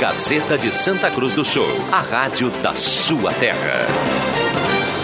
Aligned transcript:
Gazeta 0.00 0.56
de 0.56 0.70
Santa 0.70 1.10
Cruz 1.10 1.34
do 1.34 1.44
Sul, 1.44 1.66
a 1.90 2.00
rádio 2.00 2.50
da 2.62 2.72
sua 2.72 3.32
terra. 3.32 3.84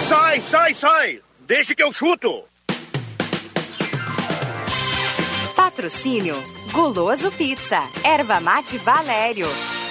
Sai, 0.08 0.40
sai, 0.40 0.72
sai! 0.72 1.20
Deixa 1.40 1.74
que 1.74 1.82
eu 1.82 1.90
chuto! 1.90 2.44
Patrocínio 5.56 6.40
Guloso 6.70 7.32
Pizza, 7.32 7.82
Erva 8.04 8.38
Mate 8.38 8.78
Valério, 8.78 9.48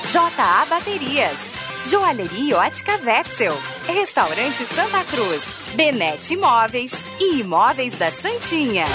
JA 0.09 0.65
Baterias, 0.69 1.55
Joalheria 1.83 2.59
Ótica 2.59 2.97
Wetzel, 3.03 3.57
Restaurante 3.85 4.65
Santa 4.65 5.03
Cruz, 5.03 5.73
Benete 5.75 6.35
Imóveis 6.35 7.03
e 7.19 7.41
Imóveis 7.41 7.97
da 7.97 8.09
Santinha. 8.09 8.85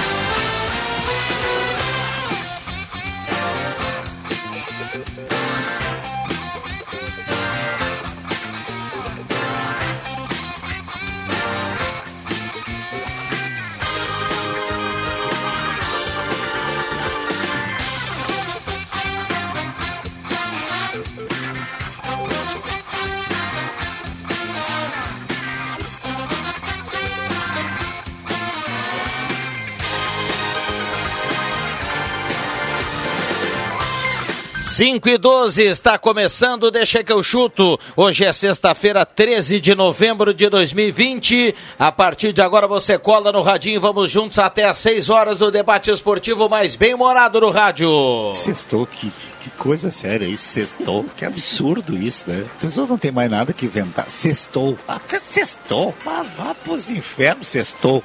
5 34.79 35.09
e 35.09 35.19
12 35.19 35.65
está 35.65 35.99
começando, 35.99 36.71
deixa 36.71 37.03
que 37.03 37.11
eu 37.11 37.21
chuto. 37.21 37.81
Hoje 37.97 38.25
é 38.25 38.33
sexta-feira, 38.33 39.05
13 39.05 39.59
de 39.59 39.75
novembro 39.75 40.33
de 40.33 40.49
2020. 40.49 41.53
A 41.77 41.91
partir 41.91 42.33
de 42.33 42.41
agora 42.41 42.69
você 42.69 42.97
cola 42.97 43.33
no 43.33 43.43
radinho, 43.43 43.81
vamos 43.81 44.09
juntos 44.09 44.39
até 44.39 44.67
às 44.67 44.79
6 44.79 45.11
horas 45.11 45.41
do 45.41 45.51
debate 45.51 45.91
esportivo 45.91 46.49
mais 46.49 46.77
bem 46.77 46.95
morado 46.95 47.41
no 47.41 47.51
rádio. 47.51 47.91
Sextou, 48.37 48.87
que, 48.87 49.11
que 49.41 49.51
coisa 49.59 49.91
séria 49.91 50.27
isso, 50.27 50.45
sextou. 50.45 51.05
Que 51.17 51.25
absurdo 51.25 51.97
isso, 51.97 52.31
né? 52.31 52.47
A 52.59 52.61
pessoa 52.61 52.87
não 52.87 52.97
tem 52.97 53.11
mais 53.11 53.29
nada 53.29 53.53
que 53.53 53.67
inventar. 53.67 54.09
Sextou. 54.09 54.79
Ah, 54.87 55.01
sextou. 55.21 55.93
Ah, 56.07 56.25
vá 56.37 56.55
pros 56.55 56.89
infernos, 56.89 57.49
sextou. 57.49 58.01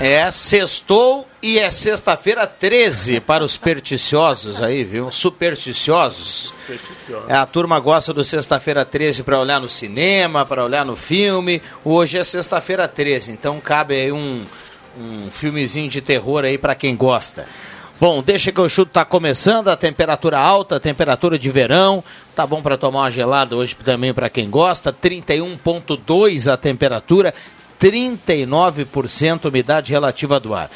É, 0.00 0.28
sextou 0.30 1.26
e 1.40 1.58
é 1.58 1.70
sexta-feira 1.70 2.46
13 2.46 3.20
para 3.20 3.44
os 3.44 3.56
perticiosos 3.56 4.60
aí, 4.60 4.82
viu? 4.82 5.10
Supersticiosos. 5.10 6.52
É, 7.28 7.34
a 7.34 7.46
turma 7.46 7.78
gosta 7.78 8.12
do 8.12 8.24
sexta-feira 8.24 8.84
13 8.84 9.22
para 9.22 9.38
olhar 9.38 9.60
no 9.60 9.70
cinema, 9.70 10.44
para 10.44 10.64
olhar 10.64 10.84
no 10.84 10.96
filme. 10.96 11.62
Hoje 11.84 12.18
é 12.18 12.24
sexta-feira 12.24 12.88
13, 12.88 13.30
então 13.30 13.60
cabe 13.60 13.94
aí 13.94 14.10
um, 14.10 14.44
um 14.98 15.30
filmezinho 15.30 15.88
de 15.88 16.00
terror 16.00 16.44
aí 16.44 16.58
para 16.58 16.74
quem 16.74 16.96
gosta. 16.96 17.46
Bom, 18.00 18.20
deixa 18.22 18.50
que 18.50 18.60
o 18.60 18.68
chuto 18.68 18.90
tá 18.90 19.04
começando, 19.04 19.68
a 19.68 19.76
temperatura 19.76 20.36
alta, 20.36 20.80
temperatura 20.80 21.38
de 21.38 21.48
verão, 21.48 22.02
tá 22.34 22.44
bom 22.44 22.60
para 22.60 22.76
tomar 22.76 23.02
uma 23.02 23.10
gelada 23.10 23.54
hoje 23.54 23.76
também 23.84 24.12
para 24.12 24.28
quem 24.28 24.50
gosta, 24.50 24.92
31.2 24.92 26.52
a 26.52 26.56
temperatura, 26.56 27.32
39% 27.80 29.46
umidade 29.46 29.92
relativa 29.92 30.38
do 30.40 30.54
ar. 30.54 30.70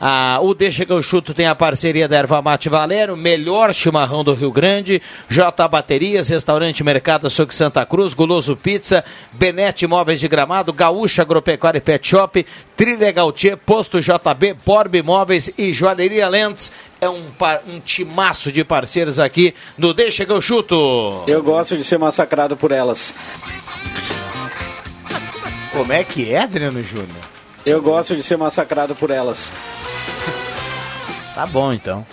Ah, 0.00 0.38
o 0.40 0.54
Deixa 0.54 0.86
que 0.86 0.92
eu 0.92 1.02
chuto 1.02 1.34
tem 1.34 1.46
a 1.46 1.54
parceria 1.54 2.06
da 2.06 2.16
Erva 2.16 2.40
Mate 2.40 2.68
Valero, 2.68 3.16
melhor 3.16 3.74
chimarrão 3.74 4.22
do 4.22 4.32
Rio 4.32 4.52
Grande, 4.52 5.02
J 5.28 5.66
Baterias, 5.66 6.28
Restaurante 6.28 6.84
Mercado 6.84 7.26
Açougue 7.26 7.54
Santa 7.54 7.84
Cruz, 7.84 8.14
Guloso 8.14 8.54
Pizza, 8.54 9.04
Benete 9.32 9.86
Móveis 9.88 10.20
de 10.20 10.28
Gramado, 10.28 10.72
Gaúcha 10.72 11.22
Agropecuária 11.22 11.78
e 11.78 11.80
Pet 11.80 12.06
Shop, 12.06 12.46
Trilegal 12.76 13.32
Tchê, 13.32 13.56
Posto 13.56 14.00
JB, 14.00 14.54
Borb 14.64 14.94
Imóveis 14.94 15.50
e 15.58 15.72
Joalheria 15.72 16.28
Lentes. 16.28 16.70
É 17.00 17.08
um, 17.08 17.24
um 17.66 17.80
timaço 17.80 18.52
de 18.52 18.62
parceiros 18.62 19.18
aqui 19.18 19.52
no 19.76 19.92
Deixa 19.92 20.24
que 20.24 20.32
eu 20.32 20.40
chuto. 20.40 21.24
Eu 21.26 21.42
gosto 21.42 21.76
de 21.76 21.82
ser 21.82 21.98
massacrado 21.98 22.56
por 22.56 22.70
elas. 22.70 23.14
Como 25.78 25.92
é 25.92 26.02
que 26.02 26.34
é, 26.34 26.40
Adriano 26.40 26.82
Júnior? 26.82 27.08
Eu 27.64 27.80
gosto 27.80 28.16
de 28.16 28.24
ser 28.24 28.36
massacrado 28.36 28.96
por 28.96 29.10
elas. 29.10 29.52
Tá 31.34 31.46
bom, 31.46 31.72
então. 31.72 32.04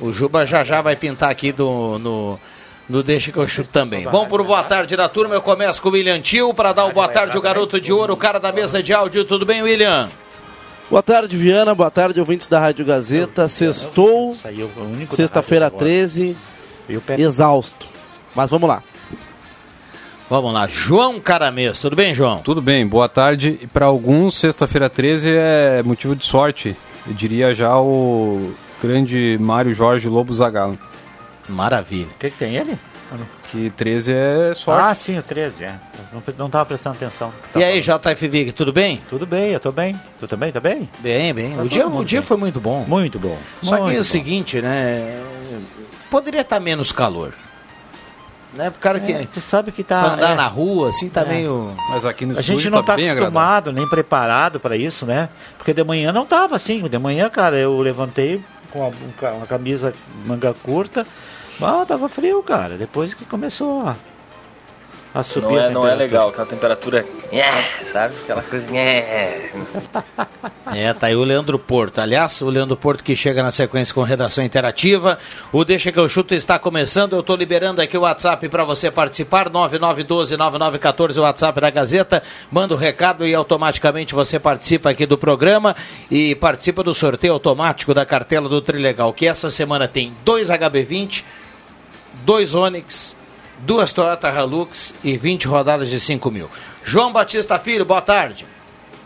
O 0.00 0.10
Juba 0.10 0.46
já 0.46 0.64
já 0.64 0.80
vai 0.80 0.96
pintar 0.96 1.30
aqui 1.30 1.52
do, 1.52 1.98
no, 1.98 2.40
no 2.88 3.02
Deixa 3.02 3.30
que 3.30 3.36
eu 3.36 3.46
chuto 3.46 3.68
também. 3.68 4.04
Bom, 4.04 4.26
por 4.26 4.42
boa 4.42 4.62
tarde 4.62 4.96
da 4.96 5.06
turma, 5.10 5.34
eu 5.34 5.42
começo 5.42 5.82
com 5.82 5.90
o 5.90 5.92
William 5.92 6.18
Tio 6.22 6.54
para 6.54 6.72
dar 6.72 6.86
o 6.86 6.92
boa 6.92 7.06
tarde, 7.06 7.36
o 7.36 7.42
garoto 7.42 7.78
de 7.78 7.92
ouro, 7.92 8.14
o 8.14 8.16
cara 8.16 8.40
da 8.40 8.50
mesa 8.50 8.82
de 8.82 8.94
áudio. 8.94 9.26
Tudo 9.26 9.44
bem, 9.44 9.62
William? 9.62 10.08
Boa 10.88 11.02
tarde, 11.02 11.36
Viana. 11.36 11.74
Boa 11.74 11.90
tarde, 11.90 12.18
ouvintes 12.18 12.46
da 12.46 12.58
Rádio 12.58 12.86
Gazeta. 12.86 13.46
Sextou, 13.46 14.34
sexta-feira 15.14 15.70
13, 15.70 16.34
exausto. 17.18 17.86
Mas 18.34 18.50
vamos 18.50 18.66
lá. 18.66 18.82
Vamos 20.28 20.52
lá, 20.54 20.66
João 20.66 21.20
Caramês, 21.20 21.78
tudo 21.80 21.94
bem, 21.94 22.14
João? 22.14 22.38
Tudo 22.38 22.62
bem, 22.62 22.86
boa 22.86 23.08
tarde. 23.08 23.58
E 23.60 23.66
para 23.66 23.84
alguns, 23.86 24.36
sexta-feira 24.36 24.88
13 24.88 25.30
é 25.30 25.82
motivo 25.84 26.16
de 26.16 26.24
sorte. 26.24 26.74
Eu 27.06 27.12
diria 27.12 27.54
já 27.54 27.78
o 27.78 28.54
grande 28.82 29.36
Mário 29.38 29.74
Jorge 29.74 30.08
Lobo 30.08 30.32
Zagallo. 30.32 30.78
Maravilha. 31.46 32.06
O 32.06 32.18
que, 32.18 32.30
que 32.30 32.38
tem 32.38 32.56
ele? 32.56 32.78
Que 33.50 33.70
13 33.70 34.12
é 34.12 34.54
sorte. 34.54 34.82
Ah, 34.82 34.94
sim, 34.94 35.18
o 35.18 35.22
13, 35.22 35.64
é. 35.64 35.74
Não, 36.12 36.22
não 36.38 36.50
tava 36.50 36.64
prestando 36.64 36.96
atenção. 36.96 37.30
e 37.54 37.62
aí, 37.62 37.80
JF 37.82 38.26
Vig, 38.26 38.52
tudo 38.52 38.72
bem? 38.72 39.00
Tudo 39.08 39.26
bem, 39.26 39.52
eu 39.52 39.60
tô 39.60 39.70
bem. 39.70 39.94
Tu 40.18 40.26
também, 40.26 40.50
tá 40.50 40.58
bem? 40.58 40.88
Bem, 41.00 41.34
bem. 41.34 41.60
O 41.60 41.68
dia, 41.68 41.86
o 41.86 42.04
dia 42.04 42.22
foi 42.22 42.38
muito 42.38 42.58
bom. 42.58 42.84
Muito 42.88 43.18
bom. 43.18 43.38
Só 43.62 43.76
muito 43.76 43.90
que 43.90 43.96
é 43.96 44.00
o 44.00 44.02
bom. 44.02 44.04
seguinte, 44.04 44.62
né? 44.62 45.22
Poderia 46.10 46.40
estar 46.40 46.58
menos 46.58 46.90
calor. 46.90 47.34
Né? 48.56 48.70
Pro 48.70 48.80
cara 48.80 49.00
que. 49.00 49.12
É, 49.12 49.26
tu 49.32 49.40
sabe 49.40 49.72
que 49.72 49.82
tá. 49.82 50.00
Pra 50.02 50.12
andar 50.14 50.30
é. 50.32 50.34
na 50.34 50.46
rua, 50.46 50.88
assim, 50.90 51.08
tá 51.08 51.22
É. 51.22 51.24
meio. 51.28 51.74
Mas 51.90 52.06
aqui 52.06 52.24
no 52.24 52.32
A 52.32 52.36
gente 52.40 52.50
estúdio 52.52 52.70
não 52.70 52.82
tá 52.82 52.92
tá 52.92 52.96
bem 52.96 53.10
agradável. 53.10 53.26
acostumado, 53.38 53.72
nem 53.72 53.88
preparado 53.88 54.60
para 54.60 54.76
isso, 54.76 55.04
né? 55.04 55.28
Porque 55.58 55.72
de 55.74 55.82
manhã 55.82 56.12
não 56.12 56.24
tava 56.24 56.54
assim. 56.56 56.82
De 56.88 56.98
manhã, 56.98 57.28
cara, 57.28 57.56
eu 57.56 57.78
levantei 57.80 58.40
com 58.70 58.82
a- 58.84 58.88
um 58.88 59.12
ca- 59.20 59.32
uma 59.32 59.46
camisa 59.46 59.92
manga 60.24 60.54
curta. 60.62 61.06
Ah, 61.62 61.84
tava 61.86 62.08
frio, 62.08 62.42
cara. 62.42 62.76
Depois 62.76 63.12
que 63.14 63.24
começou 63.24 63.82
a, 63.88 63.96
a 65.14 65.22
subir 65.22 65.46
Não 65.46 65.56
a 65.56 65.62
é, 65.62 65.70
não 65.70 65.88
é 65.88 65.94
legal, 65.94 66.30
aquela 66.30 66.46
temperatura. 66.46 67.06
É, 67.30 67.44
sabe? 67.92 68.14
Aquela 68.24 68.42
coisa. 68.42 68.76
É. 68.76 69.52
É, 70.74 70.92
tá 70.92 71.06
aí 71.06 71.14
o 71.14 71.22
Leandro 71.22 71.56
Porto. 71.56 72.00
Aliás, 72.00 72.42
o 72.42 72.50
Leandro 72.50 72.76
Porto 72.76 73.04
que 73.04 73.14
chega 73.14 73.40
na 73.40 73.52
sequência 73.52 73.94
com 73.94 74.02
redação 74.02 74.42
interativa. 74.42 75.16
O 75.52 75.64
Deixa 75.64 75.92
que 75.92 76.00
eu 76.00 76.08
chuto 76.08 76.34
está 76.34 76.58
começando. 76.58 77.12
Eu 77.12 77.20
estou 77.20 77.36
liberando 77.36 77.80
aqui 77.80 77.96
o 77.96 78.00
WhatsApp 78.00 78.48
para 78.48 78.64
você 78.64 78.90
participar. 78.90 79.48
9912-9914, 79.50 81.16
o 81.16 81.22
WhatsApp 81.22 81.60
da 81.60 81.70
Gazeta. 81.70 82.20
Manda 82.50 82.74
o 82.74 82.76
recado 82.76 83.24
e 83.24 83.32
automaticamente 83.36 84.14
você 84.14 84.40
participa 84.40 84.90
aqui 84.90 85.06
do 85.06 85.16
programa 85.16 85.76
e 86.10 86.34
participa 86.34 86.82
do 86.82 86.92
sorteio 86.92 87.34
automático 87.34 87.94
da 87.94 88.04
cartela 88.04 88.48
do 88.48 88.60
Trilegal, 88.60 89.12
que 89.12 89.28
essa 89.28 89.48
semana 89.48 89.86
tem 89.86 90.12
dois 90.24 90.48
HB20, 90.48 91.22
dois 92.24 92.52
Onix, 92.52 93.14
duas 93.64 93.92
Toyota 93.92 94.30
Hilux 94.30 94.94
e 95.02 95.16
20 95.16 95.46
rodadas 95.48 95.88
de 95.88 95.98
5 95.98 96.30
mil. 96.30 96.50
João 96.84 97.12
Batista 97.12 97.58
Filho, 97.58 97.84
boa 97.84 98.02
tarde. 98.02 98.46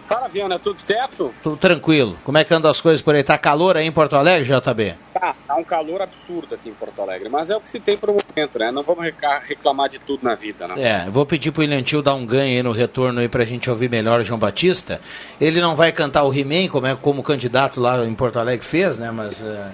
Fala, 0.08 0.26
Viana, 0.26 0.58
tudo 0.58 0.80
certo? 0.80 1.34
Tudo 1.42 1.58
tranquilo. 1.58 2.16
Como 2.24 2.38
é 2.38 2.44
que 2.44 2.52
andam 2.54 2.70
as 2.70 2.80
coisas 2.80 3.02
por 3.02 3.14
aí? 3.14 3.22
Tá 3.22 3.36
calor 3.36 3.76
aí 3.76 3.86
em 3.86 3.92
Porto 3.92 4.16
Alegre, 4.16 4.48
JB? 4.48 4.94
Tá, 5.12 5.34
tá 5.47 5.54
um 5.54 5.62
calor 5.62 6.00
absurdo 6.00 6.54
aqui 6.54 6.70
em 6.70 6.72
Porto 6.72 7.02
Alegre, 7.02 7.28
mas 7.28 7.50
é 7.50 7.56
o 7.56 7.60
que 7.60 7.68
se 7.68 7.78
tem 7.78 7.97
pro 7.97 8.14
momento, 8.14 8.59
né? 8.59 8.71
Não 8.71 8.83
vamos 8.83 9.04
reclamar 9.44 9.91
de 9.91 9.98
tudo 9.98 10.24
na 10.24 10.34
vida, 10.34 10.66
né? 10.66 10.74
É, 10.78 11.10
vou 11.10 11.27
pedir 11.27 11.53
pro 11.53 11.60
William 11.60 11.83
Tio 11.83 12.00
dar 12.00 12.15
um 12.15 12.24
ganho 12.24 12.56
aí 12.56 12.62
no 12.62 12.72
retorno 12.72 13.21
aí 13.21 13.28
pra 13.28 13.44
gente 13.44 13.68
ouvir 13.68 13.91
melhor 13.91 14.21
o 14.21 14.24
João 14.24 14.41
Batista. 14.41 14.98
Ele 15.38 15.60
não 15.60 15.77
vai 15.77 15.92
cantar 15.92 16.24
o 16.24 16.33
He-Man, 16.33 16.68
como, 16.68 16.86
é, 16.86 16.97
como 16.97 17.21
o 17.21 17.22
candidato 17.22 17.78
lá 17.78 18.03
em 18.06 18.15
Porto 18.15 18.38
Alegre 18.38 18.65
fez, 18.65 18.98
né? 18.98 19.10
Mas, 19.10 19.42
é, 19.42 19.72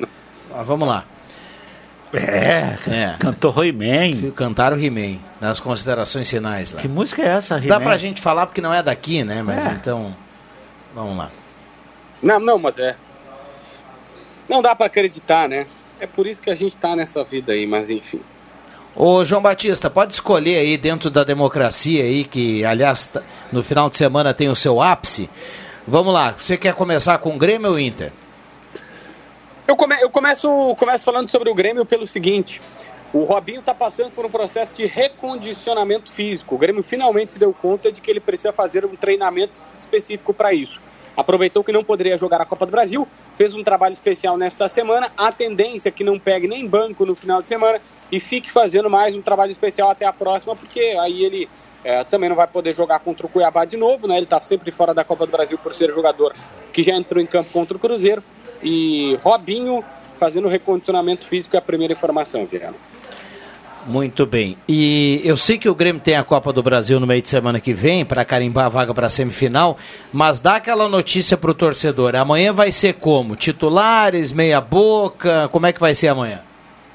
mas 0.51 0.67
vamos 0.67 0.89
lá. 0.89 1.05
É, 2.17 2.77
É. 2.91 3.17
cantou 3.19 3.53
He-Man. 3.65 4.31
Cantaram 4.33 4.77
o 4.77 4.81
He-Man, 4.85 5.19
nas 5.41 5.59
considerações 5.61 6.29
finais 6.31 6.73
lá. 6.73 6.81
Que 6.81 6.89
música 6.89 7.23
é 7.23 7.27
essa, 7.27 7.59
Dá 7.59 7.65
He-Man? 7.65 7.81
pra 7.81 7.97
gente 7.99 8.21
falar 8.23 8.47
porque 8.47 8.61
não 8.61 8.73
é 8.73 8.83
daqui, 8.83 9.23
né? 9.25 9.43
Mas 9.43 9.67
É. 9.67 9.71
então, 9.73 10.15
vamos 10.95 11.17
lá. 11.17 11.31
Não, 12.23 12.39
não, 12.41 12.59
mas 12.59 12.79
é. 12.79 12.97
Não 14.49 14.61
dá 14.63 14.75
pra 14.75 14.87
acreditar, 14.87 15.49
né? 15.49 15.67
É 16.01 16.07
por 16.07 16.27
isso 16.27 16.43
que 16.43 16.51
a 16.51 16.55
gente 16.57 16.77
tá 16.77 16.95
nessa 16.97 17.23
vida 17.25 17.53
aí, 17.53 17.67
mas 17.67 17.89
enfim. 17.91 18.21
Ô 18.97 19.25
João 19.25 19.43
Batista, 19.43 19.91
pode 19.91 20.13
escolher 20.13 20.59
aí 20.59 20.77
dentro 20.77 21.11
da 21.11 21.25
democracia 21.25 22.03
aí, 22.05 22.25
que 22.25 22.65
aliás 22.65 23.11
no 23.51 23.63
final 23.63 23.91
de 23.91 23.97
semana 23.97 24.33
tem 24.33 24.49
o 24.49 24.55
seu 24.57 24.81
ápice. 24.81 25.29
Vamos 25.87 26.15
lá, 26.15 26.33
você 26.39 26.57
quer 26.57 26.75
começar 26.75 27.19
com 27.19 27.35
o 27.35 27.39
Grêmio 27.39 27.71
ou 27.71 27.79
Inter? 27.79 28.13
Eu, 29.67 29.77
come, 29.77 29.97
eu 29.99 30.11
começo, 30.11 30.77
começo 30.77 31.05
falando 31.07 31.31
sobre 31.31 31.49
o 31.49 31.55
Grêmio 31.55 31.87
pelo 31.87 32.07
seguinte. 32.07 32.61
O 33.15 33.25
Robinho 33.25 33.61
está 33.61 33.73
passando 33.73 34.11
por 34.11 34.27
um 34.27 34.31
processo 34.31 34.75
de 34.75 34.85
recondicionamento 34.85 36.13
físico. 36.13 36.55
O 36.55 36.59
Grêmio 36.59 36.83
finalmente 36.83 37.33
se 37.33 37.39
deu 37.39 37.51
conta 37.55 37.91
de 37.91 38.03
que 38.03 38.11
ele 38.11 38.21
precisa 38.21 38.53
fazer 38.53 38.85
um 38.85 38.95
treinamento 38.95 39.57
específico 39.79 40.35
para 40.35 40.53
isso. 40.53 40.83
Aproveitou 41.17 41.65
que 41.65 41.73
não 41.73 41.83
poderia 41.83 42.19
jogar 42.19 42.43
a 42.43 42.45
Copa 42.45 42.67
do 42.67 42.73
Brasil, 42.73 43.09
fez 43.39 43.55
um 43.55 43.65
trabalho 43.65 43.95
especial 43.95 44.37
nesta 44.37 44.69
semana. 44.69 45.11
A 45.17 45.33
tendência 45.33 45.89
é 45.89 45.93
que 45.93 46.05
não 46.05 46.19
pegue 46.19 46.47
nem 46.47 46.67
banco 46.67 47.07
no 47.07 47.15
final 47.15 47.41
de 47.41 47.49
semana 47.49 47.81
e 48.13 48.21
fique 48.21 48.51
fazendo 48.51 48.91
mais 48.91 49.15
um 49.15 49.23
trabalho 49.23 49.53
especial 49.53 49.89
até 49.89 50.05
a 50.05 50.13
próxima, 50.13 50.55
porque 50.55 50.95
aí 51.01 51.25
ele 51.25 51.49
é, 51.83 52.05
também 52.05 52.29
não 52.29 52.37
vai 52.37 52.47
poder 52.47 52.75
jogar 52.75 52.99
contra 52.99 53.25
o 53.25 53.31
Cuiabá 53.31 53.65
de 53.65 53.79
novo, 53.79 54.07
né? 54.07 54.17
Ele 54.17 54.25
está 54.25 54.41
sempre 54.41 54.71
fora 54.71 54.93
da 54.93 55.05
Copa 55.05 55.25
do 55.25 55.33
Brasil 55.33 55.57
por 55.57 55.75
ser 55.75 55.91
jogador 55.95 56.35
que 56.71 56.83
já 56.83 56.95
entrou 56.95 57.23
em 57.23 57.27
campo 57.27 57.49
contra 57.51 57.77
o 57.77 57.81
Cruzeiro. 57.81 58.23
E 58.65 59.19
Robinho 59.23 59.85
fazendo 60.19 60.49
recondicionamento 60.49 61.27
físico 61.27 61.55
é 61.55 61.59
a 61.59 61.63
primeira 61.63 61.93
informação, 61.93 62.47
Guilherme. 62.47 62.77
Muito 63.87 64.25
bem. 64.25 64.57
E 64.67 65.21
eu 65.25 65.37
sei 65.37 65.59
que 65.59 65.69
o 65.69 65.75
Grêmio 65.75 66.01
tem 66.01 66.17
a 66.17 66.25
Copa 66.25 66.53
do 66.53 66.63
Brasil 66.63 66.99
no 66.99 67.07
meio 67.07 67.21
de 67.21 67.29
semana 67.29 67.61
que 67.61 67.75
vem 67.75 68.03
para 68.05 68.25
carimbar 68.25 68.65
a 68.65 68.69
vaga 68.71 68.95
para 68.95 69.09
a 69.09 69.11
semifinal, 69.11 69.77
mas 70.11 70.41
dá 70.41 70.57
aquela 70.57 70.89
notícia 70.89 71.37
para 71.37 71.51
o 71.51 71.55
torcedor. 71.55 72.17
Amanhã 72.17 72.53
vai 72.53 72.73
ser 72.73 72.95
como? 72.95 73.37
Titulares, 73.37 74.33
meia 74.33 74.61
boca? 74.61 75.49
Como 75.53 75.67
é 75.67 75.73
que 75.73 75.81
vai 75.81 75.95
ser 75.95 76.09
amanhã? 76.09 76.41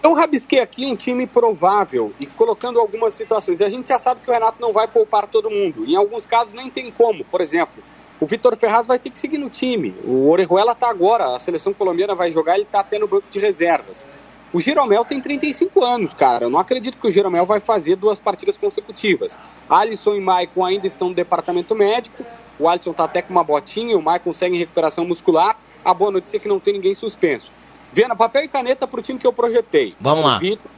Eu 0.01 0.13
rabisquei 0.13 0.61
aqui 0.61 0.85
um 0.85 0.95
time 0.95 1.27
provável 1.27 2.13
e 2.19 2.25
colocando 2.25 2.79
algumas 2.79 3.13
situações. 3.13 3.61
A 3.61 3.69
gente 3.69 3.89
já 3.89 3.99
sabe 3.99 4.21
que 4.23 4.31
o 4.31 4.33
Renato 4.33 4.59
não 4.59 4.73
vai 4.73 4.87
poupar 4.87 5.27
todo 5.27 5.51
mundo. 5.51 5.85
Em 5.85 5.95
alguns 5.95 6.25
casos 6.25 6.53
nem 6.53 6.69
tem 6.69 6.89
como. 6.89 7.23
Por 7.25 7.41
exemplo, 7.41 7.83
o 8.19 8.25
Vitor 8.25 8.55
Ferraz 8.57 8.85
vai 8.85 8.99
ter 8.99 9.09
que 9.09 9.17
seguir 9.17 9.37
no 9.37 9.49
time. 9.49 9.95
O 10.03 10.29
Orejuela 10.29 10.73
está 10.73 10.89
agora, 10.89 11.35
a 11.35 11.39
seleção 11.39 11.73
colombiana 11.73 12.13
vai 12.13 12.31
jogar, 12.31 12.55
ele 12.55 12.63
está 12.63 12.81
até 12.81 12.99
no 12.99 13.07
banco 13.07 13.25
de 13.31 13.39
reservas. 13.39 14.05
O 14.51 14.59
Jeromel 14.59 15.05
tem 15.05 15.21
35 15.21 15.83
anos, 15.83 16.11
cara. 16.11 16.45
Eu 16.45 16.49
não 16.49 16.59
acredito 16.59 16.97
que 16.97 17.07
o 17.07 17.11
Jeromel 17.11 17.45
vai 17.45 17.59
fazer 17.59 17.95
duas 17.95 18.19
partidas 18.19 18.57
consecutivas. 18.57 19.37
Alisson 19.69 20.15
e 20.15 20.19
Maicon 20.19 20.65
ainda 20.65 20.87
estão 20.87 21.09
no 21.09 21.15
departamento 21.15 21.75
médico. 21.75 22.25
O 22.57 22.67
Alisson 22.67 22.91
tá 22.91 23.03
até 23.03 23.21
com 23.21 23.31
uma 23.31 23.43
botinha, 23.43 23.97
o 23.97 24.01
Maicon 24.01 24.33
segue 24.33 24.55
em 24.55 24.59
recuperação 24.59 25.05
muscular. 25.05 25.57
A 25.85 25.93
boa 25.93 26.11
notícia 26.11 26.37
é 26.37 26.39
que 26.39 26.47
não 26.47 26.59
tem 26.59 26.73
ninguém 26.73 26.95
suspenso. 26.95 27.51
Vendo 27.93 28.15
papel 28.15 28.43
e 28.43 28.47
caneta 28.47 28.87
pro 28.87 29.01
time 29.01 29.19
que 29.19 29.25
eu 29.25 29.31
projetei. 29.31 29.95
Vamos 29.99 30.25
lá. 30.25 30.39
Vitor, 30.39 30.71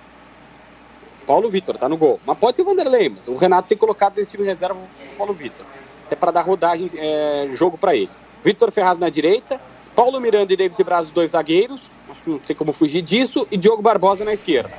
Paulo 1.25 1.49
Vitor 1.49 1.77
tá 1.77 1.89
no 1.89 1.97
gol. 1.97 2.19
Mas 2.25 2.38
pode 2.38 2.57
ser 2.57 2.63
Vanderlei, 2.63 3.09
mas 3.09 3.27
o 3.27 3.35
Renato 3.35 3.67
tem 3.69 3.77
colocado 3.77 4.17
nesse 4.17 4.31
time 4.31 4.45
reserva 4.45 4.77
o 4.77 5.17
Paulo 5.17 5.33
Vitor. 5.33 5.65
Até 6.12 6.16
para 6.18 6.31
dar 6.31 6.42
rodagem, 6.42 6.90
é, 6.96 7.50
jogo 7.54 7.78
para 7.78 7.96
ele. 7.96 8.10
Vitor 8.44 8.69
Ferraz 8.72 9.00
na 9.00 9.10
direita, 9.10 9.62
Paulo 9.96 10.19
Miranda 10.19 10.52
e 10.52 10.58
David 10.58 10.84
Braz, 10.84 11.08
os 11.08 11.13
dois 11.13 11.31
zagueiros 11.31 11.90
não 12.25 12.40
sei 12.46 12.56
como 12.56 12.72
fugir 12.72 13.02
disso, 13.02 13.48
e 13.52 13.58
Diogo 13.58 13.81
Barbosa 13.81 14.24
na 14.24 14.34
esquerda. 14.34 14.72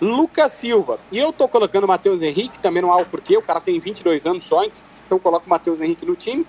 Lucas 0.00 0.52
Silva. 0.52 0.98
E 1.10 1.18
eu 1.18 1.32
tô 1.32 1.46
colocando 1.46 1.84
o 1.84 1.88
Matheus 1.88 2.22
Henrique, 2.22 2.58
também 2.58 2.82
não 2.82 2.92
há 2.92 2.96
o 2.96 3.06
porquê, 3.06 3.36
o 3.36 3.42
cara 3.42 3.60
tem 3.60 3.78
22 3.78 4.26
anos 4.26 4.44
só, 4.44 4.64
então 4.64 5.18
coloco 5.18 5.46
o 5.46 5.50
Matheus 5.50 5.80
Henrique 5.80 6.04
no 6.04 6.16
time. 6.16 6.46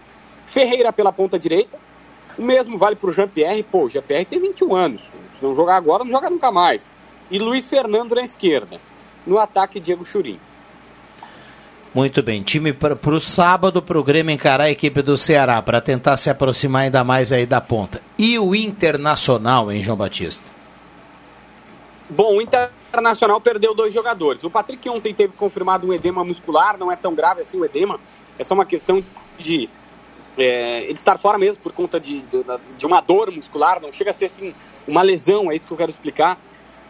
Ferreira 0.48 0.92
pela 0.92 1.12
ponta 1.12 1.38
direita. 1.38 1.78
O 2.38 2.42
mesmo 2.42 2.78
vale 2.78 2.96
pro 2.96 3.12
Jean-Pierre. 3.12 3.64
Pô, 3.64 3.84
o 3.84 3.90
Jean-Pierre 3.90 4.26
tem 4.26 4.40
21 4.40 4.76
anos. 4.76 5.02
Se 5.38 5.46
não 5.46 5.56
jogar 5.56 5.78
agora, 5.78 6.04
não 6.04 6.12
joga 6.12 6.30
nunca 6.30 6.52
mais. 6.52 6.92
E 7.30 7.38
Luiz 7.38 7.70
Fernando 7.70 8.16
na 8.16 8.24
esquerda. 8.24 8.80
No 9.26 9.38
ataque, 9.38 9.80
Diego 9.80 10.04
Churim. 10.04 10.40
Muito 11.94 12.24
bem, 12.24 12.42
time 12.42 12.74
para 12.74 12.98
o 13.06 13.22
sábado 13.22 13.80
para 13.80 14.00
o 14.00 14.04
Grêmio 14.04 14.34
encarar 14.34 14.64
a 14.64 14.72
equipe 14.72 15.00
do 15.04 15.16
Ceará 15.16 15.62
para 15.62 15.80
tentar 15.80 16.18
se 16.18 16.28
aproximar 16.28 16.86
ainda 16.86 17.04
mais 17.04 17.32
aí 17.32 17.46
da 17.46 17.62
ponta. 17.62 18.02
E 18.18 18.40
o 18.40 18.56
Internacional, 18.56 19.72
hein, 19.72 19.84
João 19.84 19.96
Batista? 19.96 20.50
Bom, 22.10 22.38
o 22.38 22.42
Internacional 22.42 23.40
perdeu 23.40 23.76
dois 23.76 23.94
jogadores. 23.94 24.44
O 24.44 24.50
Patrick 24.50 24.90
ontem 24.90 25.14
teve 25.14 25.34
confirmado 25.34 25.86
um 25.86 25.94
edema 25.94 26.24
muscular, 26.24 26.80
não 26.80 26.92
é 26.92 26.96
tão 26.96 27.14
grave 27.14 27.42
assim 27.42 27.60
o 27.60 27.66
edema, 27.66 28.00
é 28.40 28.44
só 28.44 28.56
uma 28.56 28.66
questão 28.66 29.04
de 29.38 29.70
é, 30.36 30.86
ele 30.86 30.94
estar 30.94 31.20
fora 31.20 31.38
mesmo 31.38 31.58
por 31.62 31.74
conta 31.74 32.00
de, 32.00 32.22
de, 32.24 32.44
de 32.76 32.86
uma 32.88 33.02
dor 33.02 33.30
muscular, 33.30 33.80
não 33.80 33.94
chega 33.94 34.10
a 34.10 34.14
ser 34.16 34.26
assim 34.26 34.52
uma 34.88 35.04
lesão, 35.04 35.52
é 35.52 35.56
isso 35.56 35.68
que 35.68 35.74
eu 35.74 35.78
quero 35.78 35.92
explicar. 35.92 36.40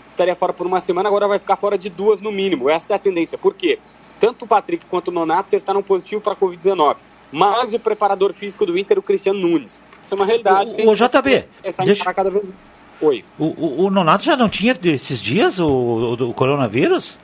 Estaria 0.09 0.35
fora 0.35 0.53
por 0.53 0.65
uma 0.65 0.79
semana, 0.79 1.09
agora 1.09 1.27
vai 1.27 1.39
ficar 1.39 1.57
fora 1.57 1.77
de 1.77 1.89
duas 1.89 2.21
no 2.21 2.31
mínimo. 2.31 2.69
Essa 2.69 2.93
é 2.93 2.95
a 2.95 2.99
tendência. 2.99 3.37
Por 3.37 3.53
quê? 3.53 3.79
Tanto 4.23 4.45
o 4.45 4.47
Patrick 4.47 4.85
quanto 4.85 5.09
o 5.09 5.11
Nonato 5.11 5.49
testaram 5.49 5.83
positivo 5.83 6.21
para 6.21 6.31
a 6.31 6.35
Covid-19. 6.37 6.95
Mas 7.29 7.73
o 7.73 7.79
preparador 7.79 8.33
físico 8.33 8.65
do 8.65 8.77
Inter, 8.77 8.97
o 8.97 9.01
Cristiano 9.01 9.37
Nunes. 9.37 9.81
Isso 10.01 10.13
é 10.13 10.15
uma 10.15 10.25
realidade. 10.25 10.73
O, 10.81 10.91
o 10.91 10.95
JB, 10.95 11.45
é 11.61 11.83
deixa... 11.83 12.13
cada 12.13 12.31
vez... 12.31 12.41
Oi. 13.01 13.25
O, 13.37 13.47
o, 13.47 13.85
o, 13.85 13.89
Nonato 13.89 14.23
já 14.23 14.37
não 14.37 14.47
tinha 14.47 14.73
esses 14.85 15.19
dias 15.19 15.59
o, 15.59 15.67
o, 15.67 16.13
o 16.29 16.33
coronavírus? 16.33 17.19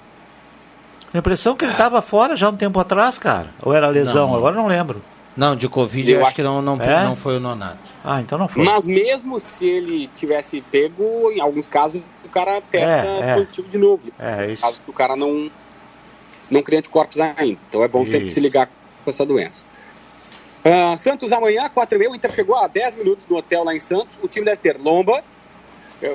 A 1.13 1.17
impressão 1.17 1.55
que 1.55 1.63
ele 1.63 1.71
estava 1.71 2.01
fora 2.01 2.35
já 2.35 2.49
um 2.49 2.55
tempo 2.57 2.77
atrás, 2.81 3.17
cara. 3.17 3.47
Ou 3.61 3.73
era 3.73 3.87
lesão, 3.87 4.27
não. 4.27 4.35
agora 4.35 4.57
não 4.57 4.67
lembro. 4.67 5.01
Não, 5.37 5.55
de 5.55 5.69
Covid 5.69 6.11
eu, 6.11 6.19
eu 6.19 6.25
acho 6.25 6.35
que 6.35 6.43
não, 6.43 6.61
não, 6.61 6.81
é? 6.81 7.05
não 7.05 7.15
foi 7.15 7.37
o 7.37 7.39
Nonato. 7.39 7.79
Ah, 8.03 8.19
então 8.19 8.37
não 8.37 8.49
foi. 8.49 8.61
Mas 8.61 8.85
mesmo 8.85 9.39
se 9.39 9.65
ele 9.65 10.09
tivesse 10.17 10.59
pego, 10.69 11.31
em 11.31 11.39
alguns 11.39 11.69
casos 11.69 12.01
o 12.25 12.29
cara 12.29 12.61
testa 12.69 13.07
é, 13.07 13.29
é. 13.29 13.35
positivo 13.35 13.69
de 13.69 13.77
novo. 13.77 14.03
É, 14.19 14.51
isso. 14.51 14.61
Caso 14.61 14.81
que 14.81 14.89
o 14.89 14.93
cara 14.93 15.15
não, 15.15 15.49
não 16.49 16.63
cria 16.63 16.79
anticorpos 16.79 17.19
ainda. 17.19 17.59
Então 17.69 17.83
é 17.83 17.87
bom 17.87 18.03
Isso. 18.03 18.11
sempre 18.11 18.31
se 18.31 18.39
ligar 18.39 18.67
com 19.03 19.09
essa 19.09 19.25
doença. 19.25 19.63
Uh, 20.63 20.97
Santos 20.97 21.31
amanhã, 21.31 21.69
4 21.69 21.95
e 21.95 21.99
meia, 21.99 22.11
o 22.11 22.15
Inter 22.15 22.33
chegou 22.33 22.55
a 22.55 22.67
10 22.67 22.95
minutos 22.95 23.25
no 23.29 23.37
hotel 23.37 23.63
lá 23.63 23.75
em 23.75 23.79
Santos. 23.79 24.17
O 24.21 24.27
time 24.27 24.45
deve 24.45 24.57
ter 24.57 24.77
Lomba. 24.77 25.23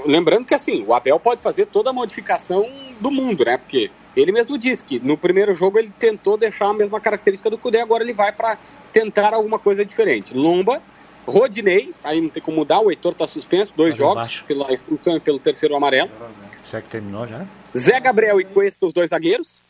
Lembrando 0.07 0.47
que 0.47 0.55
assim, 0.55 0.83
o 0.87 0.95
Abel 0.95 1.21
pode 1.21 1.43
fazer 1.43 1.67
toda 1.67 1.91
a 1.91 1.93
modificação 1.93 2.67
do 3.01 3.11
mundo, 3.11 3.45
né? 3.45 3.59
Porque 3.59 3.91
ele 4.17 4.33
mesmo 4.33 4.57
disse 4.57 4.83
que 4.83 4.99
no 4.99 5.17
primeiro 5.17 5.55
jogo 5.55 5.79
ele 5.79 5.93
tentou 5.99 6.39
deixar 6.39 6.69
a 6.69 6.73
mesma 6.73 7.01
característica 7.01 7.51
do 7.51 7.59
Cudê, 7.59 7.81
agora 7.81 8.03
ele 8.03 8.15
vai 8.15 8.33
para 8.33 8.57
tentar 8.93 9.35
alguma 9.35 9.59
coisa 9.59 9.85
diferente. 9.85 10.33
Lomba, 10.33 10.81
Rodinei, 11.27 11.93
aí 12.03 12.19
não 12.19 12.31
tem 12.31 12.43
como 12.43 12.59
mudar, 12.59 12.81
o 12.81 12.91
Heitor 12.91 13.13
está 13.13 13.27
suspenso, 13.27 13.75
dois 13.77 13.95
jogos, 13.95 14.15
baixo. 14.15 14.45
pela 14.47 14.73
expulsão 14.73 15.17
e 15.17 15.21
pelo 15.21 15.39
terceiro 15.39 15.77
amarelo. 15.77 16.11
Será 16.65 16.81
que 16.81 16.89
terminou 16.89 17.27
já? 17.27 17.45
Zé 17.77 18.01
Gabriel 18.01 18.41
e 18.41 18.45
Cuesta, 18.45 18.87
os 18.87 18.93
dois 18.95 19.11
zagueiros 19.11 19.61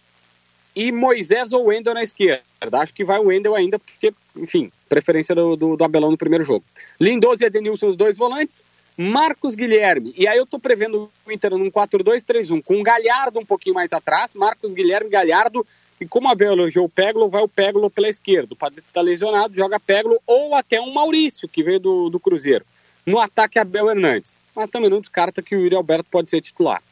e 0.75 0.91
Moisés 0.91 1.53
ou 1.53 1.67
Wendel 1.67 1.95
na 1.95 2.03
esquerda. 2.03 2.43
Acho 2.73 2.93
que 2.93 3.05
vai 3.05 3.19
o 3.19 3.27
Wendel 3.27 3.55
ainda, 3.55 3.79
porque, 3.79 4.13
enfim, 4.37 4.71
preferência 4.89 5.35
do, 5.35 5.57
do, 5.57 5.77
do 5.77 5.85
Abelão 5.85 6.11
no 6.11 6.19
primeiro 6.19 6.45
jogo. 6.45 6.65
Lindoso 7.01 7.43
e 7.43 7.47
Edenilson, 7.47 7.89
os 7.89 7.97
dois 7.97 8.17
volantes. 8.17 8.65
Marcos 8.97 9.57
Guilherme, 9.57 10.15
e 10.17 10.29
aí 10.29 10.39
eu 10.39 10.47
tô 10.47 10.57
prevendo 10.57 11.11
o 11.27 11.33
Inter 11.33 11.51
num 11.51 11.69
4-2-3-1, 11.69 12.63
com 12.63 12.79
o 12.79 12.83
Galhardo 12.85 13.41
um 13.41 13.45
pouquinho 13.45 13.75
mais 13.75 13.93
atrás, 13.93 14.33
Marcos 14.35 14.73
Guilherme, 14.73 15.11
Galhardo, 15.11 15.67
e 16.01 16.07
como 16.07 16.29
a 16.29 16.33
Abel 16.33 16.53
elogiou 16.53 16.85
o 16.87 16.89
Peglo, 16.89 17.29
vai 17.29 17.43
o 17.43 17.49
Peglo 17.49 17.91
pela 17.91 18.09
esquerda. 18.09 18.53
O 18.53 18.57
Padre 18.57 18.83
tá 18.93 19.01
lesionado, 19.01 19.55
joga 19.55 19.81
Peglo, 19.81 20.21
ou 20.27 20.55
até 20.55 20.81
um 20.81 20.93
Maurício, 20.93 21.49
que 21.49 21.63
veio 21.63 21.81
do, 21.81 22.09
do 22.09 22.21
Cruzeiro. 22.21 22.65
No 23.07 23.19
ataque, 23.19 23.59
Abel 23.59 23.91
Hernandes. 23.91 24.37
Mas 24.55 24.71
também 24.71 24.91
não 24.91 25.01
descarta 25.01 25.43
que 25.43 25.57
o 25.57 25.61
Yuri 25.61 25.75
Alberto 25.75 26.07
pode 26.11 26.31
ser 26.31 26.41
titular. 26.41 26.83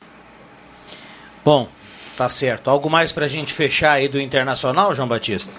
Bom, 1.45 1.69
Tá 2.23 2.29
certo. 2.29 2.71
Algo 2.71 2.89
mais 2.89 3.11
para 3.11 3.25
a 3.27 3.29
gente 3.29 3.53
fechar 3.53 3.95
aí 3.95 4.07
do 4.07 4.21
Internacional, 4.21 4.95
João 4.95 5.09
Batista? 5.09 5.53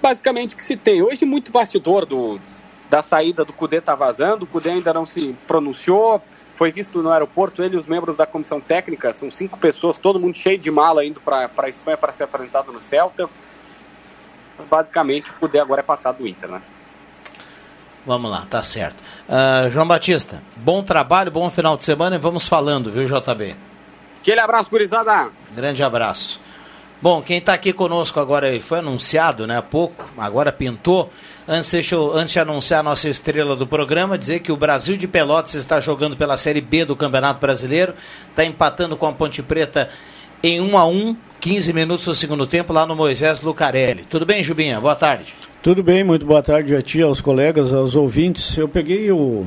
Basicamente 0.00 0.54
o 0.54 0.56
que 0.56 0.64
se 0.64 0.78
tem. 0.78 1.02
Hoje 1.02 1.26
muito 1.26 1.52
bastidor 1.52 2.06
do, 2.06 2.40
da 2.88 3.02
saída 3.02 3.44
do 3.44 3.52
Cudê 3.52 3.82
tá 3.82 3.94
vazando, 3.94 4.46
o 4.46 4.46
Cudê 4.46 4.70
ainda 4.70 4.94
não 4.94 5.04
se 5.04 5.36
pronunciou, 5.46 6.22
foi 6.56 6.72
visto 6.72 7.02
no 7.02 7.12
aeroporto, 7.12 7.62
ele 7.62 7.76
e 7.76 7.78
os 7.78 7.84
membros 7.84 8.16
da 8.16 8.24
comissão 8.24 8.62
técnica, 8.62 9.12
são 9.12 9.30
cinco 9.30 9.58
pessoas, 9.58 9.98
todo 9.98 10.18
mundo 10.18 10.38
cheio 10.38 10.56
de 10.56 10.70
mala 10.70 11.04
indo 11.04 11.20
para 11.20 11.50
a 11.54 11.68
Espanha 11.68 11.98
para 11.98 12.10
ser 12.10 12.22
apresentado 12.22 12.72
no 12.72 12.80
Celta. 12.80 13.28
Basicamente 14.70 15.32
o 15.32 15.34
Cudê 15.34 15.58
agora 15.60 15.82
é 15.82 15.84
passado 15.84 16.16
do 16.16 16.26
Inter, 16.26 16.48
né? 16.48 16.62
Vamos 18.06 18.30
lá, 18.30 18.46
tá 18.48 18.62
certo. 18.62 18.96
Uh, 19.28 19.68
João 19.68 19.86
Batista, 19.86 20.42
bom 20.56 20.82
trabalho, 20.82 21.30
bom 21.30 21.50
final 21.50 21.76
de 21.76 21.84
semana 21.84 22.16
e 22.16 22.18
vamos 22.18 22.48
falando, 22.48 22.90
viu, 22.90 23.04
JB? 23.04 23.67
Aquele 24.20 24.40
abraço, 24.40 24.70
gurizada. 24.70 25.30
Grande 25.54 25.82
abraço. 25.82 26.40
Bom, 27.00 27.22
quem 27.22 27.38
está 27.38 27.54
aqui 27.54 27.72
conosco 27.72 28.18
agora 28.18 28.58
foi 28.60 28.80
anunciado, 28.80 29.46
né, 29.46 29.56
há 29.56 29.62
pouco, 29.62 30.04
agora 30.18 30.50
pintou. 30.50 31.10
Antes, 31.46 31.70
deixa 31.70 31.94
eu, 31.94 32.12
antes 32.12 32.32
de 32.32 32.40
anunciar 32.40 32.80
a 32.80 32.82
nossa 32.82 33.08
estrela 33.08 33.54
do 33.54 33.66
programa, 33.66 34.18
dizer 34.18 34.40
que 34.40 34.50
o 34.50 34.56
Brasil 34.56 34.96
de 34.96 35.06
Pelotas 35.06 35.54
está 35.54 35.80
jogando 35.80 36.16
pela 36.16 36.36
Série 36.36 36.60
B 36.60 36.84
do 36.84 36.96
Campeonato 36.96 37.40
Brasileiro, 37.40 37.94
está 38.28 38.44
empatando 38.44 38.96
com 38.96 39.06
a 39.06 39.12
Ponte 39.12 39.42
Preta 39.42 39.88
em 40.42 40.60
1 40.60 40.76
a 40.76 40.86
1 40.86 41.16
15 41.40 41.72
minutos 41.72 42.04
do 42.04 42.14
segundo 42.16 42.46
tempo, 42.46 42.72
lá 42.72 42.84
no 42.84 42.96
Moisés 42.96 43.40
Lucarelli. 43.42 44.04
Tudo 44.04 44.26
bem, 44.26 44.42
Jubinha? 44.42 44.80
Boa 44.80 44.96
tarde. 44.96 45.32
Tudo 45.62 45.82
bem, 45.82 46.02
muito 46.02 46.26
boa 46.26 46.42
tarde 46.42 46.74
a 46.74 46.82
ti, 46.82 47.00
aos 47.00 47.20
colegas, 47.20 47.72
aos 47.72 47.94
ouvintes. 47.94 48.56
Eu 48.58 48.68
peguei 48.68 49.10
o, 49.12 49.46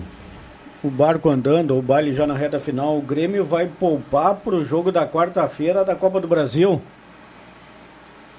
o 0.84 0.90
barco 0.90 1.30
andando, 1.30 1.78
o 1.78 1.82
baile 1.82 2.14
já 2.14 2.26
na 2.26 2.34
reta 2.34 2.60
final, 2.60 2.98
o 2.98 3.02
Grêmio 3.02 3.46
vai 3.46 3.68
poupar 3.68 4.36
para 4.36 4.56
o 4.56 4.64
jogo 4.64 4.92
da 4.92 5.08
quarta-feira 5.08 5.86
da 5.86 5.96
Copa 5.96 6.20
do 6.20 6.28
Brasil. 6.28 6.82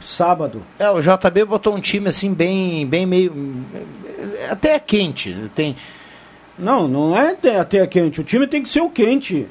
Sábado. 0.04 0.62
É, 0.78 0.90
o 0.90 1.00
JB 1.00 1.44
botou 1.44 1.76
um 1.76 1.80
time 1.80 2.08
assim 2.08 2.34
bem, 2.34 2.84
bem 2.87 3.06
meio. 3.06 3.32
Até 4.50 4.75
é 4.75 4.78
quente. 4.80 5.50
Tem. 5.54 5.76
Não, 6.58 6.88
não 6.88 7.16
é 7.16 7.30
até, 7.30 7.61
até 7.61 7.87
quente. 7.87 8.20
O 8.20 8.25
time 8.25 8.49
tem 8.49 8.62
que 8.62 8.68
ser 8.68 8.80
o 8.80 8.90
quente. 8.90 9.46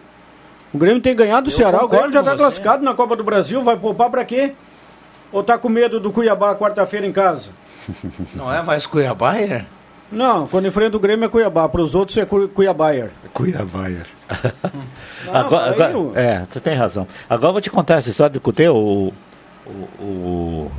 O 0.73 0.77
Grêmio 0.77 1.01
tem 1.01 1.15
ganhado 1.15 1.49
o 1.49 1.51
Ceará, 1.51 1.79
agora 1.79 2.11
já 2.11 2.19
está 2.19 2.35
classificado 2.35 2.83
na 2.83 2.93
Copa 2.93 3.15
do 3.15 3.23
Brasil, 3.23 3.61
vai 3.61 3.75
poupar 3.77 4.09
pra 4.09 4.23
quê? 4.23 4.53
Ou 5.31 5.43
tá 5.43 5.57
com 5.57 5.67
medo 5.67 5.99
do 5.99 6.11
Cuiabá 6.11 6.55
quarta-feira 6.55 7.05
em 7.05 7.11
casa? 7.11 7.49
Não 8.35 8.53
é 8.53 8.61
mais 8.61 8.85
Cuiabá, 8.85 9.37
é? 9.37 9.65
Não, 10.11 10.47
quando 10.47 10.67
enfrenta 10.67 10.97
o 10.97 10.99
Grêmio 10.99 11.25
é 11.25 11.29
Cuiabá, 11.29 11.69
para 11.69 11.81
os 11.81 11.95
outros 11.95 12.17
é. 12.17 12.25
Cuiabaier. 12.25 13.11
Não, 15.25 15.35
agora, 15.35 15.71
agora- 15.71 16.19
é, 16.19 16.45
você 16.49 16.59
tem 16.59 16.75
razão. 16.75 17.07
Agora 17.29 17.49
eu 17.49 17.53
vou 17.53 17.61
te 17.61 17.69
contar 17.69 17.95
essa 17.95 18.09
história 18.09 18.33
do 18.33 18.41
Cutê. 18.41 18.67
O, 18.69 19.13
o, 19.65 19.71
o 20.03 20.71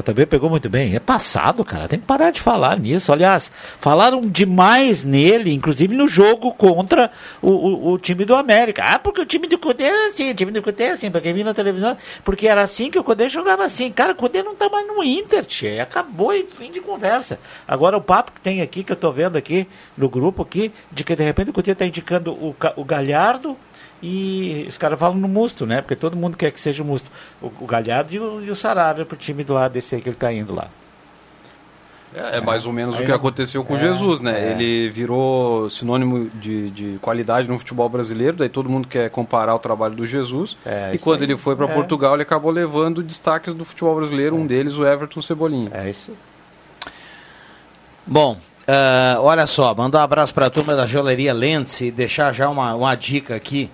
JB 0.00 0.26
pegou 0.26 0.48
muito 0.48 0.68
bem. 0.70 0.94
É 0.94 1.00
passado, 1.00 1.64
cara. 1.64 1.88
Tem 1.88 1.98
que 1.98 2.06
parar 2.06 2.30
de 2.30 2.40
falar 2.40 2.78
nisso. 2.78 3.12
Aliás, 3.12 3.50
falaram 3.78 4.22
demais 4.22 5.04
nele, 5.04 5.52
inclusive 5.52 5.94
no 5.94 6.08
jogo 6.08 6.52
contra 6.54 7.10
o, 7.40 7.50
o, 7.50 7.92
o 7.92 7.98
time 7.98 8.24
do 8.24 8.34
América. 8.34 8.82
Ah, 8.84 8.98
porque 8.98 9.20
o 9.20 9.26
time 9.26 9.46
do 9.46 9.58
Cudê 9.58 9.84
é 9.84 10.06
assim, 10.06 10.30
o 10.30 10.34
time 10.34 10.52
do 10.52 10.62
Cudê 10.62 10.84
é 10.84 10.92
assim, 10.92 11.10
porque 11.10 11.32
vi 11.32 11.44
na 11.44 11.54
televisão, 11.54 11.96
porque 12.24 12.46
era 12.46 12.62
assim 12.62 12.90
que 12.90 12.98
o 12.98 13.04
Cudê 13.04 13.28
jogava 13.28 13.64
assim. 13.64 13.90
Cara, 13.90 14.12
o 14.12 14.16
Cudê 14.16 14.42
não 14.42 14.54
tá 14.54 14.68
mais 14.68 14.86
no 14.86 15.02
Inter, 15.02 15.44
tchê. 15.44 15.80
Acabou 15.80 16.32
e 16.32 16.44
fim 16.44 16.70
de 16.70 16.80
conversa. 16.80 17.38
Agora 17.66 17.96
o 17.96 18.00
papo 18.00 18.32
que 18.32 18.40
tem 18.40 18.62
aqui, 18.62 18.82
que 18.82 18.92
eu 18.92 18.96
tô 18.96 19.12
vendo 19.12 19.36
aqui 19.36 19.66
no 19.96 20.08
grupo 20.08 20.42
aqui, 20.42 20.72
de 20.90 21.04
que 21.04 21.14
de 21.14 21.22
repente 21.22 21.50
o 21.50 21.52
Cudê 21.52 21.74
tá 21.74 21.86
indicando 21.86 22.32
o, 22.32 22.54
o 22.76 22.84
Galhardo 22.84 23.56
e 24.02 24.66
os 24.68 24.76
caras 24.76 24.98
falam 24.98 25.16
no 25.16 25.28
Musto, 25.28 25.64
né? 25.64 25.80
Porque 25.80 25.94
todo 25.94 26.16
mundo 26.16 26.36
quer 26.36 26.50
que 26.50 26.60
seja 26.60 26.82
o 26.82 26.86
Musto. 26.86 27.10
O, 27.40 27.52
o 27.60 27.66
Galhardo 27.66 28.12
e 28.14 28.18
o, 28.18 28.44
e 28.44 28.50
o 28.50 28.56
Sarabia 28.56 29.04
pro 29.04 29.16
time 29.16 29.44
do 29.44 29.54
lado 29.54 29.72
desse 29.72 29.94
aí 29.94 30.00
que 30.00 30.08
ele 30.08 30.16
tá 30.16 30.32
indo 30.32 30.54
lá. 30.54 30.68
É, 32.14 32.38
é 32.38 32.40
mais 32.42 32.66
ou 32.66 32.72
menos 32.72 32.96
Aí 32.96 33.02
o 33.02 33.06
que 33.06 33.12
aconteceu 33.12 33.64
com 33.64 33.72
o 33.72 33.76
é, 33.76 33.80
Jesus, 33.80 34.20
né? 34.20 34.38
é. 34.38 34.52
Ele 34.52 34.90
virou 34.90 35.70
sinônimo 35.70 36.28
de, 36.34 36.70
de 36.70 36.98
qualidade 37.00 37.48
no 37.48 37.58
futebol 37.58 37.88
brasileiro, 37.88 38.36
daí 38.36 38.50
todo 38.50 38.68
mundo 38.68 38.86
quer 38.86 39.08
comparar 39.08 39.54
o 39.54 39.58
trabalho 39.58 39.94
do 39.94 40.06
Jesus. 40.06 40.58
É, 40.66 40.90
e 40.92 40.98
quando 40.98 41.20
aí. 41.20 41.26
ele 41.26 41.36
foi 41.36 41.56
para 41.56 41.66
É. 41.66 41.72
Portugal, 41.72 42.14
ele 42.14 42.22
acabou 42.22 42.50
levando 42.50 43.02
destaques 43.02 43.54
do 43.54 43.64
futebol 43.64 43.96
brasileiro, 43.96 44.36
um 44.36 44.46
deles 44.46 44.74
o 44.74 44.86
Everton 44.86 45.22
Cebolinha. 45.22 45.70
É 45.72 45.88
isso. 45.88 46.12
Bom, 48.06 48.36
ah, 48.66 49.16
olha 49.20 49.46
só, 49.46 49.74
mandar 49.74 50.00
um 50.00 50.02
abraço 50.02 50.32
para 50.34 50.46
a 50.46 50.50
turma 50.50 50.74
da 50.74 50.86
Joalheria 50.86 51.32
Lentz 51.32 51.80
e 51.80 51.90
deixar 51.90 52.32
já 52.32 52.48
uma, 52.48 52.74
uma 52.74 52.94
dica 52.94 53.34
aqui. 53.34 53.70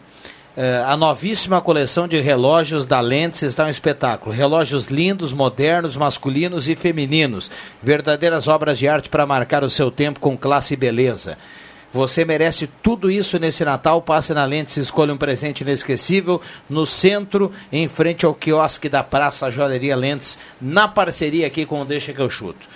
Ah, 0.57 0.93
a 0.93 0.97
novíssima 0.97 1.61
coleção 1.61 2.09
de 2.09 2.19
relógios 2.21 2.85
da 2.85 3.01
Lentz 3.01 3.43
está 3.43 3.65
um 3.65 3.69
espetáculo. 3.69 4.35
Relógios 4.35 4.87
lindos, 4.87 5.33
modernos, 5.33 5.97
masculinos 5.97 6.69
e 6.69 6.75
femininos. 6.75 7.51
Verdadeiras 7.83 8.49
obras 8.49 8.79
de 8.79 8.89
arte 8.89 9.09
para 9.09 9.27
marcar 9.27 9.63
o 9.63 9.71
seu 9.71 9.91
tempo 9.91 10.21
com 10.21 10.37
classe 10.37 10.75
e 10.75 10.77
beleza. 10.77 11.39
Você 11.93 12.23
merece 12.25 12.69
tudo 12.83 13.11
isso 13.11 13.39
nesse 13.39 13.65
Natal. 13.65 14.03
Passe 14.03 14.35
na 14.35 14.45
Lentes 14.45 14.77
e 14.77 14.81
escolha 14.81 15.13
um 15.13 15.17
presente 15.17 15.63
inesquecível 15.63 16.41
no 16.69 16.85
centro, 16.85 17.51
em 17.73 17.89
frente 17.89 18.27
ao 18.27 18.35
quiosque 18.35 18.89
da 18.89 19.03
Praça 19.03 19.51
Joalheria 19.51 19.97
Lentes, 19.97 20.39
na 20.61 20.87
parceria 20.87 21.47
aqui 21.47 21.65
com 21.65 21.81
o 21.81 21.85
Deixa 21.85 22.13
que 22.13 22.21
eu 22.21 22.29
chuto. 22.29 22.69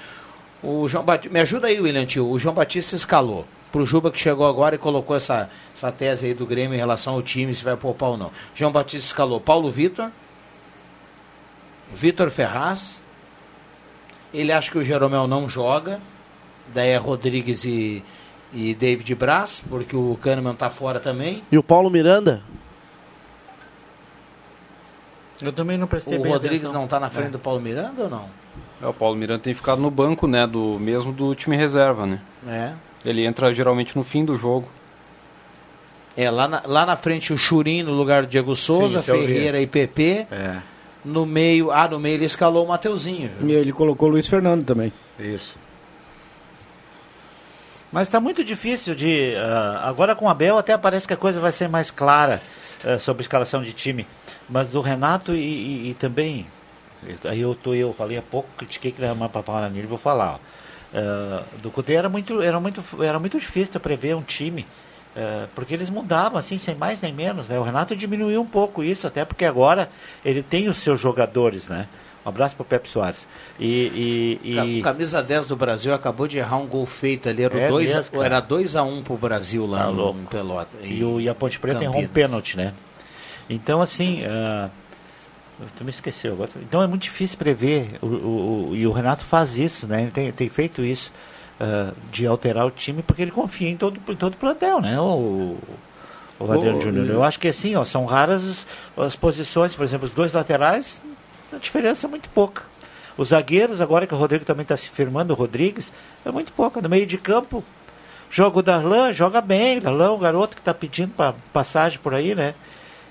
O 0.63 0.89
João 0.89 1.05
Batista, 1.05 1.35
me 1.35 1.41
ajuda 1.41 1.67
aí, 1.67 1.81
William 1.81 2.07
Tio. 2.07 2.31
O 2.31 2.39
João 2.39 2.55
Batista 2.55 2.95
escalou. 2.95 3.47
Pro 3.73 3.87
Juba 3.87 4.11
que 4.11 4.19
chegou 4.19 4.47
agora 4.47 4.75
e 4.75 4.79
colocou 4.79 5.17
essa, 5.17 5.49
essa 5.75 5.91
tese 5.91 6.27
aí 6.27 6.35
do 6.35 6.45
Grêmio 6.47 6.75
em 6.75 6.79
relação 6.79 7.15
ao 7.15 7.23
time, 7.23 7.55
se 7.55 7.65
vai 7.65 7.75
poupar 7.77 8.11
ou 8.11 8.17
não. 8.19 8.31
João 8.55 8.71
Batista 8.71 9.07
escalou 9.07 9.41
Paulo 9.41 9.71
Vitor, 9.71 10.11
Vitor 11.95 12.31
Ferraz. 12.31 13.03
Ele 14.33 14.53
acha 14.53 14.71
que 14.71 14.79
o 14.79 14.85
Jeromel 14.85 15.27
não 15.27 15.49
joga. 15.49 16.01
Daí 16.75 16.91
é 16.91 16.97
Rodrigues 16.97 17.65
e, 17.65 18.05
e 18.53 18.75
David 18.75 19.15
Braz, 19.15 19.63
porque 19.69 19.97
o 19.97 20.19
Kahneman 20.23 20.55
tá 20.55 20.71
fora 20.71 21.01
também. 21.01 21.43
E 21.51 21.57
o 21.59 21.63
Paulo 21.63 21.91
Miranda? 21.91 22.43
Eu 25.41 25.53
também 25.53 25.77
não 25.77 25.87
prestei 25.89 26.19
O 26.19 26.23
bem 26.23 26.31
Rodrigues 26.33 26.63
atenção. 26.63 26.81
não 26.83 26.89
tá 26.89 27.01
na 27.01 27.11
frente 27.11 27.29
É. 27.29 27.31
do 27.31 27.39
Paulo 27.39 27.61
Miranda 27.61 28.05
ou 28.05 28.11
não? 28.11 28.29
É, 28.81 28.87
o 28.87 28.93
Paulo 28.95 29.17
Miranda 29.17 29.41
tem 29.41 29.55
ficado 29.55 29.81
no 29.81 29.91
banco, 29.91 30.27
né? 30.27 30.47
Do 30.47 30.79
mesmo 30.79 31.13
do 31.13 31.35
time 31.35 31.57
reserva, 31.57 32.07
né? 32.07 32.21
É. 32.47 32.73
Ele 33.05 33.25
entra 33.25 33.53
geralmente 33.53 33.97
no 33.97 34.05
fim 34.05 34.25
do 34.25 34.37
jogo. 34.39 34.69
É, 36.17 36.31
lá 36.31 36.47
na, 36.47 36.63
lá 36.67 36.85
na 36.87 36.97
frente 36.97 37.33
o 37.33 37.39
Churim 37.39 37.83
no 37.83 37.93
lugar 37.93 38.23
do 38.23 38.29
Diego 38.29 38.55
Souza, 38.55 39.03
eu 39.07 39.21
vi. 39.21 39.27
Ferreira 39.27 39.61
e 39.61 39.67
PP. 39.67 40.27
É, 40.31 40.57
No 41.05 41.25
meio, 41.27 41.71
ah, 41.71 41.89
no 41.89 41.99
meio 41.99 42.15
ele 42.17 42.27
escalou 42.27 42.65
o 42.65 42.69
Mateuzinho. 42.69 43.31
viu? 43.41 43.49
E 43.49 43.53
ele 43.55 43.73
colocou 43.73 44.09
o 44.09 44.13
Luiz 44.13 44.27
Fernando 44.29 44.65
também. 44.65 44.93
isso. 45.19 45.57
Mas 47.91 48.09
está 48.09 48.19
muito 48.21 48.43
difícil 48.45 48.95
de. 48.95 49.35
ah, 49.37 49.83
agora 49.85 50.15
com 50.15 50.27
o 50.27 50.29
Abel 50.29 50.57
até 50.59 50.77
parece 50.79 51.07
que 51.07 51.13
a 51.15 51.17
coisa 51.17 51.41
vai 51.41 51.53
ser 51.53 51.69
mais 51.69 51.91
clara 51.91 52.41
ah, 52.85 52.99
sobre 52.99 53.23
a 53.23 53.25
escalação 53.25 53.63
de 53.63 53.73
time. 53.73 54.07
Mas 54.49 54.69
do 54.69 54.81
Renato 54.81 55.35
e, 55.35 55.39
e- 55.41 55.91
e 55.91 55.95
também. 55.95 56.47
Aí 57.25 57.41
eu 57.41 57.55
tô, 57.55 57.75
eu 57.75 57.93
falei 57.93 58.17
há 58.19 58.23
pouco, 58.23 58.49
critiquei 58.57 58.93
que 58.93 58.99
ele 58.99 59.07
era 59.07 59.15
mais 59.15 59.31
para 59.33 59.43
falar 59.43 59.69
nele, 59.71 59.87
vou 59.87 59.99
falar. 59.99 60.35
ó. 60.35 60.39
Ah, 60.95 61.43
do 61.63 61.71
Cudê 61.71 61.95
era 61.95 62.09
muito, 62.09 62.43
era, 62.43 62.59
muito, 62.61 62.83
era 63.03 63.19
muito 63.19 63.39
difícil 63.39 63.81
prever 63.81 64.15
um 64.17 64.23
time. 64.23 64.67
ah, 65.17 65.47
porque 65.55 65.73
eles 65.75 65.89
mudavam 65.91 66.39
assim, 66.39 66.59
sem 66.59 66.75
mais 66.75 67.01
nem 67.01 67.13
menos. 67.13 67.49
Né? 67.49 67.59
O 67.59 67.63
Renato 67.63 67.95
diminuiu 67.97 68.41
um 68.41 68.47
pouco 68.47 68.83
isso, 68.85 69.07
até 69.07 69.25
porque 69.25 69.45
agora 69.45 69.89
ele 70.25 70.43
tem 70.43 70.69
os 70.69 70.79
seus 70.79 71.01
jogadores, 71.01 71.69
né? 71.69 71.87
Um 72.25 72.29
abraço 72.29 72.55
para 72.55 72.63
o 72.63 72.65
Pepe 72.67 72.89
Soares. 72.89 73.27
E, 73.59 74.39
e, 74.45 74.51
e- 74.77 74.81
O 74.81 74.83
camisa 74.85 75.21
10 75.21 75.47
do 75.47 75.57
Brasil 75.57 75.93
acabou 75.93 76.29
de 76.29 76.39
errar 76.39 76.59
um 76.59 76.67
gol 76.69 76.87
feito 76.87 77.29
ali. 77.29 77.43
Era 77.43 77.59
É 77.59 77.69
2 77.69 77.95
mesmo, 77.95 78.13
cara. 78.13 78.25
era 78.27 78.41
2 78.41 78.77
a 78.77 78.85
1 78.85 78.99
um 78.99 79.03
pro 79.03 79.17
Brasil 79.17 79.67
lá 79.67 79.87
Tá 79.87 79.91
no, 79.91 80.15
Pelota. 80.31 80.69
E, 80.85 81.03
o, 81.03 81.21
e 81.21 81.29
a 81.29 81.35
Ponte 81.35 81.59
Preta 81.59 81.83
errou 81.83 82.01
um 82.01 82.07
pênalti, 82.07 82.57
né? 82.57 82.73
Então, 83.51 83.83
assim. 83.83 84.23
ah, 84.25 84.69
tu 85.77 85.85
me 85.85 85.91
esqueceu 85.91 86.33
agora. 86.33 86.51
Então 86.57 86.83
é 86.83 86.87
muito 86.87 87.03
difícil 87.03 87.39
prever. 87.39 87.99
O, 88.01 88.07
o- 88.07 88.69
o- 88.71 88.77
e 88.77 88.87
o 88.87 88.93
Renato 88.93 89.25
faz 89.25 89.57
isso, 89.57 89.87
né? 89.87 90.03
Ele 90.03 90.11
tem, 90.11 90.31
tem 90.33 90.49
feito 90.49 90.83
isso 90.83 91.13
ah, 91.61 91.93
de 92.11 92.27
alterar 92.27 92.67
o 92.67 92.71
time 92.71 93.03
porque 93.03 93.23
ele 93.23 93.31
confia 93.31 93.69
em 93.69 93.77
todo, 93.77 94.01
em 94.09 94.17
todo 94.17 94.35
o 94.35 94.37
plantel, 94.37 94.81
né? 94.81 94.99
O, 95.01 95.57
o 96.39 96.53
Adriano 96.53 96.81
Júnior. 96.81 97.07
Eu 97.11 97.23
acho 97.25 97.39
que 97.39 97.49
assim, 97.49 97.75
ó, 97.77 97.85
são 97.85 98.05
raras 98.05 98.45
as, 98.97 99.05
as 99.07 99.17
posições, 99.17 99.75
por 99.77 99.85
exemplo, 99.85 100.07
os 100.09 100.13
dois 100.15 100.33
laterais, 100.33 101.01
a 101.53 101.57
diferença 101.59 102.07
é 102.07 102.11
muito 102.11 102.29
pouca. 102.31 102.63
Os 103.17 103.29
zagueiros, 103.29 103.81
agora 103.81 104.07
que 104.07 104.15
o 104.15 104.17
Rodrigo 104.17 104.45
também 104.45 104.63
está 104.63 104.77
se 104.77 104.89
firmando, 104.89 105.35
o 105.35 105.37
Rodrigues, 105.37 105.93
é 106.25 106.31
muito 106.31 106.51
pouca. 106.53 106.81
No 106.81 106.89
meio 106.89 107.07
de 107.07 107.19
campo, 107.19 107.63
joga 108.31 108.59
o 108.59 108.63
Darlan, 108.63 109.13
joga 109.13 109.41
bem. 109.43 109.79
Darlan, 109.81 110.13
um 110.13 110.19
garoto 110.19 110.55
que 110.57 110.63
está 110.63 110.73
pedindo 110.73 111.13
pra, 111.15 111.35
passagem 111.53 111.99
por 111.99 112.15
aí, 112.15 112.35
né? 112.35 112.55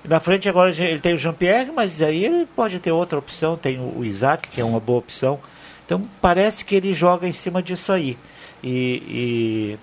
Na 0.04 0.18
frente 0.20 0.48
agora 0.48 0.70
ele 0.70 0.98
tem 0.98 1.14
o 1.14 1.18
Jean-Pierre, 1.18 1.70
mas 1.74 2.02
aí 2.02 2.24
ele 2.24 2.46
pode 2.56 2.78
ter 2.80 2.90
outra 2.92 3.18
opção. 3.18 3.56
Tem 3.56 3.78
o, 3.78 3.98
o 4.00 4.04
Isaac, 4.04 4.48
que 4.48 4.60
é 4.60 4.64
uma 4.64 4.80
boa 4.80 4.98
opção. 4.98 5.38
Então 5.84 6.02
parece 6.20 6.64
que 6.64 6.74
ele 6.74 6.92
joga 6.92 7.26
em 7.28 7.32
cima 7.32 7.62
disso 7.62 7.92
aí. 7.92 8.16
E, 8.62 9.78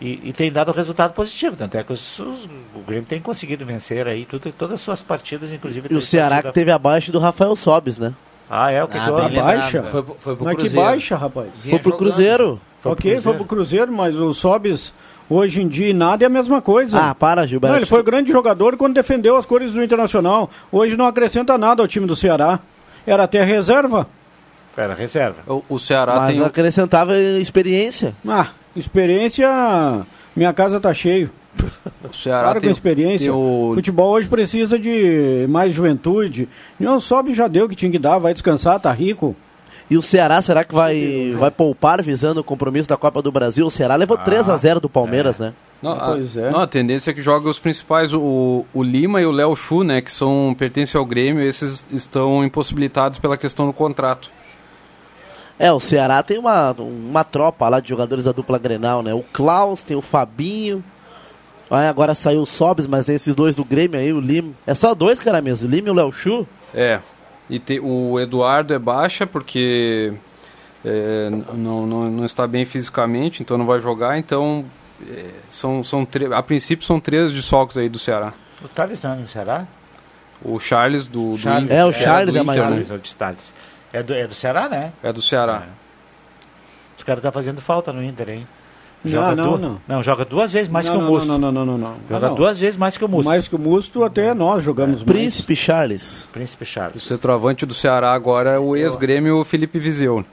e, 0.00 0.06
e- 0.06 0.20
e 0.30 0.32
tem 0.32 0.50
dado 0.50 0.72
resultado 0.72 1.12
positivo. 1.12 1.54
Tanto 1.56 1.76
é 1.76 1.82
que 1.84 1.92
os- 1.92 2.18
os- 2.18 2.44
o 2.74 2.80
Grêmio 2.86 3.04
tem 3.06 3.20
conseguido 3.20 3.64
vencer 3.64 4.06
aí 4.08 4.24
tudo, 4.24 4.50
todas 4.52 4.74
as 4.74 4.80
suas 4.80 5.00
partidas, 5.02 5.50
inclusive. 5.52 5.88
E 5.90 5.94
o 5.96 6.02
Ceará 6.02 6.42
que 6.42 6.52
teve 6.52 6.70
abaixo 6.72 7.12
do 7.12 7.18
Rafael 7.18 7.54
Sobes, 7.54 7.98
né? 7.98 8.12
Ah, 8.50 8.70
é 8.70 8.82
o 8.84 8.88
que 8.88 8.98
Ah, 8.98 9.04
que 9.06 9.28
bem. 9.30 9.42
Baixa? 9.42 9.82
Foi, 9.84 10.02
pro- 10.02 10.16
foi 10.20 10.36
pro 10.36 10.44
Mas 10.44 10.54
que 10.56 10.60
Cruzeiro. 10.62 10.86
baixa, 10.88 11.16
rapaz. 11.16 11.48
Vinha 11.54 11.70
Foi 11.76 11.78
pro 11.78 11.90
jogando. 11.92 11.98
Cruzeiro. 11.98 12.60
Foi 12.80 12.82
pro 12.82 12.92
ok, 12.92 13.02
foi 13.02 13.12
Cruzeiro. 13.22 13.38
pro 13.38 13.46
Cruzeiro, 13.56 13.92
mas 13.92 14.16
o 14.16 14.34
Sobis 14.34 14.92
hoje 15.28 15.62
em 15.62 15.68
dia 15.68 15.92
nada 15.94 16.24
é 16.24 16.26
a 16.26 16.30
mesma 16.30 16.60
coisa. 16.62 16.98
Ah, 16.98 17.14
para, 17.14 17.46
Gilberto. 17.46 17.72
Não, 17.72 17.78
ele 17.78 17.86
foi 17.86 18.02
grande 18.02 18.30
jogador 18.32 18.76
quando 18.76 18.94
defendeu 18.94 19.36
as 19.36 19.46
cores 19.46 19.72
do 19.72 19.82
Internacional. 19.82 20.50
Hoje 20.70 20.96
não 20.96 21.06
acrescenta 21.06 21.56
nada 21.58 21.82
ao 21.82 21.88
time 21.88 22.06
do 22.06 22.14
Ceará. 22.16 22.58
Era 23.06 23.24
até 23.24 23.42
reserva. 23.44 24.06
Era 24.76 24.94
reserva. 24.94 25.38
O, 25.46 25.62
o 25.68 25.78
Ceará 25.78 26.14
Mas 26.16 26.32
tem. 26.36 26.42
um- 26.42 26.46
acrescentava 26.46 27.18
experiência. 27.18 28.14
Ah, 28.26 28.48
experiência. 28.74 29.48
Minha 30.34 30.52
casa 30.52 30.80
tá 30.80 30.94
cheio. 30.94 31.30
O 32.08 32.14
Ceará 32.14 32.50
Para 32.50 32.60
tem, 32.60 32.70
com 32.70 32.72
experiência. 32.72 33.26
tem 33.26 33.30
o, 33.30 33.72
Futebol 33.74 34.12
hoje 34.14 34.26
precisa 34.28 34.78
de 34.78 35.46
mais 35.50 35.74
juventude. 35.74 36.48
Não, 36.80 36.98
sobe 36.98 37.34
já 37.34 37.46
deu 37.46 37.66
o 37.66 37.68
que 37.68 37.76
tinha 37.76 37.92
que 37.92 37.98
dar, 37.98 38.18
vai 38.18 38.32
descansar, 38.32 38.80
tá 38.80 38.90
rico. 38.90 39.36
E 39.90 39.96
o 39.96 40.02
Ceará, 40.02 40.40
será 40.40 40.64
que 40.64 40.74
vai, 40.74 41.34
vai 41.36 41.50
poupar 41.50 42.02
visando 42.02 42.40
o 42.40 42.44
compromisso 42.44 42.88
da 42.88 42.96
Copa 42.96 43.20
do 43.20 43.30
Brasil? 43.30 43.66
O 43.66 43.70
Ceará 43.70 43.94
levou 43.96 44.16
3 44.16 44.48
a 44.48 44.56
0 44.56 44.80
do 44.80 44.88
Palmeiras, 44.88 45.38
né? 45.38 45.52
Não, 45.82 45.92
a, 45.92 46.06
Pois 46.12 46.36
é. 46.36 46.50
não, 46.50 46.60
a 46.60 46.66
tendência 46.66 47.10
é 47.10 47.14
que 47.14 47.20
joga 47.20 47.48
os 47.48 47.58
principais, 47.58 48.14
o, 48.14 48.64
o 48.72 48.82
Lima 48.82 49.20
e 49.20 49.26
o 49.26 49.32
Léo 49.32 49.56
Chu, 49.56 49.82
né, 49.82 50.00
que 50.00 50.12
são 50.12 50.54
pertencem 50.56 50.98
ao 50.98 51.04
Grêmio, 51.04 51.42
esses 51.42 51.86
estão 51.90 52.44
impossibilitados 52.44 53.18
pela 53.18 53.36
questão 53.36 53.66
do 53.66 53.72
contrato. 53.72 54.30
É, 55.58 55.72
o 55.72 55.80
Ceará 55.80 56.22
tem 56.22 56.38
uma, 56.38 56.72
uma 56.72 57.24
tropa 57.24 57.68
lá 57.68 57.80
de 57.80 57.88
jogadores 57.88 58.24
da 58.24 58.32
dupla 58.32 58.58
Grenal, 58.58 59.02
né? 59.02 59.12
O 59.14 59.22
Klaus, 59.32 59.82
tem 59.82 59.96
o 59.96 60.02
Fabinho. 60.02 60.82
Aí 61.70 61.86
agora 61.86 62.14
saiu 62.14 62.42
o 62.42 62.46
Sobes, 62.46 62.86
mas 62.86 63.06
tem 63.06 63.14
esses 63.14 63.34
dois 63.34 63.54
do 63.54 63.64
Grêmio 63.64 63.98
aí, 63.98 64.12
o 64.12 64.20
Lima. 64.20 64.52
É 64.66 64.74
só 64.74 64.94
dois, 64.94 65.20
cara 65.20 65.40
mesmo, 65.40 65.68
o 65.68 65.70
Lima 65.70 65.88
e 65.88 65.90
o 65.90 65.94
Léo 65.94 66.12
Chu. 66.12 66.46
É. 66.74 67.00
E 67.52 67.58
te- 67.58 67.80
o 67.80 68.18
Eduardo 68.18 68.72
é 68.72 68.78
baixa 68.78 69.26
porque 69.26 70.12
é, 70.84 71.28
não, 71.54 71.86
não, 71.86 72.10
não 72.10 72.24
está 72.24 72.46
bem 72.46 72.64
fisicamente, 72.64 73.42
então 73.42 73.58
não 73.58 73.66
vai 73.66 73.78
jogar. 73.80 74.16
Então 74.18 74.64
é, 75.08 75.26
são, 75.48 75.84
são 75.84 76.06
a 76.34 76.42
princípio 76.42 76.86
são 76.86 76.98
três 76.98 77.30
desfalques 77.32 77.76
aí 77.76 77.88
do 77.88 77.98
Ceará. 77.98 78.32
O 78.64 78.68
Thales 78.68 79.02
não 79.02 79.12
é 79.12 79.16
no 79.16 79.28
Ceará? 79.28 79.66
O 80.44 80.58
Charles 80.58 81.06
do, 81.06 81.32
do 81.32 81.38
Charles. 81.38 81.64
Inter- 81.64 81.76
É, 81.78 81.84
o 81.84 81.88
do 81.88 81.94
Charles 81.94 82.34
é 82.34 82.38
Inter, 82.40 82.44
mais 82.46 82.64
um. 82.66 82.70
né? 82.94 82.98
De 83.02 83.14
Thales. 83.16 83.52
É 83.92 84.02
do, 84.02 84.14
é 84.14 84.26
do 84.26 84.34
Ceará, 84.34 84.68
né? 84.68 84.92
É 85.02 85.12
do 85.12 85.20
Ceará. 85.20 85.64
Os 86.96 87.04
caras 87.04 87.22
tá 87.22 87.30
fazendo 87.30 87.60
falta 87.60 87.92
no 87.92 88.02
Inter, 88.02 88.28
hein? 88.30 88.46
Não, 89.04 89.34
não, 89.34 89.58
du- 89.58 89.80
não. 89.88 90.02
joga 90.02 90.24
duas 90.24 90.52
vezes 90.52 90.68
mais 90.68 90.86
não, 90.86 90.94
que 90.94 90.98
o 91.00 91.02
não, 91.04 91.10
Musto. 91.10 91.26
Não, 91.28 91.38
não, 91.38 91.50
não, 91.52 91.66
não, 91.66 91.78
não. 91.78 91.94
Joga 92.08 92.26
Ah, 92.26 92.28
não. 92.30 92.36
duas 92.36 92.58
vezes 92.58 92.76
mais 92.76 92.96
que 92.96 93.04
o 93.04 93.08
Musto. 93.08 93.24
Mais 93.28 93.48
que 93.48 93.56
o 93.56 93.58
Musto, 93.58 94.04
até 94.04 94.32
nós 94.32 94.62
jogamos 94.62 94.96
mais. 94.98 95.04
Príncipe 95.04 95.56
Charles. 95.56 96.28
Príncipe 96.32 96.62
O 96.62 96.66
Charles. 96.66 97.02
centroavante 97.04 97.66
do 97.66 97.74
Ceará 97.74 98.12
agora 98.12 98.50
é 98.50 98.58
o 98.58 98.76
ex-grêmio 98.76 99.42
Felipe 99.44 99.78
Viseu. 99.78 100.24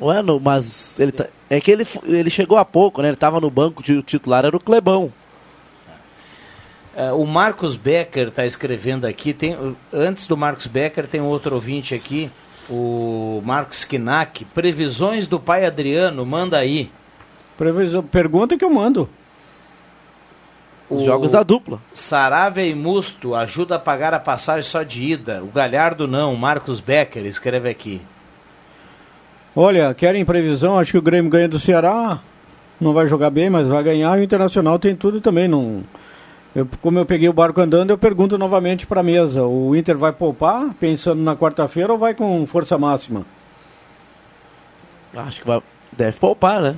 Ué, 0.00 0.22
não, 0.22 0.38
mas 0.40 0.98
ele 1.00 1.10
tá- 1.12 1.26
é 1.50 1.60
que 1.60 1.70
ele, 1.70 1.84
ele 2.04 2.30
chegou 2.30 2.56
há 2.56 2.64
pouco, 2.64 3.02
né? 3.02 3.08
Ele 3.08 3.16
tava 3.16 3.40
no 3.40 3.50
banco, 3.50 3.82
de- 3.82 3.94
o 3.98 4.02
titular 4.02 4.44
era 4.44 4.56
o 4.56 4.60
Clebão. 4.60 5.12
É, 6.96 7.12
o 7.12 7.24
Marcos 7.26 7.76
Becker 7.76 8.28
está 8.28 8.44
escrevendo 8.46 9.06
aqui. 9.06 9.32
Tem, 9.32 9.56
antes 9.92 10.26
do 10.26 10.36
Marcos 10.36 10.66
Becker, 10.66 11.06
tem 11.06 11.20
outro 11.20 11.54
ouvinte 11.54 11.94
aqui, 11.94 12.30
o 12.68 13.40
Marcos 13.44 13.84
Kinak. 13.84 14.44
Previsões 14.46 15.26
do 15.26 15.38
pai 15.38 15.64
Adriano, 15.64 16.24
manda 16.26 16.56
aí. 16.58 16.90
Previsão, 17.58 18.04
pergunta 18.04 18.56
que 18.56 18.64
eu 18.64 18.70
mando. 18.70 19.08
Os 20.88 21.02
O 21.02 21.04
jogos 21.04 21.32
da 21.32 21.42
dupla. 21.42 21.80
Saravia 21.92 22.64
e 22.64 22.74
Musto 22.74 23.34
ajuda 23.34 23.74
a 23.74 23.78
pagar 23.80 24.14
a 24.14 24.20
passagem 24.20 24.62
só 24.62 24.84
de 24.84 25.04
ida. 25.04 25.42
O 25.42 25.48
Galhardo 25.48 26.06
não, 26.06 26.32
o 26.32 26.38
Marcos 26.38 26.78
Becker 26.78 27.26
escreve 27.26 27.68
aqui. 27.68 28.00
Olha, 29.56 29.92
querem 29.92 30.24
previsão? 30.24 30.78
Acho 30.78 30.92
que 30.92 30.98
o 30.98 31.02
Grêmio 31.02 31.30
ganha 31.30 31.48
do 31.48 31.58
Ceará. 31.58 32.20
Não 32.80 32.92
vai 32.92 33.08
jogar 33.08 33.28
bem, 33.28 33.50
mas 33.50 33.66
vai 33.66 33.82
ganhar. 33.82 34.16
E 34.16 34.20
o 34.20 34.24
Internacional 34.24 34.78
tem 34.78 34.94
tudo 34.94 35.20
também. 35.20 35.48
Não... 35.48 35.82
Eu, 36.54 36.66
como 36.80 36.98
eu 36.98 37.04
peguei 37.04 37.28
o 37.28 37.32
barco 37.32 37.60
andando, 37.60 37.90
eu 37.90 37.98
pergunto 37.98 38.38
novamente 38.38 38.86
para 38.86 39.00
a 39.00 39.04
mesa: 39.04 39.44
o 39.44 39.74
Inter 39.74 39.98
vai 39.98 40.12
poupar, 40.12 40.72
pensando 40.78 41.20
na 41.20 41.36
quarta-feira, 41.36 41.92
ou 41.92 41.98
vai 41.98 42.14
com 42.14 42.46
força 42.46 42.78
máxima? 42.78 43.26
Acho 45.14 45.40
que 45.40 45.46
vai, 45.46 45.60
deve 45.92 46.18
poupar, 46.18 46.62
né? 46.62 46.76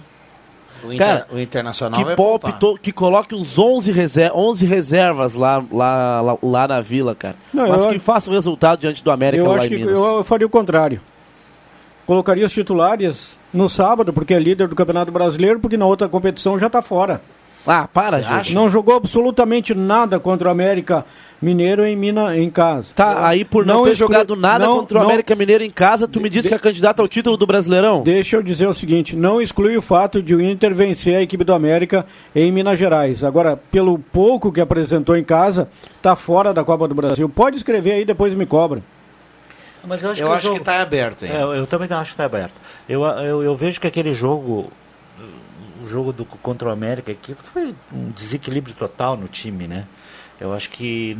O, 0.84 0.92
Inter- 0.92 0.98
Cara, 1.06 1.26
o 1.32 1.38
Internacional 1.38 1.98
Que 1.98 2.04
poupe, 2.16 2.44
poupar. 2.50 2.58
to- 2.58 2.78
que 2.80 2.92
coloque 2.92 3.34
uns 3.34 3.58
11, 3.58 3.92
reser 3.92 4.30
11 4.34 4.64
reservas 4.66 5.34
lá, 5.34 5.62
lá, 5.70 6.20
lá, 6.20 6.38
lá 6.42 6.68
na 6.68 6.80
vila, 6.80 7.14
cara. 7.14 7.36
Não, 7.52 7.68
Mas 7.68 7.86
que 7.86 7.98
faça 7.98 8.30
o 8.30 8.32
resultado 8.32 8.80
diante 8.80 9.02
do 9.04 9.10
América 9.10 9.42
eu 9.42 9.48
lá 9.50 9.56
acho 9.58 9.66
em 9.66 9.70
que 9.70 9.76
Minas. 9.76 9.92
eu, 9.98 10.04
eu 10.18 10.24
faria 10.24 10.46
o 10.46 10.50
contrário. 10.50 11.00
Colocaria 12.06 12.44
os 12.44 12.52
titulares 12.52 13.36
no 13.52 13.68
sábado, 13.68 14.12
porque 14.12 14.34
é 14.34 14.38
líder 14.38 14.66
do 14.68 14.74
Campeonato 14.74 15.12
Brasileiro, 15.12 15.60
porque 15.60 15.76
na 15.76 15.86
outra 15.86 16.08
competição 16.08 16.58
já 16.58 16.66
está 16.66 16.82
fora. 16.82 17.20
Ah, 17.66 17.86
para, 17.92 18.18
Você 18.18 18.22
gente. 18.24 18.32
acha? 18.32 18.54
Não 18.54 18.70
jogou 18.70 18.96
absolutamente 18.96 19.74
nada 19.74 20.18
contra 20.18 20.48
o 20.48 20.50
América 20.50 21.04
Mineiro 21.42 21.84
em, 21.86 21.96
Mina, 21.96 22.36
em 22.36 22.50
casa. 22.50 22.88
Tá, 22.94 23.26
aí 23.26 23.44
por 23.44 23.64
não, 23.64 23.82
ter 23.82 23.92
exclui- 23.92 24.08
jogado 24.08 24.36
nada 24.36 24.66
não- 24.66 24.76
contra 24.78 24.98
o 24.98 25.00
não- 25.00 25.06
América 25.08 25.34
Mineiro 25.34 25.64
em 25.64 25.70
casa, 25.70 26.06
tu 26.08 26.20
me 26.20 26.28
disse 26.28 26.48
que 26.48 26.54
é 26.54 26.58
candidato 26.58 27.00
ao 27.00 27.08
título 27.08 27.36
do 27.36 27.46
Brasileirão? 27.46 28.02
Deixa 28.02 28.36
eu 28.36 28.42
dizer 28.42 28.66
o 28.66 28.74
seguinte, 28.74 29.14
não 29.16 29.40
exclui 29.40 29.76
o 29.76 29.82
fato 29.82 30.22
de 30.22 30.34
o 30.34 30.40
Inter 30.40 30.74
vencer 30.74 31.16
a 31.16 31.22
equipe 31.22 31.44
do 31.44 31.52
América 31.54 32.04
em 32.34 32.50
Minas 32.52 32.78
Gerais. 32.78 33.24
Agora, 33.24 33.56
pelo 33.70 33.98
pouco 33.98 34.50
que 34.52 34.60
apresentou 34.60 35.16
em 35.16 35.24
casa, 35.24 35.68
está 35.96 36.14
fora 36.16 36.52
da 36.52 36.62
Copa 36.64 36.86
do 36.88 36.94
Brasil. 36.94 37.28
Pode 37.28 37.56
escrever 37.56 37.92
aí, 37.92 38.04
depois 38.04 38.34
me 38.34 38.44
cobra. 38.46 38.82
Mas 39.86 40.02
eu 40.02 40.10
acho 40.10 40.20
Eu 40.22 40.26
que 40.26 40.32
o 40.32 40.34
acho 40.34 40.42
jogo... 40.42 40.54
que 40.56 40.60
está 40.62 40.82
aberto, 40.82 41.24
hein? 41.24 41.32
É, 41.34 41.42
eu, 41.42 41.66
também 41.66 41.88
acho 41.90 42.04
que 42.10 42.14
está 42.14 42.24
aberto. 42.26 42.52
Eu, 42.86 43.02
eu, 43.02 43.42
eu 43.42 43.56
vejo 43.56 43.80
que 43.80 43.86
aquele 43.86 44.12
jogo, 44.12 44.70
o 45.82 45.88
jogo 45.88 46.12
do, 46.12 46.24
contra 46.24 46.68
o 46.68 46.72
América 46.72 47.12
aqui, 47.12 47.34
foi 47.34 47.74
um 47.92 48.10
desequilíbrio 48.10 48.74
total 48.74 49.16
no 49.16 49.28
time, 49.28 49.66
né? 49.66 49.84
Eu 50.40 50.52
acho 50.54 50.70
que 50.70 51.16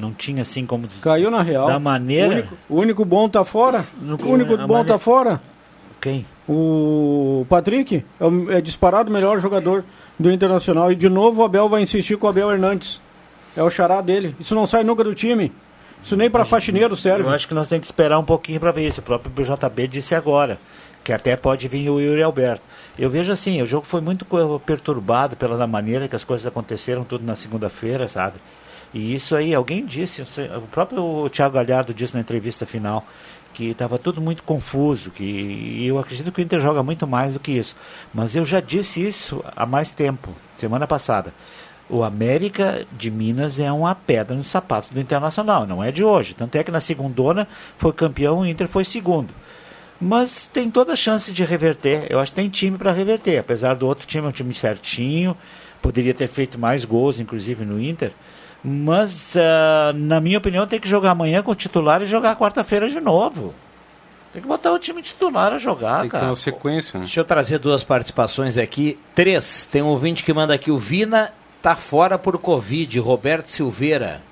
não 0.00 0.12
tinha 0.12 0.42
assim 0.42 0.64
como. 0.64 0.86
Caiu 1.02 1.30
na 1.30 1.42
real. 1.42 1.66
Da 1.66 1.78
maneira. 1.80 2.28
O 2.28 2.32
único, 2.36 2.56
o 2.68 2.76
único 2.80 3.04
bom 3.04 3.28
tá 3.28 3.44
fora. 3.44 3.86
No- 4.00 4.14
o 4.16 4.28
único 4.30 4.56
bom 4.56 4.66
maneira- 4.68 4.84
tá 4.88 4.98
fora. 4.98 5.40
Quem? 6.00 6.24
O 6.48 7.44
Patrick 7.48 8.04
é, 8.18 8.24
o- 8.24 8.50
é 8.50 8.60
disparado 8.60 9.10
o 9.10 9.12
melhor 9.12 9.38
jogador 9.40 9.84
do 10.18 10.30
Internacional. 10.30 10.90
E 10.92 10.94
de 10.94 11.08
novo 11.08 11.42
o 11.42 11.44
Abel 11.44 11.68
vai 11.68 11.82
insistir 11.82 12.16
com 12.16 12.26
o 12.26 12.30
Abel 12.30 12.50
Hernandes. 12.50 13.00
É 13.56 13.62
o 13.62 13.68
xará 13.70 14.00
dele. 14.00 14.34
Isso 14.38 14.54
não 14.54 14.66
sai 14.66 14.84
nunca 14.84 15.02
do 15.02 15.14
time. 15.14 15.52
Isso 16.02 16.16
nem 16.16 16.30
para 16.30 16.44
faxineiro 16.44 16.96
serve. 16.96 17.24
Eu 17.24 17.30
acho 17.30 17.46
que 17.46 17.52
nós 17.54 17.68
temos 17.68 17.82
que 17.82 17.92
esperar 17.92 18.18
um 18.18 18.24
pouquinho 18.24 18.58
para 18.60 18.70
ver 18.72 18.86
isso. 18.86 19.00
O 19.00 19.02
próprio 19.02 19.30
BJB 19.30 19.86
disse 19.88 20.14
agora, 20.14 20.58
que 21.02 21.12
até 21.12 21.36
pode 21.36 21.66
vir 21.68 21.88
o 21.88 22.00
Yuri 22.00 22.22
Alberto. 22.22 22.62
Eu 22.98 23.08
vejo 23.08 23.32
assim, 23.32 23.62
o 23.62 23.66
jogo 23.66 23.86
foi 23.86 24.00
muito 24.00 24.26
perturbado 24.64 25.36
pela 25.36 25.66
maneira 25.66 26.08
que 26.08 26.16
as 26.16 26.24
coisas 26.24 26.46
aconteceram 26.46 27.04
tudo 27.04 27.24
na 27.24 27.34
segunda-feira, 27.34 28.06
sabe? 28.08 28.36
E 28.92 29.14
isso 29.14 29.36
aí, 29.36 29.54
alguém 29.54 29.86
disse, 29.86 30.22
o 30.22 30.68
próprio 30.70 31.28
Thiago 31.30 31.54
Galhardo 31.54 31.94
disse 31.94 32.14
na 32.14 32.20
entrevista 32.20 32.66
final, 32.66 33.06
que 33.54 33.70
estava 33.70 33.98
tudo 33.98 34.20
muito 34.20 34.42
confuso, 34.42 35.10
que 35.10 35.24
e 35.24 35.86
eu 35.86 35.98
acredito 35.98 36.30
que 36.32 36.40
o 36.40 36.42
Inter 36.42 36.60
joga 36.60 36.82
muito 36.82 37.06
mais 37.06 37.32
do 37.32 37.40
que 37.40 37.52
isso. 37.52 37.76
Mas 38.12 38.34
eu 38.34 38.44
já 38.44 38.60
disse 38.60 39.04
isso 39.04 39.44
há 39.56 39.64
mais 39.64 39.94
tempo, 39.94 40.30
semana 40.56 40.86
passada. 40.86 41.32
O 41.88 42.04
América 42.04 42.86
de 42.92 43.10
Minas 43.10 43.58
é 43.58 43.70
uma 43.70 43.94
pedra 43.94 44.36
no 44.36 44.44
sapato 44.44 44.92
do 44.94 45.00
Internacional, 45.00 45.66
não 45.66 45.82
é 45.82 45.90
de 45.90 46.04
hoje. 46.04 46.34
Tanto 46.34 46.56
é 46.56 46.62
que 46.62 46.70
na 46.70 46.80
segundona 46.80 47.48
foi 47.76 47.92
campeão, 47.92 48.40
o 48.40 48.46
Inter 48.46 48.68
foi 48.68 48.84
segundo. 48.84 49.34
Mas 50.00 50.46
tem 50.50 50.70
toda 50.70 50.94
a 50.94 50.96
chance 50.96 51.30
de 51.30 51.44
reverter. 51.44 52.06
Eu 52.08 52.18
acho 52.20 52.32
que 52.32 52.36
tem 52.36 52.48
time 52.48 52.78
para 52.78 52.90
reverter. 52.92 53.38
Apesar 53.38 53.74
do 53.76 53.86
outro 53.86 54.06
time, 54.06 54.24
é 54.24 54.28
um 54.28 54.32
time 54.32 54.54
certinho. 54.54 55.36
Poderia 55.82 56.14
ter 56.14 56.26
feito 56.28 56.58
mais 56.58 56.84
gols, 56.84 57.20
inclusive, 57.20 57.64
no 57.64 57.80
Inter. 57.80 58.12
Mas, 58.64 59.36
ah, 59.36 59.92
na 59.94 60.20
minha 60.20 60.38
opinião, 60.38 60.66
tem 60.66 60.80
que 60.80 60.88
jogar 60.88 61.10
amanhã 61.10 61.42
com 61.42 61.50
o 61.50 61.54
titular 61.54 62.00
e 62.02 62.06
jogar 62.06 62.36
quarta-feira 62.36 62.88
de 62.88 63.00
novo. 63.00 63.54
Tem 64.32 64.40
que 64.40 64.46
botar 64.48 64.72
o 64.72 64.78
time 64.78 65.02
titular 65.02 65.52
a 65.52 65.58
jogar, 65.58 66.00
Tem 66.00 66.08
que 66.08 66.12
ter 66.12 66.18
cara. 66.20 66.30
uma 66.30 66.36
sequência, 66.36 66.98
né? 66.98 67.04
Deixa 67.04 67.20
eu 67.20 67.24
trazer 67.24 67.58
duas 67.58 67.82
participações 67.82 68.58
aqui. 68.58 68.98
Três. 69.14 69.68
Tem 69.70 69.82
um 69.82 69.88
ouvinte 69.88 70.22
que 70.22 70.32
manda 70.32 70.54
aqui. 70.54 70.70
O 70.70 70.78
Vina 70.78 71.32
tá 71.60 71.74
fora 71.74 72.16
por 72.16 72.38
Covid. 72.38 72.98
Roberto 73.00 73.48
Silveira. 73.48 74.22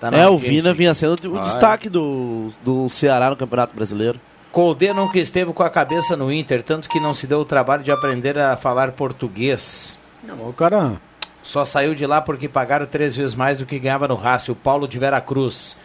Tá 0.00 0.08
É, 0.12 0.26
o 0.28 0.38
Vina 0.38 0.72
vinha 0.72 0.94
sendo 0.94 1.14
o 1.34 1.38
Ah, 1.38 1.42
destaque 1.42 1.88
do, 1.88 2.50
do 2.64 2.88
Ceará 2.88 3.28
no 3.30 3.36
Campeonato 3.36 3.76
Brasileiro. 3.76 4.18
Colde 4.52 4.92
nunca 4.92 5.18
esteve 5.18 5.50
com 5.52 5.62
a 5.62 5.70
cabeça 5.70 6.14
no 6.14 6.30
Inter, 6.30 6.62
tanto 6.62 6.88
que 6.88 7.00
não 7.00 7.14
se 7.14 7.26
deu 7.26 7.40
o 7.40 7.44
trabalho 7.44 7.82
de 7.82 7.90
aprender 7.90 8.38
a 8.38 8.54
falar 8.56 8.92
português. 8.92 9.96
O 10.38 10.52
cara. 10.52 11.00
Só 11.42 11.64
saiu 11.64 11.94
de 11.94 12.06
lá 12.06 12.20
porque 12.20 12.48
pagaram 12.48 12.86
três 12.86 13.16
vezes 13.16 13.34
mais 13.34 13.58
do 13.58 13.66
que 13.66 13.78
ganhava 13.78 14.06
no 14.06 14.14
Racing, 14.14 14.52
o 14.52 14.54
Paulo 14.54 14.86
de 14.86 14.98
Veracruz. 14.98 15.76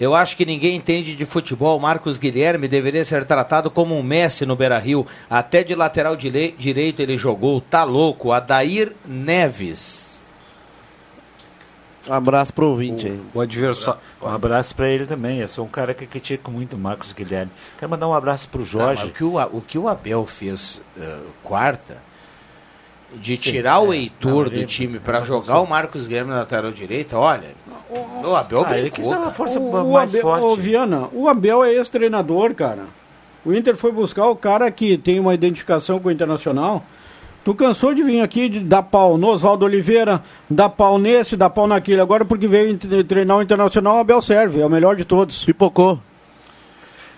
Eu 0.00 0.14
acho 0.14 0.36
que 0.36 0.44
ninguém 0.46 0.74
entende 0.74 1.14
de 1.14 1.24
futebol. 1.24 1.78
Marcos 1.78 2.18
Guilherme 2.18 2.66
deveria 2.66 3.04
ser 3.04 3.24
tratado 3.24 3.70
como 3.70 3.96
um 3.96 4.02
Messi 4.02 4.44
no 4.44 4.56
Beira 4.56 4.78
Rio. 4.78 5.06
Até 5.30 5.62
de 5.62 5.76
lateral 5.76 6.16
dire- 6.16 6.56
direito 6.58 7.00
ele 7.00 7.16
jogou. 7.16 7.60
Tá 7.60 7.84
louco. 7.84 8.32
Adair 8.32 8.92
Neves. 9.06 10.11
Um 12.08 12.14
abraço 12.14 12.52
pro 12.52 12.66
ouvinte 12.68 13.06
aí. 13.06 13.20
O 13.32 13.40
adversário. 13.40 14.00
Um 14.20 14.26
abraço 14.28 14.74
para 14.74 14.88
ele 14.88 15.06
também. 15.06 15.38
Eu 15.38 15.46
sou 15.48 15.64
um 15.64 15.68
cara 15.68 15.94
que 15.94 16.04
critico 16.06 16.50
muito 16.50 16.74
o 16.74 16.78
Marcos 16.78 17.12
Guilherme. 17.12 17.52
Quero 17.78 17.90
mandar 17.90 18.08
um 18.08 18.14
abraço 18.14 18.48
pro 18.48 18.60
Não, 18.60 18.66
Jorge. 18.66 19.02
mas 19.02 19.10
o, 19.10 19.14
que 19.14 19.22
o, 19.24 19.36
o 19.40 19.60
que 19.60 19.78
o 19.78 19.88
Abel 19.88 20.26
fez 20.26 20.82
eh, 21.00 21.18
quarta, 21.44 21.96
de 23.14 23.36
tirar 23.36 23.78
o 23.80 23.92
é. 23.92 23.98
Heitor 23.98 24.44
Não, 24.44 24.50
do 24.50 24.56
ele- 24.56 24.66
time 24.66 24.98
para 24.98 25.20
não, 25.20 25.26
jogar 25.26 25.54
não 25.54 25.64
o 25.64 25.68
Marcos 25.68 26.06
Guilherme 26.06 26.30
na 26.30 26.38
lateral 26.38 26.72
direita, 26.72 27.16
olha, 27.18 27.50
o 28.24 28.34
Abel 28.34 28.64
Ah, 28.66 28.72
ele 28.78 28.90
brincou, 28.90 28.96
quis 29.04 29.06
uma 29.06 29.16
cara. 29.18 29.30
força 29.32 29.60
O, 29.60 29.70
o 29.70 29.92
mais 29.92 30.10
Abel, 30.10 30.22
forte. 30.22 30.44
ô, 30.44 30.56
Viana, 30.56 31.08
o 31.12 31.28
Abel 31.28 31.62
é 31.62 31.72
ex-treinador, 31.74 32.54
cara. 32.54 32.84
O 33.44 33.52
Inter 33.52 33.76
foi 33.76 33.92
buscar 33.92 34.26
o 34.26 34.34
cara 34.36 34.70
que 34.70 34.96
tem 34.96 35.20
uma 35.20 35.34
identificação 35.34 36.00
com 36.00 36.08
o 36.08 36.12
Internacional. 36.12 36.84
Tu 37.44 37.54
cansou 37.54 37.92
de 37.92 38.02
vir 38.02 38.20
aqui 38.20 38.48
de 38.48 38.60
dar 38.60 38.84
pau 38.84 39.18
no 39.18 39.28
Oswaldo 39.28 39.64
Oliveira, 39.64 40.22
dar 40.48 40.68
pau 40.68 40.96
nesse, 40.98 41.36
dar 41.36 41.50
pau 41.50 41.66
naquele. 41.66 42.00
Agora 42.00 42.24
porque 42.24 42.46
veio 42.46 42.78
treinar 43.04 43.38
o 43.38 43.42
Internacional, 43.42 43.96
o 43.96 44.00
Abel 44.00 44.22
serve, 44.22 44.60
é 44.60 44.66
o 44.66 44.70
melhor 44.70 44.94
de 44.94 45.04
todos. 45.04 45.44
Pipocou. 45.44 45.98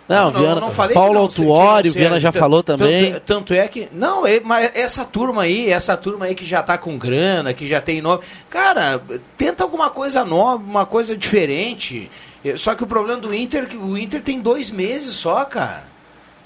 Não, 0.07 0.31
Viana, 0.31 0.61
Paulo 0.93 1.19
Autuori, 1.19 1.89
o 1.89 1.93
Viana 1.95 2.21
já 2.21 2.31
falou 2.31 2.63
também. 2.63 3.13
Tanto, 3.15 3.23
tanto 3.25 3.55
é 3.55 3.67
que. 3.69 3.89
Não, 3.91 4.27
é- 4.27 4.41
mas 4.41 4.71
essa 4.75 5.03
turma 5.05 5.43
aí, 5.43 5.71
essa 5.71 5.97
turma 5.97 6.27
aí 6.27 6.35
que 6.35 6.45
já 6.45 6.63
tá 6.63 6.77
com 6.77 6.99
grana, 6.99 7.55
que 7.55 7.67
já 7.67 7.81
tem 7.81 8.03
nome. 8.03 8.23
Cara, 8.51 9.01
tenta 9.39 9.65
alguma 9.65 9.89
coisa 9.89 10.23
nova, 10.23 10.63
uma 10.63 10.85
coisa 10.85 11.17
diferente. 11.17 12.11
Eh, 12.45 12.55
Só 12.59 12.75
que 12.75 12.85
o 12.85 12.87
problema 12.87 13.19
do 13.19 13.35
Inter, 13.35 13.63
é 13.65 13.67
que 13.67 13.77
o 13.79 13.97
Inter 13.97 14.21
tem 14.23 14.41
dois 14.41 14.71
meses 14.71 15.15
só, 15.15 15.43
cara. 15.47 15.85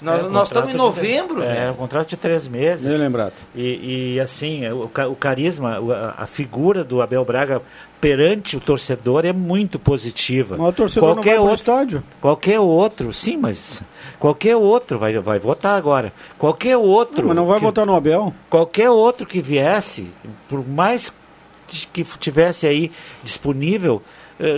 Nós, 0.01 0.19
É, 0.25 0.29
nós 0.29 0.47
estamos 0.47 0.69
em 0.73 0.77
contrato 0.77 0.93
de- 0.95 1.01
novembro, 1.17 1.43
É, 1.43 1.69
um 1.71 1.73
contrato 1.73 2.07
de 2.09 2.15
três 2.17 2.47
meses. 2.47 2.85
Bem 2.87 2.97
lembrado. 2.97 3.33
E, 3.53 4.13
e, 4.15 4.19
assim, 4.19 4.65
o, 4.71 4.87
ca- 4.87 5.09
o 5.09 5.15
carisma, 5.15 5.77
o- 5.79 5.91
a, 5.91 6.13
a 6.19 6.25
figura 6.25 6.83
do 6.85 7.01
Abel 7.01 7.25
Braga 7.25 7.61
perante 7.99 8.55
o 8.55 8.61
torcedor 8.61 9.25
é 9.25 9.33
muito 9.33 9.77
positiva. 9.77 10.55
Mas 10.57 10.69
o 10.69 10.71
torcedor 10.73 11.15
qualquer 11.15 11.35
não 11.35 11.43
vai 11.43 11.51
outro, 11.51 11.55
estádio. 11.55 12.03
Qualquer 12.21 12.59
outro, 12.61 13.11
sim, 13.11 13.35
mas 13.35 13.81
qualquer 14.17 14.55
outro 14.55 14.97
vai, 14.97 15.17
vai 15.19 15.37
votar 15.37 15.77
agora. 15.77 16.13
Qualquer 16.37 16.77
outro. 16.77 17.21
Não, 17.21 17.27
mas 17.27 17.35
não 17.35 17.45
vai 17.45 17.59
que- 17.59 17.65
votar 17.65 17.85
no 17.85 17.93
Abel. 17.93 18.33
Qualquer 18.49 18.89
outro 18.89 19.25
que 19.27 19.41
viesse, 19.41 20.09
por 20.47 20.65
mais 20.65 21.13
que 21.91 22.03
tivesse 22.17 22.65
aí 22.65 22.89
disponível, 23.21 24.01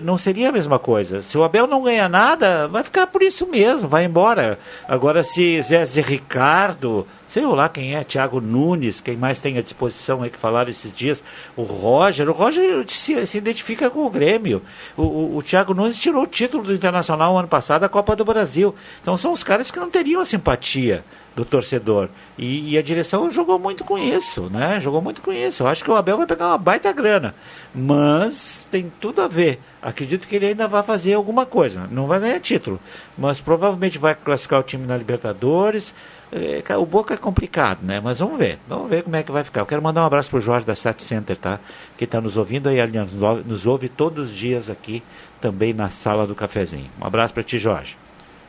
não 0.04 0.18
seria 0.18 0.50
a 0.50 0.52
mesma 0.52 0.78
coisa. 0.78 1.22
Se 1.22 1.38
o 1.38 1.44
Abel 1.44 1.66
não 1.66 1.84
ganha 1.84 2.08
nada, 2.08 2.68
vai 2.68 2.84
ficar 2.84 3.08
por 3.08 3.24
isso 3.24 3.48
mesmo, 3.48 3.88
vai 3.88 4.06
embora. 4.06 4.60
Agora, 4.88 5.24
se 5.24 5.62
Zé 5.64 5.86
Ricardo, 6.02 7.08
sei 7.28 7.46
lá 7.46 7.68
quem 7.68 7.96
é, 7.96 8.04
Thiago 8.04 8.40
Nunes, 8.40 9.02
quem 9.02 9.18
mais 9.18 9.40
tem 9.40 9.58
à 9.58 9.62
disposição 9.62 10.22
aí 10.22 10.30
que 10.30 10.38
falaram 10.38 10.70
esses 10.70 10.94
dias, 10.94 11.24
o 11.56 11.64
Roger, 11.64 12.30
o 12.30 12.34
Roger 12.34 12.86
se, 12.88 13.26
se 13.26 13.38
identifica 13.38 13.90
com 13.90 14.06
o 14.06 14.10
Grêmio. 14.10 14.62
O, 14.96 15.04
o, 15.04 15.38
o 15.38 15.44
Thiago 15.44 15.74
Nunes 15.74 16.00
tirou 16.00 16.24
o 16.24 16.28
título 16.28 16.64
do 16.64 16.74
Internacional 16.74 17.38
ano 17.38 17.48
passado, 17.48 17.84
a 17.84 17.90
Copa 17.90 18.16
do 18.16 18.24
Brasil. 18.24 18.76
Então 19.02 19.18
são 19.18 19.32
os 19.32 19.44
caras 19.44 19.72
que 19.72 19.80
não 19.80 19.90
teriam 19.90 20.22
a 20.22 20.26
simpatia 20.26 21.04
do 21.36 21.46
torcedor. 21.46 22.10
E, 22.38 22.72
e 22.72 22.78
a 22.78 22.82
direção 22.82 23.32
jogou 23.32 23.58
muito 23.58 23.84
com 23.84 23.98
isso, 23.98 24.50
né? 24.50 24.80
Jogou 24.80 25.02
muito 25.02 25.22
com 25.22 25.32
isso. 25.32 25.64
Eu 25.64 25.68
acho 25.68 25.84
que 25.84 25.90
o 25.90 25.96
Abel 25.96 26.18
vai 26.18 26.26
pegar 26.26 26.48
uma 26.48 26.58
baita 26.58 26.92
grana. 26.92 27.34
Mas 27.74 28.66
tem 28.70 28.92
tudo 29.00 29.22
a 29.22 29.28
ver. 29.28 29.60
Acredito 29.82 30.28
que 30.28 30.36
ele 30.36 30.48
ainda 30.48 30.68
vai 30.68 30.84
fazer 30.84 31.14
alguma 31.14 31.46
coisa. 31.46 31.88
Não 31.90 32.08
vai 32.08 32.20
ganhar 32.20 32.40
título. 32.40 32.80
Mas 33.18 33.40
provavelmente 33.40 33.98
vai 33.98 34.14
classificar 34.14 34.60
o 34.60 34.64
time 34.64 34.86
na 34.86 34.98
Libertadores. 34.98 35.94
É, 36.32 36.78
o 36.78 36.86
Boca 36.86 37.14
é 37.14 37.18
complicado, 37.18 37.80
né? 37.82 38.00
Mas 38.04 38.20
vamos 38.20 38.38
ver. 38.38 38.60
Vamos 38.68 38.90
ver 38.90 39.04
como 39.04 39.16
é 39.16 39.24
que 39.24 39.32
vai 39.32 39.44
ficar. 39.44 39.62
Eu 39.62 39.66
quero 39.66 39.82
mandar 39.82 40.02
um 40.02 40.06
abraço 40.06 40.30
pro 40.30 40.40
Jorge 40.40 40.66
da 40.66 40.76
Sat 40.76 41.02
Center, 41.02 41.38
tá? 41.38 41.60
Que 41.98 42.04
está 42.04 42.20
nos 42.20 42.38
ouvindo 42.38 42.68
aí, 42.68 42.80
aliás, 42.80 43.10
nos 43.46 43.66
ouve 43.66 43.90
todos 43.90 44.30
os 44.30 44.36
dias 44.36 44.70
aqui, 44.70 45.02
também 45.40 45.74
na 45.74 45.90
sala 45.90 46.28
do 46.28 46.36
cafezinho. 46.36 46.90
Um 47.02 47.06
abraço 47.06 47.34
para 47.34 47.44
ti, 47.44 47.58
Jorge. 47.58 47.98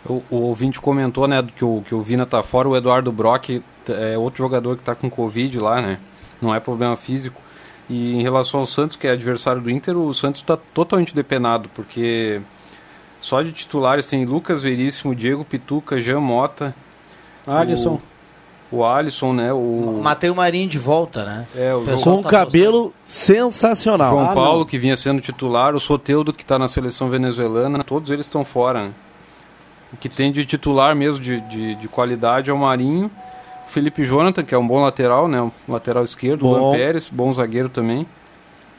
O, 0.08 0.22
o 0.30 0.36
ouvinte 0.36 0.80
comentou, 0.80 1.28
né, 1.28 1.44
que 1.56 1.64
o, 1.64 1.82
que 1.86 1.94
o 1.94 2.02
Vina 2.02 2.26
tá 2.26 2.42
fora, 2.42 2.68
o 2.68 2.76
Eduardo 2.76 3.12
Brock 3.12 3.62
é 3.88 4.18
outro 4.18 4.38
jogador 4.38 4.76
que 4.76 4.82
tá 4.82 4.94
com 4.94 5.08
Covid 5.08 5.58
lá, 5.60 5.80
né? 5.80 5.98
Não 6.40 6.52
é 6.54 6.58
problema 6.58 6.96
físico. 6.96 7.40
E 7.88 8.14
em 8.14 8.22
relação 8.22 8.60
ao 8.60 8.66
Santos, 8.66 8.96
que 8.96 9.06
é 9.06 9.10
adversário 9.12 9.60
do 9.60 9.70
Inter, 9.70 9.96
o 9.96 10.12
Santos 10.12 10.40
está 10.40 10.56
totalmente 10.56 11.14
depenado, 11.14 11.68
porque 11.74 12.40
só 13.20 13.42
de 13.42 13.52
titulares 13.52 14.06
tem 14.06 14.24
Lucas 14.24 14.62
Veríssimo, 14.62 15.14
Diego 15.14 15.44
Pituca, 15.44 16.00
Jean 16.00 16.20
Mota, 16.20 16.74
Alisson. 17.46 18.00
O, 18.70 18.78
o 18.78 18.84
Alisson, 18.84 19.32
né? 19.32 19.52
O 19.52 20.00
Matei 20.02 20.30
o 20.30 20.34
Marinho 20.34 20.68
de 20.68 20.78
volta, 20.78 21.24
né? 21.24 21.46
É, 21.54 21.74
o 21.74 21.82
pessoal 21.82 22.16
Com 22.16 22.20
um 22.20 22.22
tá 22.22 22.30
cabelo 22.30 22.92
sensacional. 23.06 24.10
João 24.10 24.30
Ah, 24.30 24.34
Paulo, 24.34 24.58
não. 24.60 24.66
que 24.66 24.78
vinha 24.78 24.96
sendo 24.96 25.20
titular, 25.20 25.74
o 25.74 25.80
Soteudo, 25.80 26.32
que 26.32 26.42
está 26.42 26.58
na 26.58 26.66
seleção 26.66 27.08
venezuelana, 27.08 27.84
todos 27.84 28.10
eles 28.10 28.26
estão 28.26 28.44
fora. 28.44 28.84
né? 28.84 28.90
O 29.92 29.96
que 29.96 30.08
tem 30.08 30.32
de 30.32 30.44
titular 30.44 30.94
mesmo, 30.96 31.20
de, 31.22 31.40
de, 31.42 31.74
de 31.74 31.88
qualidade, 31.88 32.50
é 32.50 32.52
o 32.52 32.58
Marinho. 32.58 33.10
O 33.66 33.70
Felipe 33.70 34.02
Jonathan, 34.04 34.42
que 34.42 34.54
é 34.54 34.58
um 34.58 34.66
bom 34.66 34.80
lateral, 34.80 35.28
né? 35.28 35.40
Um 35.40 35.50
lateral 35.68 36.02
esquerdo. 36.04 36.42
O 36.46 36.48
Bom. 36.50 36.58
Luan 36.58 36.72
Pérez, 36.76 37.08
bom 37.10 37.32
zagueiro 37.32 37.68
também. 37.68 38.06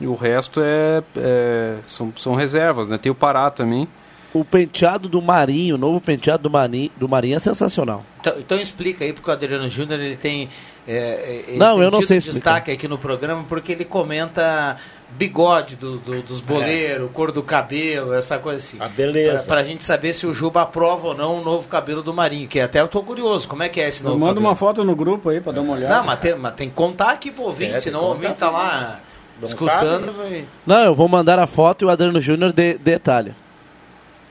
E 0.01 0.07
o 0.07 0.15
resto 0.15 0.59
é, 0.61 1.03
é- 1.15 1.75
são, 1.85 2.11
são 2.17 2.33
reservas, 2.35 2.87
né? 2.87 2.97
Tem 2.97 3.11
o 3.11 3.15
Pará 3.15 3.49
também. 3.49 3.87
O 4.33 4.43
penteado 4.43 5.07
do 5.07 5.21
Marinho, 5.21 5.75
o 5.75 5.77
novo 5.77 6.01
penteado 6.01 6.41
do 6.43 6.49
Marinho, 6.49 6.89
do 6.97 7.07
Marinho 7.07 7.35
é 7.35 7.39
sensacional. 7.39 8.03
Então, 8.19 8.33
então 8.39 8.57
explica 8.59 9.05
aí, 9.05 9.13
porque 9.13 9.29
o 9.29 9.33
Adriano 9.33 9.69
Júnior 9.69 9.99
ele 9.99 10.15
tem. 10.15 10.49
é, 10.87 10.93
é, 10.95 11.43
ele 11.49 11.57
Não, 11.59 11.75
tem 11.75 11.83
eu 11.83 11.91
não 11.91 12.01
sei 12.01 12.17
explicar. 12.17 12.39
destaque 12.55 12.71
aqui 12.71 12.87
no 12.87 12.97
programa 12.97 13.45
porque 13.47 13.71
ele 13.73 13.85
comenta 13.85 14.77
bigode 15.17 15.75
do, 15.75 15.97
do- 15.97 16.21
dos 16.21 16.39
boleiros, 16.41 17.09
cor 17.13 17.31
do 17.31 17.41
cabelo, 17.43 18.13
essa 18.13 18.37
coisa 18.39 18.57
assim. 18.57 18.77
A 18.79 18.87
beleza. 18.87 19.43
Pra, 19.45 19.55
pra 19.57 19.63
gente 19.63 19.83
saber 19.83 20.13
se 20.13 20.25
o 20.25 20.33
Juba 20.33 20.61
aprova 20.63 21.09
ou 21.09 21.15
não 21.15 21.39
o 21.39 21.43
novo 21.43 21.67
cabelo 21.67 22.01
do 22.01 22.13
Marinho, 22.13 22.47
que 22.47 22.59
até 22.59 22.81
eu 22.81 22.87
tô 22.87 23.01
curioso, 23.03 23.47
como 23.47 23.63
é 23.63 23.69
que 23.69 23.79
é 23.79 23.89
esse 23.89 24.03
novo 24.03 24.17
Manda 24.17 24.31
cabelo? 24.33 24.47
uma 24.47 24.55
foto 24.55 24.83
no 24.83 24.95
grupo 24.95 25.29
aí 25.29 25.39
pra 25.39 25.51
dar 25.51 25.61
uma 25.61 25.73
olhada. 25.73 25.95
Não, 25.97 26.03
mas 26.05 26.19
tem, 26.19 26.35
mas 26.35 26.53
tem 26.53 26.69
que 26.69 26.75
contar 26.75 27.11
aqui 27.11 27.31
pro 27.31 27.43
ouvinte, 27.43 27.73
É, 27.73 27.79
senão 27.79 28.01
o 28.01 28.07
ouvinte 28.09 28.33
tá 28.35 28.49
lá 28.49 28.99
Não 29.41 29.47
escutando. 29.47 30.05
sabe? 30.15 30.45
Não, 30.65 30.79
eu 30.83 30.95
vou 30.95 31.07
mandar 31.07 31.37
a 31.39 31.47
foto 31.47 31.83
e 31.83 31.85
o 31.85 31.89
Adriano 31.89 32.19
Júnior 32.19 32.51
de, 32.51 32.77
detalha. 32.77 33.35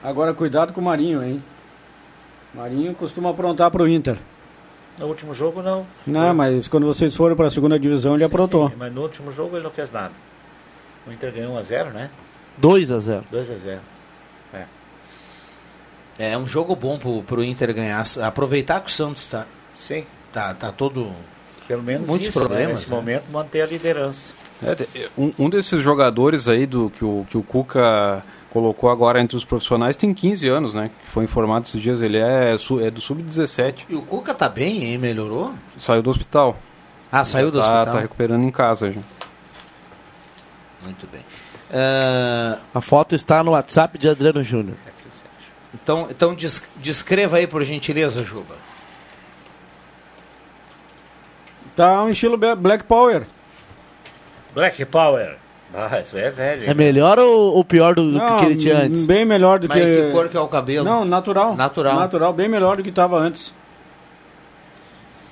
Agora 0.03 0.35
cuidado 0.35 0.73
com 0.73 0.81
o 0.81 0.85
Marinho, 0.85 1.23
hein? 1.23 1.43
Marinho 2.55 2.93
costuma 2.95 3.31
aprontar 3.31 3.71
pro 3.71 3.89
Inter. 3.89 4.17
No 4.99 5.07
último 5.07 5.33
jogo, 5.33 5.63
não. 5.63 5.87
Não, 6.07 6.35
mas 6.35 6.69
quando 6.69 6.87
vocês 6.87 7.17
foram 7.17 7.35
pra 7.35 7.49
segunda 7.51 7.79
divisão, 7.79 8.15
ele 8.15 8.25
aprontou. 8.25 8.69
Sim, 8.69 8.75
mas 8.79 8.93
no 8.93 9.01
último 9.03 9.33
jogo 9.33 9.57
ele 9.57 9.65
não 9.65 9.71
fez 9.71 9.91
nada. 9.91 10.13
O 11.07 11.13
Inter 11.13 11.33
ganhou 11.33 11.57
1x0, 11.57 11.91
né? 11.93 12.11
2 12.59 12.91
a 12.91 12.99
0 12.99 13.25
2x0. 13.33 13.79
É. 14.55 14.65
É 16.19 16.39
um 16.39 16.47
jogo 16.47 16.77
bom 16.77 16.99
pro, 16.99 17.23
pro 17.23 17.43
Inter 17.43 17.75
ganhar. 17.75 18.05
Aproveitar 18.23 18.81
que 18.81 18.89
o 18.89 18.93
Santos 18.93 19.27
tá. 19.27 19.47
Sim. 19.75 20.05
Tá, 20.33 20.55
tá 20.55 20.71
todo. 20.71 21.11
Pelo 21.67 21.83
menos 21.83 22.07
Muitos 22.07 22.29
isso, 22.29 22.39
né? 22.41 22.47
problemas. 22.47 22.75
Nesse 22.81 22.91
né? 22.91 22.97
momento, 22.97 23.25
manter 23.31 23.63
a 23.63 23.67
liderança. 23.67 24.33
É, 24.65 24.75
te- 24.75 24.89
um, 25.17 25.33
um 25.39 25.51
desses 25.51 25.83
jogadores 25.83 26.49
aí 26.49 26.67
do 26.67 26.91
que 26.91 27.05
o, 27.05 27.27
que 27.29 27.37
o 27.37 27.43
Cuca 27.43 28.23
colocou 28.51 28.91
agora 28.91 29.21
entre 29.21 29.37
os 29.37 29.45
profissionais 29.45 29.97
tem 29.97 30.13
15 30.13 30.47
anos, 30.47 30.75
né? 30.75 30.91
Que 31.05 31.11
foi 31.11 31.25
informado 31.25 31.67
esses 31.67 31.81
dias. 31.81 32.03
Ele 32.03 32.19
é, 32.19 32.55
é 32.55 32.91
do 32.91 33.01
Sub-17. 33.01 33.85
E 33.89 33.95
o 33.95 34.03
Cuca 34.03 34.35
tá 34.35 34.49
bem, 34.49 34.85
hein? 34.85 34.99
Melhorou? 34.99 35.55
Saiu 35.79 36.03
do 36.03 36.11
hospital. 36.11 36.57
Ah, 37.11 37.25
saiu 37.25 37.51
do 37.51 37.59
tá, 37.61 37.65
hospital. 37.65 37.95
Tá 37.95 38.01
recuperando 38.01 38.45
em 38.45 38.51
casa 38.51 38.93
já. 38.93 39.01
Muito 40.85 41.07
bem. 41.11 41.21
Ah, 41.73 42.59
A 42.75 42.81
foto 42.81 43.15
está 43.15 43.43
no 43.43 43.53
WhatsApp 43.53 43.97
de 43.99 44.09
Adriano 44.09 44.43
Júnior. 44.43 44.77
então, 45.75 46.09
então 46.11 46.35
des- 46.35 46.63
descreva 46.77 47.37
aí, 47.39 47.47
por 47.47 47.63
gentileza, 47.65 48.23
Juba. 48.25 48.55
Tá 51.75 52.03
um 52.03 52.11
estilo 52.11 52.37
Black 52.37 52.85
Power. 52.85 53.27
Black 54.55 54.85
Power. 54.85 55.37
Ah, 55.75 56.01
isso 56.01 56.19
é 56.19 56.31
velho. 56.31 56.69
É 56.71 56.75
melhor 56.75 57.19
ou, 57.19 57.55
ou 57.55 57.65
pior 57.65 57.95
do, 57.95 58.11
do 58.13 58.19
Não, 58.19 58.41
que 58.41 58.45
ele 58.45 58.57
tinha 58.57 58.77
antes? 58.77 59.07
Bem 59.07 59.25
melhor 59.25 59.59
do 59.59 59.69
Mas 59.69 59.79
que... 59.83 60.03
que 60.03 60.13
cor 60.13 60.29
que 60.29 60.37
é 60.37 60.41
o 60.41 60.49
cabelo? 60.49 60.85
Não, 60.85 61.03
natural. 61.03 61.57
Natural. 61.57 61.95
Natural, 61.99 62.33
bem 62.35 62.47
melhor 62.49 62.77
do 62.77 62.83
que 62.83 62.91
estava 62.91 63.17
antes. 63.19 63.55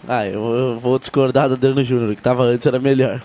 Ah, 0.09 0.27
eu, 0.27 0.43
eu 0.43 0.79
vou 0.79 0.99
discordar 0.99 1.47
do 1.49 1.55
Adriano 1.55 1.85
Júnior, 1.85 2.15
que 2.17 2.23
tava 2.23 2.43
antes 2.45 2.67
era 2.67 2.79
melhor. 2.79 3.21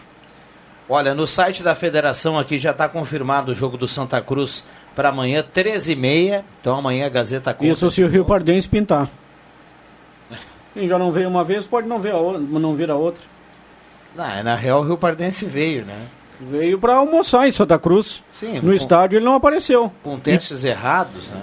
Olha, 0.88 1.14
no 1.16 1.26
site 1.26 1.64
da 1.64 1.74
federação 1.74 2.38
aqui 2.38 2.60
já 2.60 2.72
está 2.72 2.88
confirmado 2.88 3.52
o 3.52 3.56
jogo 3.56 3.76
do 3.78 3.88
Santa 3.88 4.22
Cruz 4.22 4.64
para 4.96 5.10
amanhã, 5.10 5.44
13h30. 5.44 6.44
Então 6.62 6.78
amanhã 6.78 7.08
a 7.08 7.10
Gazeta 7.10 7.54
conta. 7.54 7.66
Isso 7.72 7.90
se 7.90 8.04
o 8.04 8.08
Rio 8.08 8.24
Pardense 8.24 8.68
pintar. 8.70 9.10
Quem 10.74 10.88
já 10.88 11.00
não 11.00 11.12
veio 11.12 11.28
uma 11.28 11.44
vez, 11.44 11.66
pode 11.66 11.88
não 11.88 12.00
ver 12.00 12.12
a 12.14 12.18
outra, 12.18 12.40
não 12.42 12.76
vir 12.76 12.92
a 12.92 12.96
outra. 12.96 13.22
Não, 14.16 14.44
na 14.44 14.56
real 14.56 14.82
o 14.82 14.84
Rio 14.86 14.98
Pardense 14.98 15.46
veio, 15.46 15.86
né? 15.86 15.98
Veio 16.40 16.78
para 16.78 16.96
almoçar 16.96 17.48
em 17.48 17.52
Santa 17.52 17.80
Cruz. 17.80 18.22
Sim, 18.32 18.56
no 18.56 18.62
com- 18.70 18.74
estádio 18.74 19.18
ele 19.18 19.26
não 19.26 19.36
apareceu. 19.36 19.92
Com 20.04 20.20
testes 20.20 20.64
errados, 20.66 21.28
né? 21.30 21.42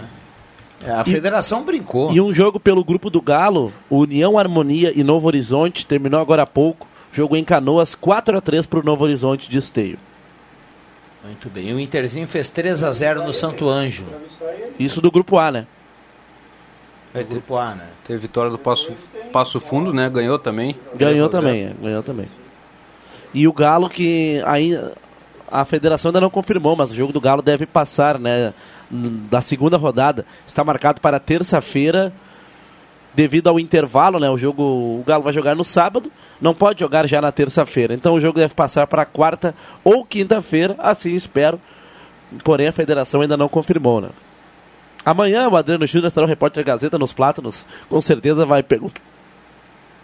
É, 0.84 0.90
A 0.90 1.04
federação 1.04 1.62
brincou. 1.62 2.12
E 2.12 2.20
um 2.20 2.32
jogo 2.32 2.58
pelo 2.58 2.84
grupo 2.84 3.08
do 3.08 3.20
Galo, 3.22 3.72
União 3.88 4.36
Harmonia 4.38 4.92
e 4.94 5.02
Novo 5.04 5.26
Horizonte, 5.28 5.86
terminou 5.86 6.20
agora 6.20 6.42
há 6.42 6.46
pouco. 6.46 6.88
Jogo 7.12 7.36
em 7.36 7.44
Canoas, 7.44 7.94
4 7.94 8.38
a 8.38 8.40
3 8.40 8.66
para 8.66 8.80
o 8.80 8.82
Novo 8.82 9.04
Horizonte 9.04 9.48
de 9.48 9.58
Esteio. 9.58 9.98
Muito 11.24 11.48
bem. 11.48 11.72
O 11.72 11.78
Interzinho 11.78 12.26
fez 12.26 12.48
3 12.48 12.82
a 12.82 12.90
0 12.90 13.24
no 13.24 13.32
Santo 13.32 13.68
Ângelo. 13.68 14.08
Isso 14.78 15.00
do 15.00 15.10
grupo 15.10 15.38
A, 15.38 15.52
né? 15.52 15.66
É, 17.14 17.22
grupo 17.22 17.56
A, 17.56 17.74
né? 17.74 17.86
Teve 18.06 18.20
vitória 18.20 18.50
do 18.50 18.58
Passo, 18.58 18.92
Passo 19.30 19.60
Fundo, 19.60 19.92
né? 19.92 20.08
Ganhou 20.08 20.38
também. 20.38 20.74
Ganhou 20.96 21.28
3 21.28 21.28
a 21.28 21.28
0. 21.28 21.28
também, 21.28 21.64
é, 21.66 21.72
ganhou 21.80 22.02
também. 22.02 22.26
E 23.34 23.46
o 23.46 23.52
Galo 23.52 23.88
que 23.88 24.42
ainda 24.46 24.94
a 25.52 25.66
federação 25.66 26.08
ainda 26.08 26.20
não 26.20 26.30
confirmou, 26.30 26.74
mas 26.74 26.90
o 26.90 26.94
jogo 26.94 27.12
do 27.12 27.20
Galo 27.20 27.42
deve 27.42 27.66
passar, 27.66 28.18
né, 28.18 28.54
da 28.90 29.42
segunda 29.42 29.76
rodada. 29.76 30.24
Está 30.46 30.64
marcado 30.64 31.00
para 31.00 31.20
terça-feira 31.20 32.10
devido 33.14 33.48
ao 33.48 33.60
intervalo, 33.60 34.18
né? 34.18 34.28
O 34.30 34.38
jogo 34.38 34.62
o 34.62 35.04
Galo 35.06 35.22
vai 35.24 35.32
jogar 35.32 35.54
no 35.54 35.64
sábado, 35.64 36.10
não 36.40 36.54
pode 36.54 36.80
jogar 36.80 37.06
já 37.06 37.20
na 37.20 37.30
terça-feira. 37.32 37.94
Então 37.94 38.14
o 38.14 38.20
jogo 38.20 38.38
deve 38.38 38.54
passar 38.54 38.86
para 38.86 39.04
quarta 39.04 39.54
ou 39.84 40.04
quinta-feira, 40.04 40.76
assim 40.78 41.14
espero. 41.14 41.60
Porém 42.42 42.68
a 42.68 42.72
federação 42.72 43.20
ainda 43.20 43.36
não 43.36 43.48
confirmou, 43.48 44.00
né? 44.00 44.08
Amanhã 45.04 45.48
o 45.48 45.56
Adriano 45.56 45.86
Júnior 45.86 46.08
estará 46.08 46.26
no 46.26 46.30
repórter 46.30 46.64
Gazeta 46.64 46.98
nos 46.98 47.12
Plátanos, 47.12 47.66
com 47.88 48.00
certeza 48.00 48.46
vai 48.46 48.62
perguntar. 48.62 49.02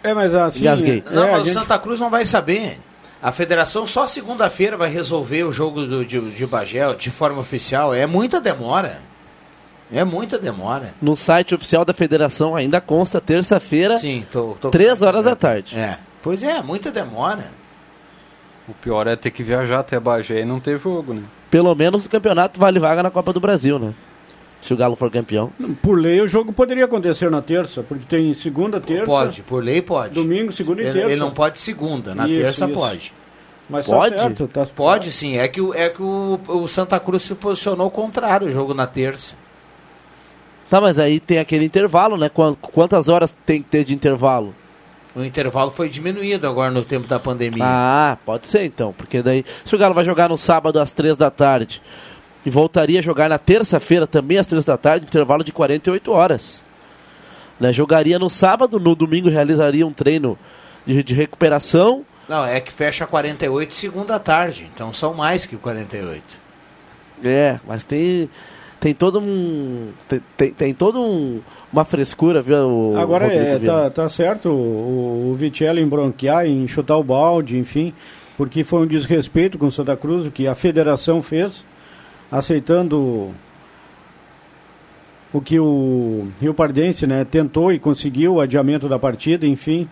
É, 0.03 0.13
mas 0.13 0.33
assim. 0.35 0.61
Engasguei. 0.61 1.03
Não, 1.09 1.23
é, 1.23 1.31
mas 1.31 1.41
o 1.41 1.45
gente- 1.45 1.53
Santa 1.53 1.79
Cruz 1.79 1.99
não 1.99 2.09
vai 2.09 2.25
saber. 2.25 2.79
A 3.21 3.31
federação 3.33 3.85
só 3.85 4.07
segunda-feira 4.07 4.77
vai 4.77 4.89
resolver 4.89 5.43
o 5.43 5.51
jogo 5.51 5.85
do, 5.85 6.05
de, 6.05 6.21
de 6.31 6.45
Bagé 6.45 6.93
de 6.93 7.11
forma 7.11 7.39
oficial. 7.41 7.93
É 7.93 8.05
muita 8.05 8.39
demora. 8.39 9.01
É 9.91 10.03
muita 10.03 10.37
demora. 10.37 10.93
No 11.01 11.15
site 11.15 11.55
oficial 11.55 11.83
da 11.83 11.93
federação 11.93 12.55
ainda 12.55 12.79
consta 12.79 13.19
terça-feira, 13.19 13.97
Sim, 13.97 14.25
tô, 14.31 14.55
tô 14.61 14.69
3 14.69 15.01
horas 15.01 15.25
da 15.25 15.35
tarde. 15.35 15.77
É. 15.79 15.97
Pois 16.21 16.43
é, 16.43 16.61
muita 16.61 16.91
demora. 16.91 17.45
O 18.67 18.73
pior 18.73 19.07
é 19.07 19.15
ter 19.15 19.31
que 19.31 19.41
viajar 19.41 19.79
até 19.79 19.99
Bagé 19.99 20.41
e 20.41 20.45
não 20.45 20.59
ter 20.59 20.79
jogo, 20.79 21.13
né? 21.13 21.23
Pelo 21.49 21.73
menos 21.73 22.05
o 22.05 22.09
campeonato 22.09 22.59
vale 22.59 22.77
vaga 22.77 23.01
na 23.01 23.09
Copa 23.09 23.33
do 23.33 23.39
Brasil, 23.39 23.79
né? 23.79 23.93
Se 24.61 24.73
o 24.73 24.77
Galo 24.77 24.95
for 24.95 25.09
campeão. 25.09 25.51
Por 25.81 25.97
lei, 25.97 26.21
o 26.21 26.27
jogo 26.27 26.51
poderia 26.53 26.85
acontecer 26.85 27.31
na 27.31 27.41
terça, 27.41 27.81
porque 27.81 28.05
tem 28.05 28.33
segunda, 28.35 28.79
terça. 28.79 29.05
Pode, 29.05 29.41
por 29.41 29.63
lei 29.63 29.81
pode. 29.81 30.13
Domingo, 30.13 30.51
segunda 30.51 30.81
e 30.81 30.85
Ele, 30.85 30.93
terça. 30.93 31.11
ele 31.11 31.19
não 31.19 31.31
pode 31.31 31.57
segunda, 31.57 32.13
na 32.13 32.27
Isso, 32.27 32.41
terça 32.41 32.65
isso. 32.65 32.73
pode. 32.73 33.13
Mas 33.69 33.85
Pode? 33.85 34.15
tá 34.15 34.21
certo. 34.23 34.47
Tá... 34.47 34.65
Pode 34.65 35.11
sim, 35.11 35.37
é 35.37 35.47
que, 35.47 35.61
o, 35.61 35.73
é 35.75 35.89
que 35.89 36.01
o, 36.01 36.39
o 36.47 36.67
Santa 36.67 36.99
Cruz 36.99 37.21
se 37.23 37.35
posicionou 37.35 37.85
ao 37.85 37.91
contrário, 37.91 38.47
o 38.47 38.51
jogo 38.51 38.73
na 38.73 38.87
terça. 38.87 39.35
Tá, 40.69 40.79
mas 40.79 40.99
aí 40.99 41.19
tem 41.19 41.39
aquele 41.39 41.65
intervalo, 41.65 42.15
né? 42.17 42.29
Quan- 42.29 42.55
Quantas 42.55 43.07
horas 43.09 43.35
tem 43.45 43.61
que 43.61 43.69
ter 43.69 43.83
de 43.83 43.93
intervalo? 43.93 44.53
O 45.15 45.23
intervalo 45.23 45.71
foi 45.71 45.89
diminuído 45.89 46.47
agora 46.47 46.69
no 46.71 46.83
tempo 46.85 47.07
da 47.07 47.19
pandemia. 47.19 47.63
Ah, 47.65 48.17
pode 48.25 48.45
ser 48.47 48.65
então. 48.65 48.93
Porque 48.93 49.21
daí, 49.23 49.43
se 49.65 49.75
o 49.75 49.77
Galo 49.79 49.95
vai 49.95 50.05
jogar 50.05 50.29
no 50.29 50.37
sábado 50.37 50.79
às 50.79 50.91
3 50.91 51.17
da 51.17 51.31
tarde 51.31 51.81
e 52.45 52.49
voltaria 52.49 52.99
a 52.99 53.01
jogar 53.01 53.27
na 53.27 53.39
terça-feira 53.39 54.05
também 54.05 54.37
às 54.37 54.45
3 54.45 54.63
da 54.63 54.77
tarde, 54.77 55.05
intervalo 55.07 55.43
de 55.43 55.51
48 55.51 56.11
horas. 56.11 56.63
Né? 57.59 57.73
Jogaria 57.73 58.19
no 58.19 58.29
sábado, 58.29 58.79
no 58.79 58.95
domingo 58.95 59.27
realizaria 59.29 59.85
um 59.85 59.91
treino 59.91 60.37
de, 60.85 61.01
de 61.03 61.13
recuperação. 61.15 62.05
Não, 62.29 62.45
é 62.45 62.61
que 62.61 62.71
fecha 62.71 63.07
48 63.07 63.73
segunda 63.73 64.19
tarde, 64.19 64.69
então 64.73 64.93
são 64.93 65.15
mais 65.15 65.47
que 65.47 65.57
48. 65.57 66.21
É, 67.25 67.59
mas 67.67 67.83
tem 67.83 68.29
tem 68.79 68.93
todo 68.93 69.19
um 69.19 69.89
tem, 70.07 70.21
tem, 70.37 70.51
tem 70.51 70.73
todo 70.73 70.99
um, 70.99 71.41
uma 71.71 71.83
frescura, 71.83 72.41
viu? 72.41 72.57
o 72.57 72.97
Agora 72.97 73.25
Rodrigo 73.25 73.45
é, 73.45 73.59
tá, 73.59 73.89
tá 73.89 74.09
certo 74.09 74.49
o, 74.49 75.29
o 75.31 75.33
Vitello 75.35 75.79
em 75.79 75.87
bronquear, 75.87 76.45
em 76.45 76.67
chutar 76.67 76.97
o 76.97 77.03
balde, 77.03 77.57
enfim, 77.57 77.93
porque 78.37 78.63
foi 78.63 78.83
um 78.83 78.87
desrespeito 78.87 79.57
com 79.57 79.67
o 79.67 79.71
Santa 79.71 79.97
Cruz, 79.97 80.25
o 80.25 80.31
que 80.31 80.47
a 80.47 80.55
federação 80.55 81.21
fez, 81.21 81.63
aceitando 82.31 83.33
o 85.31 85.41
que 85.41 85.59
o 85.59 86.27
Rio 86.41 86.53
Pardense 86.53 87.05
né, 87.05 87.23
tentou 87.23 87.71
e 87.71 87.79
conseguiu 87.79 88.35
o 88.35 88.41
adiamento 88.41 88.89
da 88.89 88.97
partida, 88.97 89.45
enfim. 89.45 89.87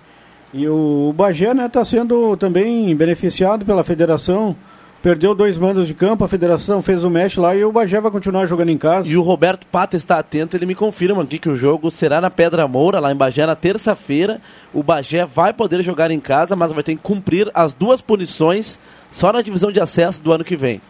E 0.54 0.68
o, 0.68 1.10
o 1.10 1.14
Bagé 1.14 1.52
está 1.52 1.54
né, 1.54 1.70
tá 1.70 1.86
sendo 1.86 2.36
também 2.38 2.96
beneficiado 2.96 3.66
pela 3.66 3.84
federação. 3.84 4.56
Perdeu 5.02 5.36
dois 5.36 5.58
mandos 5.58 5.88
de 5.88 5.94
campo, 5.94 6.24
a 6.24 6.28
federação 6.28 6.82
fez 6.82 7.04
o 7.04 7.10
match 7.10 7.38
lá 7.38 7.56
e 7.56 7.64
o 7.64 7.72
Bagé 7.72 8.02
vai 8.02 8.12
continuar 8.12 8.48
jogando 8.48 8.70
em 8.70 8.78
casa. 8.78 9.08
E 9.08 9.16
o 9.16 9.22
Roberto 9.22 9.66
Pata 9.68 9.96
está 9.96 10.18
atento, 10.18 10.58
ele 10.58 10.66
me 10.66 10.74
confirma 10.74 11.22
aqui 11.22 11.38
que 11.38 11.50
o 11.50 11.56
jogo 11.56 11.92
será 11.92 12.20
na 12.20 12.32
Pedra 12.32 12.68
Moura, 12.68 13.00
lá 13.00 13.12
em 13.12 13.16
Bagé, 13.16 13.46
na 13.46 13.56
terça-feira. 13.56 14.42
O 14.74 14.82
Bagé 14.82 15.26
vai 15.26 15.54
poder 15.54 15.84
jogar 15.84 16.10
em 16.10 16.20
casa, 16.20 16.56
mas 16.56 16.72
vai 16.72 16.84
ter 16.84 16.96
que 16.96 17.02
cumprir 17.02 17.50
as 17.54 17.76
duas 17.76 18.02
punições 18.02 18.80
só 19.12 19.32
na 19.32 19.42
divisão 19.42 19.72
de 19.72 19.80
acesso 19.80 20.24
do 20.24 20.32
ano 20.32 20.44
que 20.44 20.56
vem. 20.56 20.82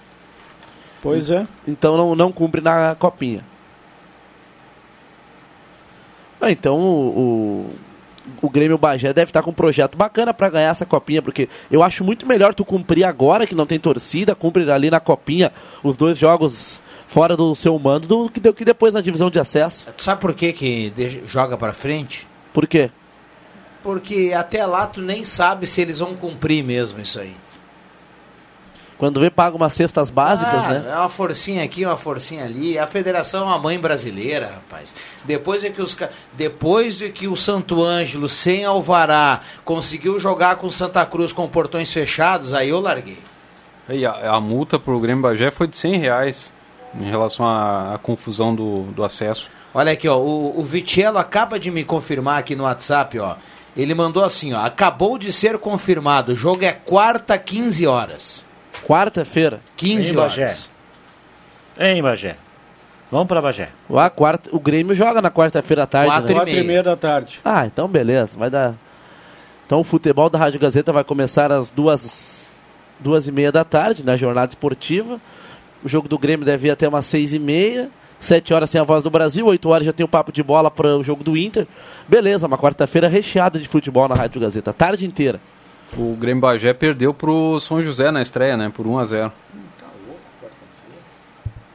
Pois 1.02 1.30
é. 1.30 1.46
Então 1.68 1.98
não, 1.98 2.16
não 2.16 2.32
cumpre 2.32 2.62
na 2.62 2.96
copinha. 2.96 3.44
Ah, 6.40 6.52
então 6.52 6.78
o, 6.78 7.08
o, 7.08 7.76
o 8.42 8.50
Grêmio 8.50 8.78
Bagé 8.78 9.14
deve 9.14 9.30
estar 9.30 9.42
com 9.42 9.52
um 9.52 9.54
projeto 9.54 9.98
bacana 9.98 10.34
para 10.34 10.50
ganhar 10.50 10.70
essa 10.70 10.86
copinha, 10.86 11.22
porque 11.22 11.50
eu 11.72 11.84
acho 11.84 12.04
muito 12.04 12.26
melhor 12.26 12.54
tu 12.54 12.66
cumprir 12.66 13.04
agora 13.04 13.48
que 13.48 13.56
não 13.56 13.66
tem 13.66 13.80
torcida, 13.80 14.36
cumprir 14.36 14.70
ali 14.70 14.90
na 14.90 15.00
copinha 15.00 15.52
os 15.84 15.98
dois 15.98 16.18
jogos 16.18 16.82
fora 17.08 17.38
do 17.38 17.56
seu 17.56 17.78
mando 17.80 18.08
do 18.08 18.30
que, 18.30 18.40
do 18.40 18.54
que 18.54 18.66
depois 18.66 18.94
na 18.94 19.02
divisão 19.02 19.30
de 19.30 19.40
acesso. 19.40 19.88
Tu 19.96 20.04
sabe 20.04 20.22
por 20.22 20.34
que, 20.34 20.54
que 20.54 20.94
joga 21.28 21.58
pra 21.58 21.74
frente? 21.74 22.28
Por 22.54 22.68
quê? 22.68 22.92
Porque 23.82 24.34
até 24.36 24.66
lá 24.66 24.86
tu 24.86 25.02
nem 25.02 25.24
sabe 25.24 25.66
se 25.66 25.82
eles 25.82 26.00
vão 26.00 26.16
cumprir 26.16 26.64
mesmo 26.64 27.00
isso 27.00 27.20
aí. 27.20 27.34
Quando 28.98 29.20
vê, 29.20 29.30
paga 29.30 29.56
umas 29.56 29.74
cestas 29.74 30.10
básicas, 30.10 30.66
Ah, 30.66 30.70
né? 30.70 30.92
É 30.92 30.96
uma 30.96 31.10
forcinha 31.10 31.64
aqui, 31.64 31.86
uma 31.86 31.98
forcinha 31.98 32.46
ali. 32.46 32.80
A 32.80 32.88
federação 32.88 33.42
é 33.42 33.46
uma 33.46 33.60
mãe 33.60 33.80
brasileira, 33.80 34.48
rapaz. 34.56 34.96
Depois 35.24 35.62
de 35.62 35.70
que, 35.70 35.82
os, 35.82 35.96
depois 36.34 36.96
de 36.96 37.10
que 37.10 37.28
o 37.28 37.38
Santo 37.38 37.84
Ângelo, 37.84 38.28
sem 38.28 38.66
alvará, 38.66 39.42
conseguiu 39.64 40.20
jogar 40.20 40.56
com 40.56 40.70
Santa 40.72 41.06
Cruz 41.06 41.32
com 41.32 41.48
portões 41.48 41.94
fechados, 41.94 42.54
aí 42.56 42.70
eu 42.70 42.80
larguei. 42.80 43.20
E 43.88 44.04
a, 44.04 44.34
a 44.34 44.40
multa 44.42 44.80
pro 44.80 45.00
Grêmio 45.00 45.22
Bagé 45.22 45.52
foi 45.52 45.68
de 45.68 45.78
100 45.78 45.98
reais 45.98 46.52
em 47.00 47.10
relação 47.10 47.46
à, 47.46 47.94
à 47.94 47.98
confusão 48.00 48.56
do, 48.56 48.84
do 48.94 49.04
acesso. 49.04 49.48
Olha 49.76 49.92
aqui, 49.92 50.08
ó, 50.08 50.18
o, 50.18 50.60
o 50.60 50.64
Vitello 50.64 51.20
acaba 51.20 51.60
de 51.60 51.70
me 51.70 51.84
confirmar 51.84 52.40
aqui 52.40 52.56
no 52.56 52.64
WhatsApp, 52.64 53.20
ó. 53.20 53.36
Ele 53.76 53.94
mandou 53.94 54.24
assim, 54.24 54.54
ó, 54.54 54.66
acabou 54.66 55.20
de 55.20 55.32
ser 55.32 55.60
confirmado, 55.60 56.32
o 56.32 56.36
jogo 56.36 56.66
é 56.66 56.72
quarta, 56.72 57.38
15 57.38 57.86
horas. 57.86 58.47
Quarta-feira. 58.88 59.60
15 59.76 60.12
Em 60.12 60.16
Bagé. 60.16 60.44
horas. 60.44 60.70
Em 61.78 62.02
Bagé. 62.02 62.36
Vamos 63.12 63.28
pra 63.28 63.42
Bagé. 63.42 63.70
Lá, 63.90 64.10
quarta, 64.10 64.50
o 64.54 64.60
Grêmio 64.60 64.96
joga 64.96 65.22
na 65.22 65.30
quarta-feira 65.30 65.84
à 65.84 65.88
tarde. 65.88 66.10
Quatro 66.12 66.28
né? 66.28 66.32
e 66.34 66.36
Quatro 66.36 66.54
e 66.54 66.64
meia 66.64 66.84
da 66.84 66.96
tarde. 66.96 67.40
Ah, 67.44 67.66
então 67.66 67.88
beleza, 67.88 68.38
vai 68.38 68.50
dar. 68.50 68.76
Então 69.66 69.82
o 69.82 69.84
futebol 69.84 70.30
da 70.30 70.40
Rádio 70.40 70.60
Gazeta 70.60 70.92
vai 70.94 71.04
começar 71.04 71.52
às 71.52 71.70
duas, 71.72 72.48
duas 73.00 73.28
e 73.28 73.32
meia 73.32 73.52
da 73.52 73.64
tarde, 73.66 74.06
na 74.06 74.16
jornada 74.16 74.50
esportiva. 74.50 75.20
O 75.84 75.90
jogo 75.90 76.08
do 76.08 76.18
Grêmio 76.18 76.46
deve 76.46 76.68
ir 76.68 76.72
até 76.72 76.88
umas 76.88 77.06
seis 77.06 77.34
e 77.34 77.40
meia. 77.40 77.90
Sete 78.20 78.54
horas 78.54 78.72
tem 78.72 78.82
a 78.82 78.84
voz 78.84 79.04
do 79.04 79.10
Brasil, 79.12 79.46
oito 79.46 79.70
horas 79.70 79.86
já 79.86 79.94
tem 79.94 80.04
o 80.04 80.10
papo 80.10 80.32
de 80.32 80.42
bola 80.42 80.72
para 80.72 80.98
o 80.98 81.04
jogo 81.04 81.24
do 81.24 81.38
Inter. 81.38 81.68
Beleza, 82.08 82.48
uma 82.48 82.58
quarta-feira 82.58 83.08
recheada 83.08 83.60
de 83.60 83.68
futebol 83.68 84.08
na 84.08 84.16
Rádio 84.16 84.42
Gazeta, 84.42 84.72
a 84.72 84.74
tarde 84.74 85.06
inteira. 85.06 85.40
O 85.96 86.16
Grêmio 86.16 86.42
Bagé 86.42 86.74
perdeu 86.74 87.14
pro 87.14 87.60
São 87.60 87.82
José 87.82 88.12
na 88.12 88.22
estreia, 88.22 88.58
né? 88.58 88.72
Por 88.74 88.86
1 88.88 88.98
a 89.00 89.06
0 89.06 89.32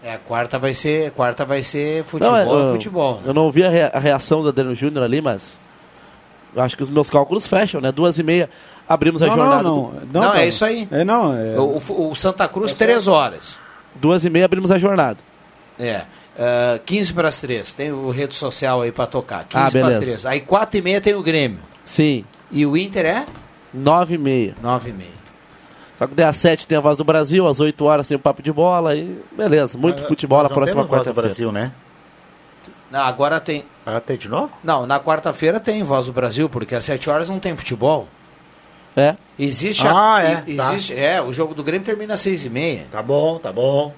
É, 0.05 0.17
quarta 0.27 0.59
vai 0.59 0.75
ser, 0.75 1.13
quarta 1.13 1.45
vai 1.45 1.63
ser 1.63 2.03
futebol, 2.05 2.33
Não, 2.33 2.37
é, 2.39 2.43
é 2.43 2.69
eu- 2.69 2.73
futebol. 2.73 3.15
né? 3.17 3.23
Eu 3.27 3.35
não 3.35 3.43
ouvi 3.43 3.63
a, 3.63 3.69
rea- 3.71 3.91
a 3.95 4.01
reação 4.01 4.43
do 4.43 4.49
Adriano 4.49 4.75
Júnior 4.75 5.05
ali, 5.05 5.21
mas 5.21 5.61
eu 6.55 6.61
acho 6.61 6.77
que 6.77 6.83
os 6.83 6.91
meus 6.91 7.09
cálculos 7.09 7.47
fecham, 7.47 7.81
né? 7.81 7.93
Duas 7.93 8.19
e 8.19 8.23
meia 8.25 8.51
abrimos 8.89 9.23
a 9.23 9.29
Não, 9.29 9.37
jornada. 9.37 9.63
não, 9.63 9.75
do- 9.91 10.07
não. 10.13 10.21
Não, 10.23 10.35
é 10.35 10.47
isso 10.49 10.65
aí. 10.65 10.89
É, 10.91 11.05
não, 11.05 11.33
é... 11.37 11.59
O, 11.59 11.81
o- 11.89 12.11
o 12.11 12.17
Santa 12.17 12.49
Cruz, 12.49 12.73
três 12.73 13.07
horas. 13.07 13.57
Duas 13.95 14.25
e 14.25 14.31
meia 14.31 14.45
abrimos 14.47 14.73
a 14.73 14.79
jornada. 14.79 15.19
É. 15.79 16.03
Uh, 16.35 16.81
15 16.85 17.13
para 17.13 17.29
as 17.29 17.41
3. 17.41 17.73
Tem 17.73 17.93
o 17.93 18.11
rede 18.11 18.35
social 18.35 18.83
aí 18.83 18.91
para 18.91 19.07
tocar. 19.07 19.45
15 19.45 19.55
Ah, 19.55 19.71
para 19.71 19.89
as 19.89 19.95
beleza. 19.95 20.01
3. 20.01 20.27
Aí 20.27 20.41
4 20.41 20.79
e 20.79 20.83
meia 20.83 21.01
tem 21.01 21.15
o 21.15 21.23
Grêmio. 21.23 21.59
Sim, 21.85 22.25
E 22.51 22.67
o 22.67 22.77
Inter 22.77 23.05
é 23.07 23.25
nove 23.73 24.15
e 24.15 24.19
meia. 24.19 24.55
9 24.63 24.91
e 24.91 24.93
meia. 24.93 25.23
Só 25.99 26.07
que 26.07 26.15
daí 26.15 26.27
às 26.27 26.37
7 26.37 26.67
tem 26.67 26.79
a 26.79 26.81
voz 26.81 26.99
do 26.99 27.05
Brasil, 27.05 27.47
às 27.47 27.61
8 27.61 27.85
horas 27.85 28.09
tem 28.09 28.17
o 28.17 28.21
papo 28.21 28.43
de 28.43 28.53
bola 28.53 28.95
e 28.97 29.23
beleza, 29.37 29.79
muito 29.79 30.03
futebol 30.03 30.43
na 30.43 30.49
próxima 30.49 30.85
quarta-feira. 30.87 31.29
Brasil, 31.29 31.53
né? 31.53 31.71
Não, 32.91 33.01
agora 33.01 33.41
tem. 33.41 33.65
Ah, 33.87 34.01
tem 34.01 34.17
de 34.17 34.29
novo? 34.29 34.51
Não, 34.63 34.87
na 34.87 34.99
quarta-feira 35.01 35.59
tem 35.61 35.83
Voz 35.83 36.07
do 36.07 36.13
Brasil, 36.13 36.49
porque 36.49 36.75
às 36.75 36.85
7 36.85 37.09
horas 37.09 37.29
não 37.29 37.39
tem 37.39 37.57
futebol. 37.57 38.07
É. 38.95 39.17
Existe 39.39 39.87
Ah, 39.87 40.17
a, 40.17 40.23
é, 40.25 40.45
e- 40.47 40.57
tá. 40.57 40.73
existe, 40.75 40.95
é, 40.95 41.23
o 41.23 41.33
jogo 41.33 41.55
do 41.55 41.63
Grêmio 41.65 41.85
termina 41.87 42.15
às 42.15 42.21
6 42.21 42.45
e 42.45 42.51
meia. 42.51 42.87
Tá 42.93 43.03
bom, 43.03 43.39
tá 43.39 43.51
bom. 43.51 43.95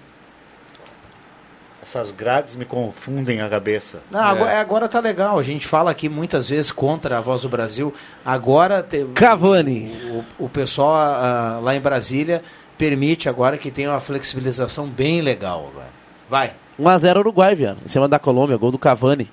Essas 1.87 2.11
grades 2.11 2.57
me 2.57 2.64
confundem 2.64 3.42
a 3.42 3.49
cabeça. 3.49 4.01
Não, 4.11 4.20
agora, 4.20 4.59
agora 4.59 4.88
tá 4.88 5.01
legal. 5.01 5.38
A 5.38 5.42
gente 5.42 5.66
fala 5.66 5.90
aqui 5.90 6.09
muitas 6.09 6.49
vezes 6.49 6.73
contra 6.73 7.18
a 7.18 7.20
Voz 7.20 7.42
do 7.42 7.49
Brasil. 7.49 7.92
Agora 8.25 8.83
tem, 8.83 9.07
Cavani. 9.09 9.92
o, 10.38 10.44
o 10.47 10.49
pessoal 10.49 10.94
ah, 10.94 11.61
lá 11.62 11.77
em 11.77 11.81
Brasília 11.81 12.42
permite 12.79 13.29
agora 13.29 13.59
que 13.59 13.70
tenha 13.70 13.90
uma 13.90 14.01
flexibilização 14.01 14.88
bem 14.88 15.20
legal 15.20 15.68
agora. 15.70 15.88
Vai. 16.29 16.53
1x0 16.81 17.18
Uruguai, 17.18 17.55
Viana, 17.55 17.77
em 17.85 17.88
cima 17.88 18.09
da 18.09 18.18
Colômbia, 18.18 18.57
gol 18.57 18.70
do 18.70 18.79
Cavani. 18.79 19.31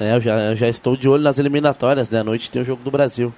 É, 0.00 0.14
eu 0.14 0.20
já, 0.20 0.38
eu 0.38 0.54
já 0.56 0.68
estou 0.68 0.96
de 0.96 1.08
olho 1.08 1.24
nas 1.24 1.38
eliminatórias, 1.38 2.10
né? 2.10 2.20
À 2.20 2.24
noite 2.24 2.48
tem 2.48 2.62
o 2.62 2.64
jogo 2.64 2.82
do 2.84 2.90
Brasil. 2.92 3.34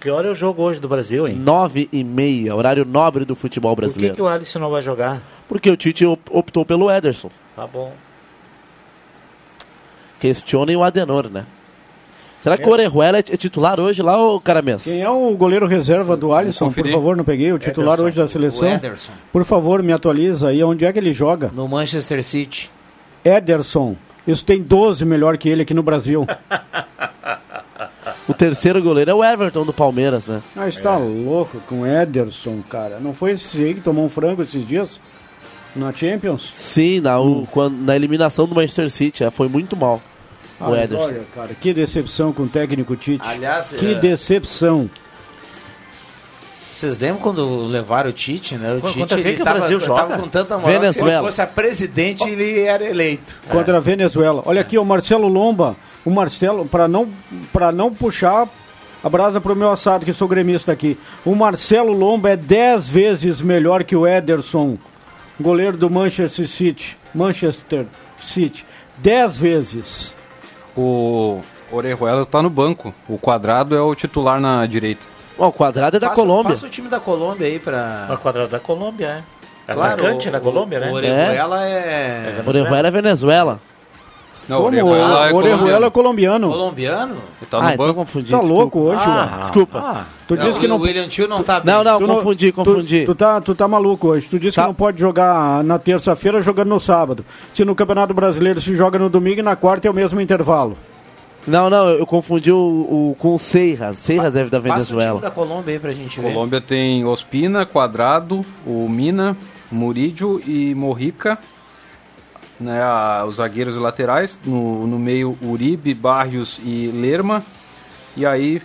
Que 0.00 0.08
hora 0.08 0.28
é 0.28 0.30
o 0.30 0.34
jogo 0.34 0.62
hoje 0.62 0.78
do 0.78 0.88
Brasil, 0.88 1.26
hein? 1.26 1.34
9 1.34 1.88
e 1.92 2.04
meia, 2.04 2.54
horário 2.54 2.84
nobre 2.84 3.24
do 3.24 3.34
futebol 3.34 3.74
Por 3.74 3.80
que, 3.80 3.86
brasileiro. 3.86 4.14
que 4.14 4.22
o 4.22 4.28
Alisson 4.28 4.58
não 4.60 4.70
vai 4.70 4.82
jogar? 4.82 5.20
Porque 5.48 5.70
o 5.70 5.76
Tite 5.76 6.04
op- 6.06 6.30
optou 6.30 6.64
pelo 6.64 6.90
Ederson. 6.90 7.30
Tá 7.54 7.66
bom. 7.66 7.92
Questionem 10.20 10.76
o 10.76 10.82
Adenor, 10.82 11.28
né? 11.28 11.44
Será 12.42 12.56
que 12.58 12.64
É. 12.64 12.66
o 12.66 12.70
Orejuela 12.70 13.16
é 13.18 13.20
é 13.20 13.36
titular 13.36 13.80
hoje 13.80 14.02
lá, 14.02 14.20
ô 14.22 14.38
Caramês? 14.40 14.84
Quem 14.84 15.00
é 15.02 15.08
o 15.08 15.30
goleiro 15.34 15.66
reserva 15.66 16.14
do 16.16 16.34
Alisson, 16.34 16.70
por 16.70 16.86
favor, 16.90 17.16
não 17.16 17.24
peguei, 17.24 17.52
o 17.52 17.58
titular 17.58 17.94
Ederson. 17.94 18.06
hoje 18.08 18.16
da 18.16 18.28
seleção. 18.28 18.68
O 18.68 18.72
Ederson. 18.72 19.12
Por 19.32 19.44
favor, 19.44 19.82
me 19.82 19.92
atualiza 19.92 20.48
aí, 20.48 20.62
onde 20.62 20.84
é 20.84 20.92
que 20.92 20.98
ele 20.98 21.12
joga? 21.12 21.50
No 21.54 21.66
Manchester 21.68 22.22
City. 22.22 22.70
Ederson. 23.24 23.96
Isso 24.26 24.44
tem 24.44 24.62
12 24.62 25.04
melhor 25.04 25.36
que 25.38 25.48
ele 25.48 25.62
aqui 25.62 25.74
no 25.74 25.82
Brasil. 25.82 26.26
O 28.26 28.32
terceiro 28.32 28.80
goleiro 28.82 29.10
é 29.10 29.14
o 29.14 29.22
Everton 29.22 29.66
do 29.66 29.72
Palmeiras, 29.72 30.26
né? 30.26 30.42
Ah, 30.56 30.66
está 30.66 30.96
louco 30.96 31.60
com 31.68 31.86
Ederson, 31.86 32.62
cara. 32.70 32.98
Não 32.98 33.12
foi 33.12 33.32
esse 33.32 33.62
aí 33.62 33.74
que 33.74 33.82
tomou 33.82 34.02
um 34.02 34.08
frango 34.08 34.40
esses 34.42 34.66
dias? 34.66 34.98
Na 35.74 35.92
Champions? 35.92 36.50
Sim, 36.52 37.00
na, 37.00 37.18
o- 37.20 37.46
quando- 37.50 37.76
na 37.76 37.96
eliminação 37.96 38.46
do 38.46 38.54
Manchester 38.54 38.90
City. 38.90 39.24
é, 39.24 39.30
foi 39.30 39.48
muito 39.48 39.76
mal. 39.76 40.00
Ah, 40.60 40.70
o 40.70 40.76
Ederson. 40.76 41.04
olha, 41.06 41.22
cara, 41.34 41.50
que 41.60 41.74
decepção 41.74 42.32
com 42.32 42.44
o 42.44 42.48
técnico 42.48 42.94
Tite. 42.94 43.24
Aliás, 43.26 43.72
que 43.76 43.92
é- 43.92 43.94
decepção. 43.94 44.88
Vocês 46.72 46.98
lembram 46.98 47.20
quando 47.20 47.66
levaram 47.66 48.10
o 48.10 48.12
Tite, 48.12 48.56
né? 48.56 48.72
O 48.74 48.80
Contra 48.80 48.92
Tite 48.92 49.14
quem 49.14 49.18
ele 49.26 49.36
que 49.36 49.42
o 49.42 49.44
tava, 49.44 49.58
Brasil 49.60 49.80
tava 49.80 50.00
joga? 50.10 50.18
com 50.18 50.28
tanta 50.28 50.58
moral 50.58 50.64
que 50.64 50.72
se 50.74 50.80
Venezuela. 50.80 51.12
ele 51.18 51.26
fosse 51.26 51.42
a 51.42 51.46
presidente, 51.46 52.28
ele 52.28 52.60
era 52.62 52.84
eleito. 52.84 53.34
Contra 53.48 53.76
a 53.76 53.80
Venezuela. 53.80 54.42
Olha 54.44 54.60
aqui, 54.60 54.76
o 54.76 54.84
Marcelo 54.84 55.28
Lomba. 55.28 55.76
O 56.04 56.10
Marcelo, 56.10 56.66
para 56.66 56.88
não, 56.88 57.08
pra 57.52 57.70
não 57.70 57.94
puxar 57.94 58.48
a 59.02 59.08
brasa 59.08 59.40
pro 59.40 59.54
meu 59.54 59.70
assado, 59.70 60.04
que 60.04 60.12
sou 60.12 60.26
gremista 60.26 60.72
aqui. 60.72 60.98
O 61.24 61.34
Marcelo 61.34 61.92
Lomba 61.92 62.30
é 62.30 62.36
10 62.36 62.88
vezes 62.88 63.40
melhor 63.40 63.84
que 63.84 63.94
o 63.94 64.06
Ederson, 64.06 64.76
goleiro 65.40 65.76
do 65.76 65.88
Manchester 65.90 66.46
City. 66.48 66.96
Manchester 67.14 67.86
City. 68.20 68.64
10 68.98 69.38
vezes. 69.38 70.14
O 70.76 71.40
Orejuela 71.70 72.22
está 72.22 72.42
no 72.42 72.50
banco. 72.50 72.94
O 73.08 73.18
quadrado 73.18 73.74
é 73.76 73.80
o 73.80 73.94
titular 73.94 74.40
na 74.40 74.64
direita. 74.66 75.02
Ó, 75.38 75.48
o 75.48 75.52
quadrado 75.52 75.96
é 75.96 76.00
da 76.00 76.08
Passa- 76.08 76.20
Colômbia. 76.20 76.50
Passa 76.52 76.66
o 76.66 76.68
time 76.68 76.88
da 76.88 77.00
Colômbia 77.00 77.46
aí 77.46 77.58
pra... 77.58 78.08
O 78.12 78.16
quadrado 78.18 78.48
da 78.50 78.60
Colômbia, 78.60 79.24
é. 79.68 79.72
Claro, 79.72 79.92
Atacante 79.94 80.28
o- 80.28 80.32
da 80.32 80.40
Colômbia, 80.40 80.78
o- 80.78 80.80
né? 80.82 80.90
O 80.90 80.94
Orejuela 80.94 81.64
é... 81.68 82.42
Orejuela 82.46 82.88
é 82.88 82.90
Venezuela. 82.90 83.60
Não, 84.48 84.56
Como? 84.58 84.68
Orejuela 84.68 85.28
é 85.28 85.32
o 85.32 85.36
Orejuela 85.36 85.86
é 85.86 85.90
colombiano. 85.90 86.50
Colombiano? 86.50 87.14
Ele 87.14 87.50
tá 87.50 87.58
no 87.60 87.64
ah, 87.66 87.74
então 87.74 87.86
banco. 87.94 88.22
Tá 88.30 88.40
louco 88.40 88.80
hoje, 88.80 89.00
Ah, 89.02 89.38
desculpa. 89.40 89.78
Ah, 89.78 90.04
Tu 90.26 90.36
Não, 90.36 90.44
disse 90.46 90.58
que 90.58 90.64
o 90.64 90.68
não... 90.68 90.78
William 90.80 91.06
Tio 91.06 91.28
não 91.28 91.42
tá 91.42 91.60
bem. 91.60 91.72
Não, 91.74 91.84
não, 91.84 91.98
Tu 91.98 92.06
não- 92.06 92.14
confundi, 92.16 92.50
Tu, 92.50 92.54
confundi. 92.54 93.04
tu, 93.04 93.14
tá, 93.14 93.40
tu 93.42 93.54
tá 93.54 93.68
maluco 93.68 94.08
hoje. 94.08 94.26
Tu 94.28 94.38
disse 94.38 94.56
Tá. 94.56 94.62
que 94.62 94.68
não 94.68 94.74
pode 94.74 94.98
jogar 94.98 95.62
na 95.62 95.78
terça-feira 95.78 96.40
jogando 96.40 96.68
no 96.68 96.80
sábado. 96.80 97.24
Se 97.52 97.62
no 97.64 97.74
Campeonato 97.74 98.14
Brasileiro 98.14 98.58
se 98.60 98.74
joga 98.74 98.98
no 98.98 99.10
domingo 99.10 99.40
e 99.40 99.42
na 99.42 99.54
quarta 99.54 99.86
é 99.86 99.90
o 99.90 99.94
mesmo 99.94 100.20
intervalo. 100.20 100.78
Não, 101.46 101.68
não, 101.68 101.88
eu 101.90 102.06
confundi 102.06 102.50
o, 102.50 102.56
o- 102.56 103.16
com 103.18 103.34
o 103.34 103.38
Seiras. 103.38 103.98
Seiras 103.98 104.34
é 104.34 104.44
da 104.44 104.58
Passa 104.58 104.58
o 104.58 104.60
time 104.62 104.72
Venezuela. 105.00 105.20
da 105.20 105.30
Colômbia 105.30 105.74
aí 105.74 105.78
pra 105.78 105.92
gente 105.92 106.18
ver. 106.18 106.32
Colômbia 106.32 106.58
tem 106.62 107.04
Ospina, 107.04 107.66
Quadrado, 107.66 108.42
o 108.66 108.88
Mina, 108.88 109.36
Murídio 109.70 110.40
e 110.46 110.74
Morrica. 110.74 111.38
Né, 112.58 112.80
a- 112.82 113.24
os 113.28 113.36
zagueiros 113.36 113.76
e 113.76 113.78
laterais. 113.78 114.40
No, 114.44 114.86
no 114.86 114.98
meio, 114.98 115.36
Uribe, 115.42 115.92
Barrios 115.92 116.58
e 116.64 116.90
Lerma. 116.94 117.42
E 118.16 118.24
aí, 118.24 118.62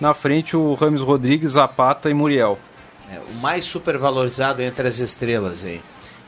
na 0.00 0.14
frente, 0.14 0.56
o 0.56 0.74
Rames 0.74 1.00
Rodrigues, 1.00 1.52
Zapata 1.52 2.10
e 2.10 2.14
Muriel. 2.14 2.58
É, 3.10 3.18
o 3.18 3.34
mais 3.34 3.64
supervalorizado 3.64 4.62
entre 4.62 4.86
as 4.86 4.98
estrelas 4.98 5.64
aí, 5.64 5.80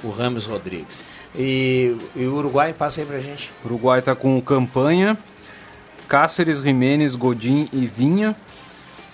o 0.02 0.10
Ramos 0.10 0.46
Rodrigues. 0.46 1.04
E, 1.34 1.96
e 2.16 2.24
o 2.24 2.34
Uruguai, 2.36 2.72
passa 2.72 3.00
aí 3.00 3.06
pra 3.06 3.20
gente. 3.20 3.50
O 3.62 3.68
Uruguai 3.68 4.00
está 4.00 4.14
com 4.14 4.40
Campanha, 4.40 5.16
Cáceres, 6.08 6.60
Jimenez, 6.60 7.14
Godin 7.14 7.68
e 7.72 7.86
Vinha. 7.86 8.34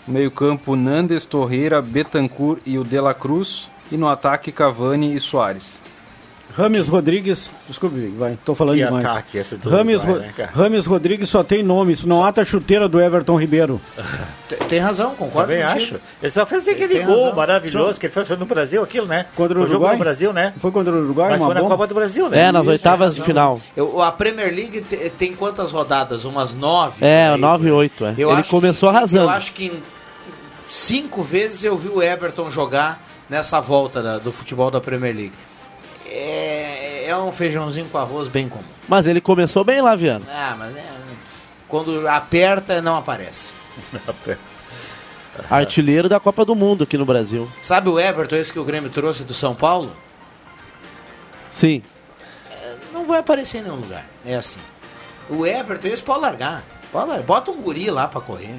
Meio 0.08 0.30
campo, 0.30 0.76
Nandes, 0.76 1.26
Torreira, 1.26 1.82
Betancourt 1.82 2.62
e 2.64 2.78
o 2.78 2.84
De 2.84 2.98
La 3.00 3.12
Cruz. 3.12 3.68
E 3.90 3.96
no 3.96 4.08
ataque, 4.08 4.50
Cavani 4.50 5.14
e 5.14 5.20
Soares. 5.20 5.78
Rames 6.54 6.88
Rodrigues, 6.88 7.50
desculpe, 7.68 8.06
vai, 8.16 8.38
tô 8.42 8.54
falando 8.54 8.76
Que 8.78 8.84
demais. 8.86 9.04
ataque 9.04 9.36
esse 9.36 9.56
do 9.56 9.68
Rames, 9.68 10.02
Uruguai, 10.02 10.30
Ro- 10.30 10.42
né? 10.42 10.48
Rames 10.54 10.86
Rodrigues 10.86 11.28
só 11.28 11.42
tem 11.44 11.62
nome, 11.62 11.92
isso 11.92 12.08
não 12.08 12.24
ata 12.24 12.40
a 12.40 12.44
chuteira 12.46 12.88
do 12.88 12.98
Everton 13.00 13.36
Ribeiro. 13.38 13.78
Tem, 14.48 14.58
tem 14.68 14.78
razão, 14.78 15.10
concordo 15.16 15.48
Também 15.48 15.62
acho. 15.64 15.96
Ele 16.22 16.30
só 16.32 16.46
fez 16.46 16.68
aquele 16.68 16.94
Tem 16.98 17.04
gol 17.04 17.16
razão. 17.24 17.34
maravilhoso 17.34 17.98
que 17.98 18.06
ele 18.06 18.12
fez 18.12 18.28
no 18.38 18.46
Brasil, 18.46 18.80
aquilo, 18.80 19.04
né? 19.06 19.26
Contra 19.34 19.58
o 19.58 19.62
jogo 19.62 19.72
Uruguai? 19.74 19.92
no 19.94 19.98
Brasil, 19.98 20.32
né? 20.32 20.54
Foi 20.58 20.70
contra 20.70 20.92
o 20.92 20.98
Uruguai, 21.02 21.30
Mas 21.30 21.40
uma 21.40 21.46
foi 21.46 21.54
na 21.56 21.60
bomba? 21.62 21.74
Copa 21.74 21.86
do 21.88 21.94
Brasil, 21.96 22.28
né? 22.30 22.38
É, 22.42 22.52
nas 22.52 22.62
Isso. 22.62 22.70
oitavas 22.70 23.16
de 23.16 23.22
final. 23.22 23.60
Eu- 23.76 24.00
a 24.00 24.12
Premier 24.12 24.54
League 24.54 24.82
te- 24.82 25.10
tem 25.18 25.34
quantas 25.34 25.72
rodadas? 25.72 26.24
Umas 26.24 26.54
nove? 26.54 27.04
É, 27.04 27.30
Aí, 27.30 27.40
9 27.40 27.68
e 27.68 27.72
8, 27.72 28.04
é. 28.06 28.14
Eu 28.16 28.30
Ele 28.30 28.44
começou 28.44 28.88
que- 28.90 28.96
arrasando. 28.96 29.24
Eu 29.24 29.30
acho 29.30 29.52
que 29.52 29.72
cinco 30.70 31.22
vezes 31.22 31.64
eu 31.64 31.76
vi 31.76 31.88
o 31.88 32.02
Everton 32.02 32.50
jogar 32.50 33.00
nessa 33.28 33.60
volta 33.60 34.00
da- 34.02 34.18
do 34.18 34.30
futebol 34.32 34.70
da 34.70 34.80
Premier 34.80 35.14
League. 35.14 35.32
É, 36.16 37.04
é 37.08 37.16
um 37.16 37.30
feijãozinho 37.30 37.86
com 37.88 37.98
arroz 37.98 38.26
bem 38.28 38.48
comum. 38.48 38.64
Mas 38.88 39.06
ele 39.06 39.20
começou 39.20 39.62
bem 39.62 39.82
lá, 39.82 39.94
Viano. 39.94 40.24
Ah, 40.30 40.56
mas 40.58 40.74
é, 40.74 40.84
quando 41.68 42.08
aperta, 42.08 42.80
não 42.80 42.96
aparece. 42.96 43.52
Artilheiro 45.50 46.08
da 46.08 46.18
Copa 46.18 46.44
do 46.44 46.54
Mundo 46.54 46.84
aqui 46.84 46.96
no 46.96 47.04
Brasil. 47.04 47.46
Sabe 47.62 47.90
o 47.90 48.00
Everton, 48.00 48.36
esse 48.36 48.50
que 48.52 48.58
o 48.58 48.64
Grêmio 48.64 48.88
trouxe 48.88 49.22
do 49.22 49.34
São 49.34 49.54
Paulo? 49.54 49.94
Sim. 51.50 51.82
Não 52.92 53.06
vai 53.06 53.20
aparecer 53.20 53.58
em 53.58 53.62
nenhum 53.64 53.76
lugar. 53.76 54.06
É 54.24 54.36
assim. 54.36 54.60
O 55.28 55.44
Everton, 55.44 55.88
esse 55.88 56.02
pode 56.02 56.20
largar. 56.20 56.64
Pode 56.90 57.08
largar. 57.08 57.26
Bota 57.26 57.50
um 57.50 57.60
guri 57.60 57.90
lá 57.90 58.08
pra 58.08 58.22
correr. 58.22 58.54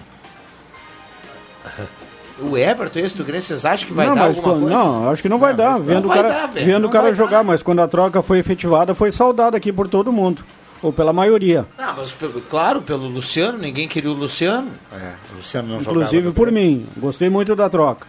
O 2.40 2.56
Everton, 2.58 3.00
esse 3.00 3.18
do 3.18 3.24
Grêmio, 3.24 3.42
vocês 3.42 3.66
acham 3.66 3.88
que 3.88 3.94
vai 3.94 4.08
não, 4.08 4.16
dar 4.16 4.26
alguma 4.26 4.44
quando- 4.44 4.60
coisa? 4.62 4.76
não, 4.76 5.10
acho 5.10 5.22
que 5.24 5.30
não 5.30 5.40
vai 5.40 5.56
dar. 5.56 5.80
Vendo 5.80 6.02
não 6.02 6.06
o 6.06 6.08
vai 6.08 6.18
cara, 6.22 6.30
dar, 6.30 6.46
velho. 6.48 6.66
vendo 6.66 6.86
o 6.86 6.90
cara 6.90 7.14
jogar, 7.14 7.44
mas 7.44 7.64
quando 7.64 7.82
a 7.82 7.88
troca 7.88 8.22
foi 8.22 8.38
efetivada, 8.40 8.94
foi 8.94 9.12
saudada 9.12 9.58
aqui 9.58 9.74
por 9.74 9.88
todo 9.88 10.12
mundo. 10.12 10.44
Ou 10.84 10.94
pela 10.94 11.12
maioria. 11.12 11.66
Não, 11.76 11.96
mas 11.96 12.12
pelo- 12.12 12.40
claro, 12.42 12.82
pelo 12.84 13.08
Luciano, 13.08 13.58
ninguém 13.58 13.88
queria 13.88 14.12
o 14.12 14.14
Luciano. 14.14 14.70
É, 14.94 15.14
o 15.34 15.38
Luciano 15.38 15.68
não 15.70 15.82
Inclusive 15.82 16.32
por 16.32 16.52
mim. 16.52 16.86
Gostei 16.98 17.30
muito 17.30 17.56
da 17.56 17.68
troca. 17.68 18.06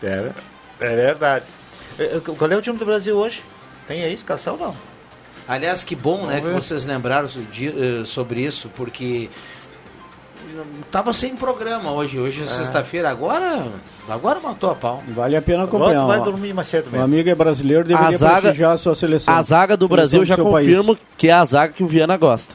É, 0.00 0.30
é 0.78 0.96
verdade. 0.96 1.44
É, 1.98 2.04
é, 2.04 2.20
Qual 2.20 2.50
é 2.50 2.56
o 2.56 2.62
time 2.62 2.78
do 2.78 2.84
Brasil 2.86 3.16
hoje? 3.16 3.42
Tem 3.88 4.04
aí 4.04 4.14
escalação 4.14 4.56
não? 4.56 4.74
Aliás, 5.48 5.82
que 5.82 5.96
bom, 5.96 6.26
né, 6.26 6.40
que 6.40 6.48
vocês 6.48 6.84
lembraram 6.84 7.26
eh, 7.28 8.04
sobre 8.04 8.42
isso, 8.42 8.70
porque 8.76 9.28
tava 10.90 11.12
sem 11.12 11.34
programa 11.36 11.90
hoje. 11.92 12.18
Hoje 12.18 12.42
é 12.42 12.46
sexta-feira, 12.46 13.10
agora, 13.10 13.64
agora 14.08 14.40
matou 14.40 14.70
a 14.70 14.74
pau. 14.74 15.02
Vale 15.08 15.36
a 15.36 15.42
pena 15.42 15.64
acompanhar. 15.64 16.06
Vai 16.06 16.20
dormir 16.20 16.52
mais 16.54 16.66
cedo 16.68 16.88
O 16.88 16.90
mesmo. 16.90 17.04
amigo 17.04 17.28
é 17.28 17.34
brasileiro, 17.34 17.84
deveria 17.84 18.08
A 18.16 18.18
zaga- 18.18 18.40
prestigiar 18.40 18.72
a 18.72 18.78
sua 18.78 18.94
seleção. 18.94 19.34
A 19.34 19.42
zaga 19.42 19.76
do 19.76 19.86
Seleção 19.86 19.96
Brasil 19.96 20.20
do 20.20 20.26
já 20.26 20.36
confirmo 20.36 20.94
país. 20.96 21.06
que 21.16 21.28
é 21.28 21.32
a 21.32 21.44
zaga 21.44 21.72
que 21.72 21.82
o 21.82 21.86
Viana 21.86 22.16
gosta. 22.16 22.54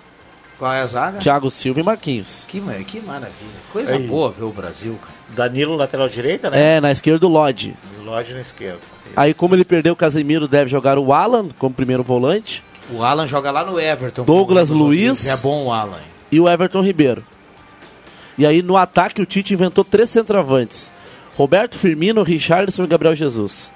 Qual 0.57 0.71
é 0.71 0.81
a 0.81 0.87
zaga? 0.87 1.17
Thiago 1.19 1.51
Silva 1.51 1.81
e 1.81 1.83
Marquinhos. 1.83 2.45
Que, 2.47 2.61
que 2.87 3.01
maravilha. 3.01 3.31
Coisa 3.73 3.95
Aí. 3.95 4.07
boa 4.07 4.31
ver 4.31 4.45
o 4.45 4.51
Brasil, 4.51 4.97
cara. 5.01 5.13
Danilo, 5.35 5.75
lateral 5.75 6.07
direita, 6.07 6.49
né? 6.49 6.77
É, 6.77 6.81
na 6.81 6.91
esquerda 6.93 7.25
o 7.25 7.29
Lodge. 7.29 7.75
Lodge 8.05 8.33
na 8.33 8.39
esquerda. 8.41 8.79
Aí, 9.17 9.33
como 9.33 9.53
ele 9.53 9.65
perdeu 9.65 9.91
o 9.91 9.95
Casemiro, 9.97 10.47
deve 10.47 10.69
jogar 10.69 10.97
o 10.97 11.11
Alan 11.11 11.49
como 11.59 11.73
primeiro 11.75 12.03
volante 12.03 12.63
O 12.89 13.03
Alan 13.03 13.27
joga 13.27 13.51
lá 13.51 13.65
no 13.65 13.77
Everton. 13.79 14.23
Douglas 14.23 14.69
o 14.69 14.73
Luiz. 14.73 15.27
É 15.27 15.35
bom 15.37 15.65
o 15.65 15.73
Alan. 15.73 15.97
e 16.31 16.39
o 16.39 16.47
Everton 16.47 16.81
Ribeiro. 16.81 17.21
E 18.37 18.45
aí, 18.45 18.61
no 18.61 18.75
ataque, 18.77 19.21
o 19.21 19.25
Tite 19.25 19.53
inventou 19.53 19.83
três 19.83 20.09
centroavantes: 20.09 20.91
Roberto 21.35 21.77
Firmino, 21.77 22.23
Richarlison 22.23 22.83
e 22.83 22.87
Gabriel 22.87 23.15
Jesus. 23.15 23.71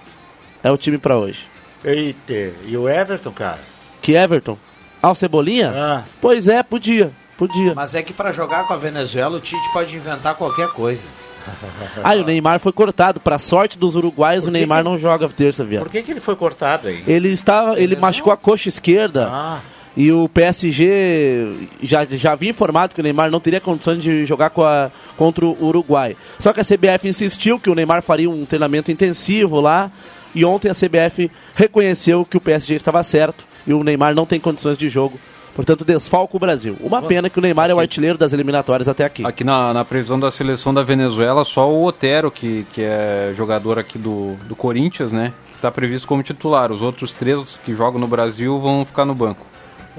É 0.63 0.69
o 0.72 0.78
time 0.78 0.98
pra 0.98 1.17
hoje. 1.17 1.48
Eita, 1.84 2.34
e 2.65 2.76
o 2.76 2.89
Everton, 2.89 3.32
cara? 3.32 3.60
Que 4.02 4.13
Everton? 4.13 4.58
Ah, 5.02 5.12
o 5.12 5.15
Cebolinha? 5.15 5.72
Ah, 5.74 6.04
Pois 6.19 6.48
é, 6.50 6.62
podia. 6.62 7.12
Podia. 7.38 7.74
Mas 7.74 7.95
é 7.95 8.02
que 8.04 8.12
pra 8.12 8.34
jogar 8.34 8.67
com 8.67 8.74
a 8.74 8.78
Venezuela, 8.78 9.38
o 9.38 9.39
Tite 9.39 9.72
pode 9.72 9.95
inventar 9.95 10.36
qualquer 10.36 10.67
coisa. 10.69 11.06
Ah, 12.04 12.15
e 12.15 12.22
o 12.22 12.26
Neymar 12.26 12.60
foi 12.60 12.72
cortado. 12.72 13.19
Pra 13.19 13.39
sorte 13.39 13.78
dos 13.78 13.95
uruguaios, 13.95 14.43
Por 14.43 14.50
o 14.50 14.52
Neymar 14.52 14.80
que- 14.84 14.89
não 14.89 14.98
joga 14.98 15.28
terça, 15.30 15.63
por 15.63 15.69
viado. 15.69 15.89
que, 15.89 16.02
que 16.04 16.12
ele 16.12 16.19
foi 16.19 16.36
cortado 16.36 16.88
aí? 16.89 17.04
Ele 17.08 17.30
estava, 17.30 17.80
ele 17.80 17.95
machucou 17.95 18.32
a 18.32 18.38
coxa 18.38 18.69
esquerda. 18.69 19.28
Ah, 19.32 19.60
E 19.97 20.12
o 20.12 20.30
PSG 20.30 21.69
já, 21.84 22.06
já 22.06 22.32
havia 22.32 22.49
informado 22.49 22.93
que 22.93 23.02
o 23.02 23.04
Neymar 23.04 23.30
não 23.32 23.39
teria 23.39 23.60
condições 23.60 24.02
de 24.02 24.25
jogar 24.25 24.52
a- 24.58 24.89
contra 25.17 25.45
o 25.45 25.58
Uruguai. 25.65 26.15
Só 26.39 26.54
que 26.54 26.60
a 26.60 26.63
CBF 26.63 27.08
insistiu 27.08 27.60
que 27.60 27.69
o 27.69 27.75
Neymar 27.75 28.02
faria 28.02 28.30
um 28.30 28.45
treinamento 28.45 28.91
intensivo 28.91 29.60
lá. 29.60 29.91
E 30.34 30.45
ontem 30.45 30.69
a 30.69 30.75
CBF 30.75 31.30
reconheceu 31.56 32.23
que 32.23 32.38
o 32.38 32.41
PSG 32.41 32.75
estava 32.75 33.02
certo 33.02 33.45
e 33.65 33.73
o 33.73 33.84
Neymar 33.84 34.13
não 34.13 34.25
tem 34.28 34.39
condições 34.39 34.78
de 34.78 34.88
jogo. 34.88 35.19
Portanto, 35.56 35.84
desfalca 35.84 36.38
o 36.38 36.39
Brasil. 36.39 36.78
Uma 36.80 37.02
pena 37.02 37.30
que 37.30 37.38
o 37.39 37.41
Neymar 37.41 37.69
é 37.69 37.73
o 37.73 37.80
artilheiro 37.80 38.17
das 38.17 38.32
eliminatórias 38.32 38.88
até 38.88 39.04
aqui. 39.04 39.25
Aqui 39.25 39.43
na, 39.43 39.73
na 39.73 39.84
previsão 39.84 40.19
da 40.19 40.30
seleção 40.32 40.73
da 40.73 40.84
Venezuela, 40.84 41.43
só 41.43 41.69
o 41.69 41.84
Otero, 41.84 42.30
que, 42.32 42.65
que 42.71 42.82
é 42.84 43.34
jogador 43.36 43.78
aqui 43.80 43.97
do, 43.97 44.36
do 44.47 44.56
Corinthians, 44.56 45.12
né? 45.12 45.34
Está 45.56 45.69
previsto 45.69 46.08
como 46.08 46.23
titular. 46.23 46.71
Os 46.71 46.82
outros 46.82 47.12
três 47.12 47.60
que 47.65 47.75
jogam 47.75 47.99
no 47.99 48.08
Brasil 48.08 48.58
vão 48.60 48.86
ficar 48.86 49.04
no 49.04 49.13
banco. 49.15 49.45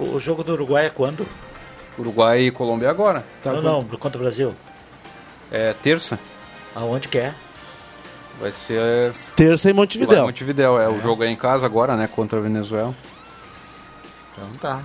O, 0.01 0.15
o 0.17 0.21
jogo 0.21 0.43
do 0.43 0.53
Uruguai 0.53 0.87
é 0.87 0.91
quando? 0.91 1.27
Uruguai 1.99 2.43
e 2.43 2.51
Colômbia 2.51 2.89
agora. 2.91 3.25
Tá 3.43 3.53
não, 3.53 3.63
com- 3.63 3.89
não, 3.91 3.99
contra 3.99 4.19
o 4.19 4.23
Brasil. 4.23 4.55
É 5.53 5.75
terça. 5.83 6.19
Aonde 6.75 7.09
que 7.09 7.19
é? 7.19 7.35
Vai 8.41 8.53
ser 8.53 9.13
Terça 9.37 9.69
em 9.69 9.73
lá 9.73 9.75
em 9.75 9.81
Montevidéu. 9.81 10.25
Montevidéu. 10.25 10.81
É, 10.81 10.89
o 10.89 11.01
jogo 11.01 11.23
é 11.25 11.29
em 11.29 11.37
casa 11.37 11.67
agora, 11.67 11.95
né? 11.97 12.09
Contra 12.09 12.39
a 12.39 12.43
Venezuela. 12.43 12.95
Então 14.33 14.49
tá. 14.61 14.81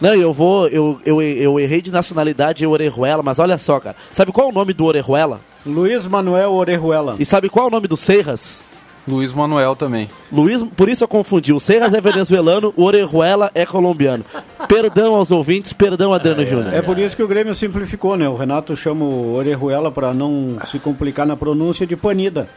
Não, 0.00 0.14
eu 0.14 0.32
vou. 0.32 0.68
Eu, 0.68 1.00
eu, 1.04 1.20
eu 1.22 1.58
errei 1.58 1.80
de 1.80 1.90
nacionalidade 1.90 2.62
e 2.62 2.66
Orejuela, 2.66 3.22
mas 3.22 3.38
olha 3.38 3.58
só, 3.58 3.80
cara. 3.80 3.96
Sabe 4.12 4.30
qual 4.30 4.48
é 4.48 4.50
o 4.50 4.54
nome 4.54 4.72
do 4.72 4.84
Orejuela? 4.84 5.40
Luiz 5.64 6.06
Manuel 6.06 6.52
Orejuela. 6.52 7.16
E 7.18 7.24
sabe 7.24 7.48
qual 7.48 7.64
é 7.64 7.68
o 7.68 7.72
nome 7.72 7.88
do 7.88 7.96
Serras? 7.96 8.62
Luiz 9.06 9.32
Manuel 9.32 9.76
também. 9.76 10.10
Luiz, 10.32 10.62
por 10.76 10.88
isso 10.88 11.04
eu 11.04 11.08
confundi. 11.08 11.52
O 11.52 11.60
Serras 11.60 11.94
é 11.94 12.00
venezuelano, 12.00 12.74
o 12.76 12.82
Orejuela 12.84 13.50
é 13.54 13.64
colombiano. 13.64 14.24
Perdão 14.66 15.14
aos 15.14 15.30
ouvintes, 15.30 15.72
perdão, 15.72 16.12
Adriano 16.12 16.44
Júnior. 16.44 16.74
É 16.74 16.82
por 16.82 16.98
isso 16.98 17.14
que 17.14 17.22
o 17.22 17.28
Grêmio 17.28 17.54
simplificou, 17.54 18.16
né? 18.16 18.28
O 18.28 18.34
Renato 18.34 18.76
chama 18.76 19.04
o 19.04 19.34
Orejuela 19.34 19.92
para 19.92 20.12
não 20.12 20.56
se 20.70 20.78
complicar 20.80 21.24
na 21.24 21.36
pronúncia 21.36 21.86
de 21.86 21.94
Panida. 21.96 22.48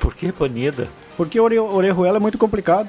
Por 0.00 0.14
que 0.14 0.32
Panida? 0.32 0.88
Porque 1.16 1.38
Ore- 1.38 1.58
Orejuela 1.58 2.16
é 2.16 2.20
muito 2.20 2.38
complicado. 2.38 2.88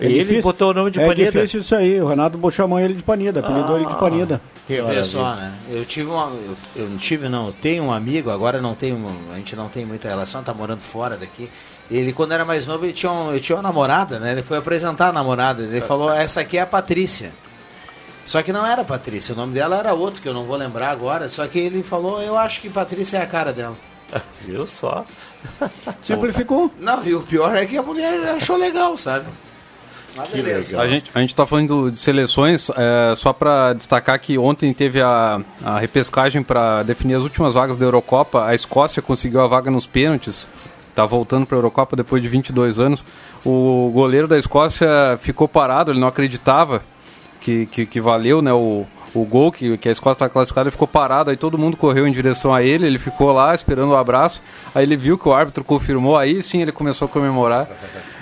Ele 0.00 0.42
botou 0.42 0.70
o 0.70 0.74
nome 0.74 0.90
de 0.90 1.00
é 1.00 1.06
Panida? 1.06 1.30
difícil 1.30 1.60
isso 1.60 1.74
aí. 1.74 2.00
O 2.02 2.08
Renato 2.08 2.38
chamou 2.50 2.80
ele 2.80 2.94
de 2.94 3.02
Panida, 3.02 3.38
apelidou 3.40 3.76
ele 3.78 3.86
de 3.86 3.94
Panida. 3.96 4.40
Quer 4.66 4.82
ver 4.82 5.04
só, 5.04 5.36
né? 5.36 5.52
Eu 5.70 5.84
tive 5.84 6.10
uma. 6.10 6.26
Eu, 6.26 6.56
eu 6.76 6.88
não 6.90 6.96
tive, 6.98 7.28
não. 7.28 7.46
Eu 7.46 7.52
tenho 7.62 7.84
um 7.84 7.92
amigo, 7.92 8.28
agora 8.28 8.60
não 8.60 8.74
tenho. 8.74 8.98
A 9.32 9.36
gente 9.36 9.54
não 9.54 9.68
tem 9.68 9.84
muita 9.86 10.08
relação, 10.08 10.42
tá 10.42 10.52
morando 10.52 10.80
fora 10.80 11.16
daqui. 11.16 11.48
Ele, 11.90 12.12
quando 12.12 12.32
era 12.32 12.44
mais 12.44 12.66
novo, 12.66 12.84
ele 12.84 12.92
tinha, 12.92 13.12
um, 13.12 13.30
ele 13.30 13.40
tinha 13.40 13.56
uma 13.56 13.62
namorada, 13.62 14.18
né? 14.18 14.32
Ele 14.32 14.42
foi 14.42 14.58
apresentar 14.58 15.08
a 15.08 15.12
namorada. 15.12 15.62
Ele 15.62 15.80
falou: 15.80 16.12
essa 16.12 16.40
aqui 16.40 16.56
é 16.56 16.62
a 16.62 16.66
Patrícia. 16.66 17.32
Só 18.24 18.42
que 18.42 18.52
não 18.52 18.66
era 18.66 18.82
a 18.82 18.84
Patrícia, 18.84 19.34
o 19.34 19.36
nome 19.36 19.52
dela 19.52 19.76
era 19.76 19.92
outro, 19.92 20.22
que 20.22 20.28
eu 20.28 20.32
não 20.32 20.44
vou 20.44 20.56
lembrar 20.56 20.90
agora. 20.90 21.28
Só 21.28 21.46
que 21.46 21.58
ele 21.58 21.82
falou: 21.82 22.22
eu 22.22 22.38
acho 22.38 22.60
que 22.60 22.70
Patrícia 22.70 23.18
é 23.18 23.22
a 23.22 23.26
cara 23.26 23.52
dela. 23.52 23.76
Viu 24.40 24.66
só? 24.66 25.04
Simplificou? 26.02 26.70
Não, 26.80 27.04
e 27.04 27.14
o 27.14 27.20
pior 27.22 27.54
é 27.54 27.66
que 27.66 27.76
a 27.76 27.82
mulher 27.82 28.20
achou 28.30 28.56
legal, 28.56 28.96
sabe? 28.96 29.26
Mas 30.16 30.28
beleza. 30.30 30.80
A 30.80 30.86
gente, 30.86 31.10
a 31.14 31.20
gente 31.20 31.34
tá 31.34 31.44
falando 31.44 31.90
de 31.90 31.98
seleções, 31.98 32.70
é, 32.76 33.14
só 33.16 33.32
para 33.32 33.72
destacar 33.72 34.18
que 34.20 34.38
ontem 34.38 34.72
teve 34.72 35.02
a, 35.02 35.40
a 35.62 35.78
repescagem 35.78 36.42
para 36.42 36.82
definir 36.84 37.16
as 37.16 37.22
últimas 37.22 37.54
vagas 37.54 37.76
da 37.76 37.84
Eurocopa. 37.84 38.46
A 38.46 38.54
Escócia 38.54 39.02
conseguiu 39.02 39.40
a 39.40 39.46
vaga 39.48 39.70
nos 39.70 39.86
pênaltis, 39.86 40.48
tá 40.94 41.04
voltando 41.04 41.46
para 41.46 41.56
a 41.56 41.58
Eurocopa 41.58 41.96
depois 41.96 42.22
de 42.22 42.28
22 42.28 42.78
anos. 42.78 43.04
O 43.44 43.90
goleiro 43.92 44.28
da 44.28 44.38
Escócia 44.38 45.18
ficou 45.20 45.48
parado, 45.48 45.90
ele 45.90 46.00
não 46.00 46.08
acreditava 46.08 46.82
que, 47.40 47.66
que, 47.66 47.84
que 47.84 48.00
valeu 48.00 48.40
né, 48.40 48.52
o, 48.52 48.86
o 49.14 49.24
gol, 49.24 49.52
que, 49.52 49.76
que 49.78 49.88
a 49.88 49.92
Escócia 49.92 50.16
está 50.16 50.28
classificada, 50.28 50.68
ele 50.68 50.72
ficou 50.72 50.88
parado, 50.88 51.30
aí 51.30 51.36
todo 51.36 51.58
mundo 51.58 51.76
correu 51.76 52.06
em 52.06 52.12
direção 52.12 52.54
a 52.54 52.62
ele, 52.62 52.86
ele 52.86 52.98
ficou 52.98 53.32
lá 53.32 53.54
esperando 53.54 53.90
o 53.90 53.96
abraço, 53.96 54.42
aí 54.74 54.82
ele 54.82 54.96
viu 54.96 55.16
que 55.16 55.28
o 55.28 55.32
árbitro 55.32 55.62
confirmou, 55.62 56.16
aí 56.16 56.42
sim 56.42 56.62
ele 56.62 56.72
começou 56.72 57.06
a 57.06 57.08
comemorar. 57.08 57.68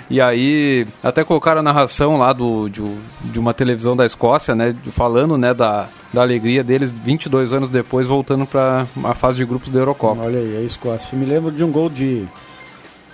E 0.09 0.21
aí, 0.21 0.85
até 1.01 1.23
colocaram 1.23 1.61
a 1.61 1.63
narração 1.63 2.17
lá 2.17 2.33
do, 2.33 2.69
de, 2.69 2.83
de 3.21 3.39
uma 3.39 3.53
televisão 3.53 3.95
da 3.95 4.05
Escócia, 4.05 4.53
né, 4.53 4.75
falando 4.91 5.37
né, 5.37 5.53
da, 5.53 5.87
da 6.13 6.21
alegria 6.21 6.63
deles 6.63 6.91
22 6.91 7.53
anos 7.53 7.69
depois, 7.69 8.05
voltando 8.05 8.45
para 8.45 8.85
a 9.03 9.13
fase 9.15 9.37
de 9.37 9.45
grupos 9.45 9.71
da 9.71 9.79
Eurocopa. 9.79 10.21
Olha 10.21 10.39
aí, 10.39 10.57
a 10.57 10.61
Escócia. 10.61 11.17
Me 11.17 11.25
lembro 11.25 11.51
de 11.51 11.63
um 11.63 11.71
gol 11.71 11.89
de 11.89 12.27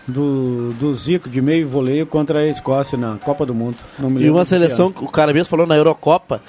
do, 0.10 0.74
do 0.74 0.94
Zico 0.94 1.30
de 1.30 1.42
meio 1.42 1.68
voleio 1.68 2.06
contra 2.06 2.40
a 2.40 2.48
Escócia 2.48 2.98
na 2.98 3.18
Copa 3.18 3.46
do 3.46 3.54
Mundo. 3.54 3.78
Não 3.98 4.10
me 4.10 4.24
E 4.24 4.30
uma 4.30 4.46
seleção, 4.46 4.92
que 4.92 5.04
o 5.04 5.08
cara 5.08 5.34
mesmo 5.34 5.50
falou 5.50 5.66
na 5.66 5.76
Eurocopa, 5.76 6.42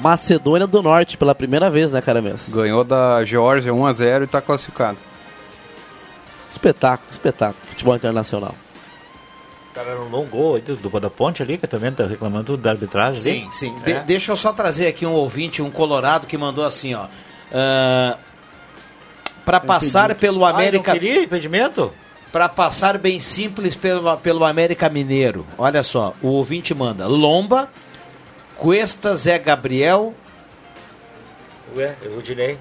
Macedônia 0.00 0.66
do 0.66 0.82
Norte, 0.82 1.16
pela 1.16 1.34
primeira 1.34 1.70
vez, 1.70 1.92
né, 1.92 2.00
cara 2.00 2.20
mesmo? 2.20 2.54
Ganhou 2.54 2.84
da 2.84 3.24
Geórgia 3.24 3.72
1x0 3.72 4.22
e 4.22 4.24
está 4.24 4.40
classificado. 4.40 4.98
Espetáculo, 6.48 7.08
espetáculo. 7.10 7.60
Futebol 7.66 7.96
internacional. 7.96 8.54
O 9.70 9.74
cara 9.74 9.96
não 10.08 10.22
um 10.22 10.26
gol 10.26 10.54
aí 10.54 10.60
do, 10.60 10.76
do 10.76 11.00
da 11.00 11.10
Ponte 11.10 11.42
ali, 11.42 11.58
que 11.58 11.66
também 11.66 11.90
tá 11.90 12.06
reclamando 12.06 12.56
da 12.56 12.70
arbitragem. 12.70 13.20
Sim, 13.20 13.42
ali. 13.42 13.54
sim. 13.56 13.76
É. 13.84 13.92
De- 13.94 14.06
deixa 14.06 14.30
eu 14.30 14.36
só 14.36 14.52
trazer 14.52 14.86
aqui 14.86 15.04
um 15.04 15.12
ouvinte, 15.12 15.60
um 15.60 15.70
colorado, 15.70 16.28
que 16.28 16.38
mandou 16.38 16.64
assim, 16.64 16.94
ó. 16.94 17.06
para 19.44 19.58
passar 19.60 20.14
pelo 20.14 20.44
América. 20.44 20.92
Ah, 20.92 20.94
não 20.94 21.00
queria 21.00 21.22
impedimento? 21.24 21.92
Para 22.34 22.48
passar 22.48 22.98
bem 22.98 23.20
simples 23.20 23.76
pelo, 23.76 24.16
pelo 24.16 24.44
América 24.44 24.88
Mineiro. 24.88 25.46
Olha 25.56 25.84
só, 25.84 26.14
o 26.20 26.26
ouvinte 26.26 26.74
manda 26.74 27.06
Lomba, 27.06 27.68
Cuesta, 28.56 29.14
Zé 29.14 29.38
Gabriel. 29.38 30.12
Ué, 31.76 31.94
eu 32.02 32.16
Rudinei. 32.16 32.58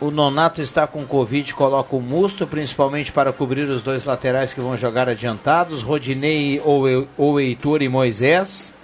O 0.00 0.10
Nonato 0.10 0.60
está 0.60 0.84
com 0.84 1.06
Covid, 1.06 1.54
coloca 1.54 1.94
o 1.94 2.00
Musto, 2.00 2.44
principalmente 2.44 3.12
para 3.12 3.32
cobrir 3.32 3.70
os 3.70 3.84
dois 3.84 4.04
laterais 4.04 4.52
que 4.52 4.60
vão 4.60 4.76
jogar 4.76 5.08
adiantados, 5.08 5.80
Rodinei 5.80 6.60
ou, 6.64 7.06
ou 7.16 7.40
Heitor 7.40 7.82
e 7.82 7.88
Moisés. 7.88 8.74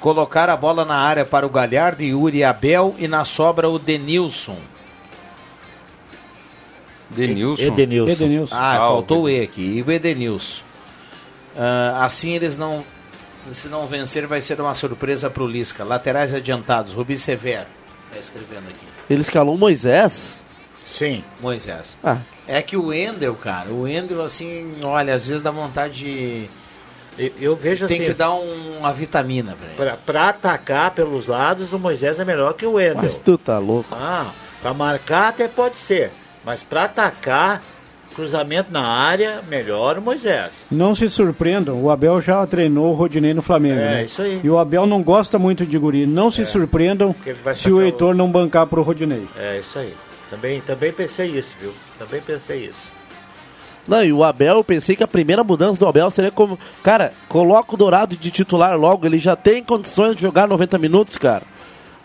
Colocar 0.00 0.50
a 0.50 0.56
bola 0.56 0.84
na 0.84 0.96
área 0.96 1.24
para 1.24 1.46
o 1.46 1.48
Galhardo, 1.48 2.02
Yuri 2.02 2.42
Abel 2.42 2.96
e 2.98 3.06
na 3.06 3.24
sobra 3.24 3.68
o 3.68 3.78
Denilson. 3.78 4.58
Denilson. 7.10 7.62
Edenilson. 7.62 8.12
Edenilson. 8.12 8.54
Ah, 8.54 8.72
Ah, 8.74 8.78
faltou 8.78 9.22
o 9.24 9.28
E 9.28 9.40
aqui. 9.42 9.62
E 9.78 9.82
o 9.82 9.90
Edenilson. 9.90 10.62
Ah, 11.56 12.04
assim 12.04 12.32
eles 12.34 12.56
não. 12.56 12.84
Se 13.52 13.68
não 13.68 13.86
vencer, 13.86 14.26
vai 14.26 14.40
ser 14.40 14.60
uma 14.60 14.74
surpresa 14.74 15.28
para 15.30 15.42
o 15.42 15.46
Lisca. 15.46 15.82
Laterais 15.82 16.32
adiantados, 16.34 16.92
Rubi 16.92 17.16
Severo. 17.18 17.66
Está 18.10 18.20
escrevendo 18.20 18.68
aqui. 18.68 18.84
Ele 19.08 19.20
escalou 19.20 19.54
o 19.54 19.58
Moisés. 19.58 20.44
Sim. 20.86 21.24
Moisés. 21.40 21.96
Ah, 22.02 22.18
É 22.46 22.60
que 22.60 22.76
o 22.76 22.92
Endel, 22.92 23.34
cara, 23.36 23.70
o 23.70 23.86
Endel, 23.88 24.24
assim, 24.24 24.74
olha, 24.82 25.14
às 25.14 25.26
vezes 25.26 25.42
dá 25.42 25.50
vontade 25.50 25.94
de. 25.94 26.50
Eu, 27.18 27.32
eu 27.40 27.56
vejo 27.56 27.86
Tem 27.86 27.98
assim. 27.98 28.06
que 28.06 28.14
dar 28.14 28.34
um- 28.34 28.78
uma 28.78 28.92
vitamina 28.92 29.54
pra 29.56 29.66
ele. 29.66 29.76
Pra, 29.76 29.96
pra 29.96 30.28
atacar 30.30 30.90
pelos 30.92 31.26
lados, 31.28 31.72
o 31.72 31.78
Moisés 31.78 32.18
é 32.18 32.24
melhor 32.24 32.54
que 32.54 32.66
o 32.66 32.72
Wendel. 32.72 32.96
mas 33.02 33.18
tu 33.18 33.36
tá 33.38 33.58
louco. 33.58 33.88
Ah, 33.92 34.30
pra 34.60 34.74
marcar 34.74 35.28
até 35.28 35.46
pode 35.48 35.78
ser. 35.78 36.10
Mas 36.44 36.62
pra 36.62 36.84
atacar, 36.84 37.62
cruzamento 38.14 38.72
na 38.72 38.82
área, 38.82 39.40
melhor 39.48 39.98
o 39.98 40.02
Moisés. 40.02 40.66
Não 40.70 40.94
se 40.94 41.08
surpreendam, 41.08 41.82
o 41.82 41.90
Abel 41.90 42.20
já 42.20 42.46
treinou 42.46 42.92
o 42.92 42.94
Rodinei 42.94 43.34
no 43.34 43.42
Flamengo. 43.42 43.80
É, 43.80 43.94
né? 43.94 44.04
isso 44.04 44.22
aí. 44.22 44.40
E 44.42 44.50
o 44.50 44.58
Abel 44.58 44.86
não 44.86 45.02
gosta 45.02 45.38
muito 45.38 45.64
de 45.64 45.78
guri. 45.78 46.06
Não 46.06 46.30
se 46.30 46.44
surpreendam 46.44 47.14
ele 47.24 47.38
vai 47.42 47.54
se 47.54 47.70
o 47.70 47.80
Heitor 47.80 48.14
não 48.14 48.30
bancar 48.30 48.66
pro 48.66 48.82
Rodinei. 48.82 49.26
É 49.38 49.58
isso 49.58 49.78
aí. 49.78 49.94
Também, 50.30 50.60
também 50.60 50.92
pensei 50.92 51.26
isso, 51.26 51.54
viu? 51.60 51.72
Também 51.98 52.20
pensei 52.20 52.66
isso. 52.66 53.00
Não, 53.86 54.04
e 54.04 54.12
o 54.12 54.22
Abel, 54.22 54.56
eu 54.56 54.64
pensei 54.64 54.94
que 54.94 55.02
a 55.02 55.08
primeira 55.08 55.42
mudança 55.42 55.80
do 55.80 55.88
Abel 55.88 56.10
seria 56.10 56.30
como. 56.30 56.58
Cara, 56.82 57.12
coloca 57.28 57.74
o 57.74 57.76
Dourado 57.76 58.16
de 58.16 58.30
titular 58.30 58.78
logo, 58.78 59.06
ele 59.06 59.18
já 59.18 59.34
tem 59.34 59.64
condições 59.64 60.14
de 60.14 60.22
jogar 60.22 60.46
90 60.46 60.78
minutos, 60.78 61.16
cara. 61.16 61.42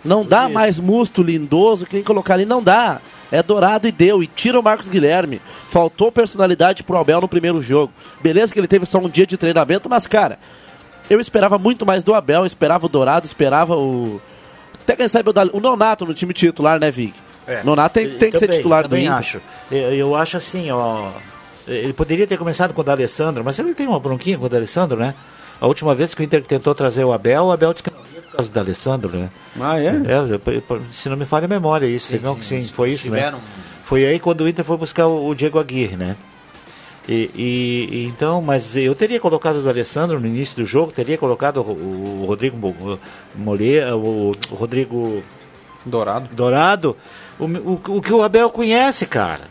Não 0.06 0.24
dá 0.24 0.44
Isso. 0.44 0.54
mais 0.54 0.80
musto 0.80 1.24
lindoso, 1.24 1.86
quem 1.86 2.04
colocar 2.04 2.36
ali 2.36 2.46
não 2.46 2.62
dá. 2.62 3.02
É 3.32 3.42
Dourado 3.42 3.88
e 3.88 3.92
deu. 3.92 4.22
E 4.22 4.28
tira 4.28 4.60
o 4.60 4.64
Marcos 4.64 4.88
Guilherme. 4.88 5.42
Faltou 5.70 6.12
personalidade 6.12 6.84
pro 6.84 6.98
Abel 6.98 7.20
no 7.20 7.28
primeiro 7.28 7.62
jogo. 7.62 7.92
Beleza 8.22 8.54
que 8.54 8.60
ele 8.60 8.68
teve 8.68 8.86
só 8.86 9.00
um 9.00 9.10
dia 9.10 9.26
de 9.26 9.36
treinamento, 9.36 9.90
mas, 9.90 10.06
cara, 10.06 10.38
eu 11.10 11.20
esperava 11.20 11.58
muito 11.58 11.86
mais 11.86 12.04
do 12.04 12.14
Abel, 12.14 12.46
esperava 12.46 12.86
o 12.86 12.90
Dourado, 12.90 13.26
esperava 13.26 13.76
o. 13.76 14.22
Até 14.82 14.96
quem 14.96 15.08
sabe 15.08 15.30
o, 15.30 15.60
Nonato 15.60 16.06
no 16.06 16.14
time 16.14 16.34
titular, 16.34 16.80
né, 16.80 16.92
Vig? 16.92 17.14
Nonato 17.64 17.96
tem, 17.96 18.10
tem 18.18 18.32
que 18.32 18.38
ser 18.38 18.46
Também, 18.46 18.58
titular 18.58 18.88
do 18.88 18.98
Inter. 18.98 19.14
acho. 19.14 19.42
Eu, 19.72 19.94
eu 19.94 20.16
acho 20.16 20.38
assim, 20.38 20.70
ó. 20.72 21.10
Ele 21.68 21.94
poderia 21.94 22.28
ter 22.28 22.38
começado 22.38 22.74
com 22.74 22.82
o 22.82 22.84
D'Alessandro, 22.84 23.44
mas 23.44 23.58
ele 23.58 23.74
tem 23.74 23.88
uma 23.88 24.00
bronquinha 24.00 24.38
com 24.38 24.46
o 24.46 24.50
D'Alessandro, 24.50 25.00
né? 25.00 25.16
A 25.60 25.66
última 25.68 25.96
vez 25.96 26.14
que 26.14 26.22
o 26.22 26.24
Inter 26.24 26.44
tentou 26.44 26.76
trazer 26.76 27.04
o 27.04 27.12
Abel, 27.12 27.46
o 27.46 27.52
Abel 27.52 27.74
disse 27.74 27.84
que 27.84 27.92
não 27.92 28.05
causa 28.36 28.52
do 28.52 28.54
D'Alessandro, 28.54 29.10
né? 29.18 29.30
Ah, 29.60 29.80
é? 29.80 29.88
É, 29.90 30.62
se 30.92 31.10
não 31.10 31.18
me 31.18 31.26
falha 31.26 31.46
a 31.46 31.48
memória, 31.48 31.86
isso. 31.88 32.08
Sim, 32.14 32.20
não, 32.20 32.36
sim, 32.42 32.62
sim, 32.62 32.68
foi 32.74 32.92
isso, 32.92 33.10
né? 33.10 33.18
tiveram- 33.18 33.40
Foi 33.86 34.06
aí 34.06 34.20
quando 34.20 34.42
o 34.42 34.50
Inter 34.50 34.64
foi 34.66 34.78
buscar 34.78 35.08
o, 35.08 35.28
o 35.30 35.36
Diego 35.36 35.60
Aguirre, 35.60 35.96
né? 35.96 36.16
E, 37.08 37.30
e- 37.36 37.90
e 37.92 38.06
então, 38.08 38.42
mas 38.42 38.76
eu 38.76 38.96
teria 38.96 39.20
colocado 39.20 39.58
o 39.58 39.62
D'Alessandro 39.62 40.20
no 40.20 40.26
início 40.26 40.56
do 40.56 40.66
jogo, 40.66 40.92
teria 40.92 41.18
colocado 41.20 41.58
o, 41.62 42.22
o 42.22 42.26
Rodrigo 42.26 42.58
Mo- 42.58 43.00
Moreira, 43.36 43.96
o, 43.96 44.32
o 44.52 44.56
Rodrigo 44.56 45.24
Dourado. 45.86 46.30
Dourado, 46.34 46.98
o, 47.40 47.46
o, 47.46 47.82
o 47.98 48.02
que 48.02 48.12
o 48.12 48.24
Abel 48.24 48.50
conhece, 48.50 49.06
cara. 49.06 49.42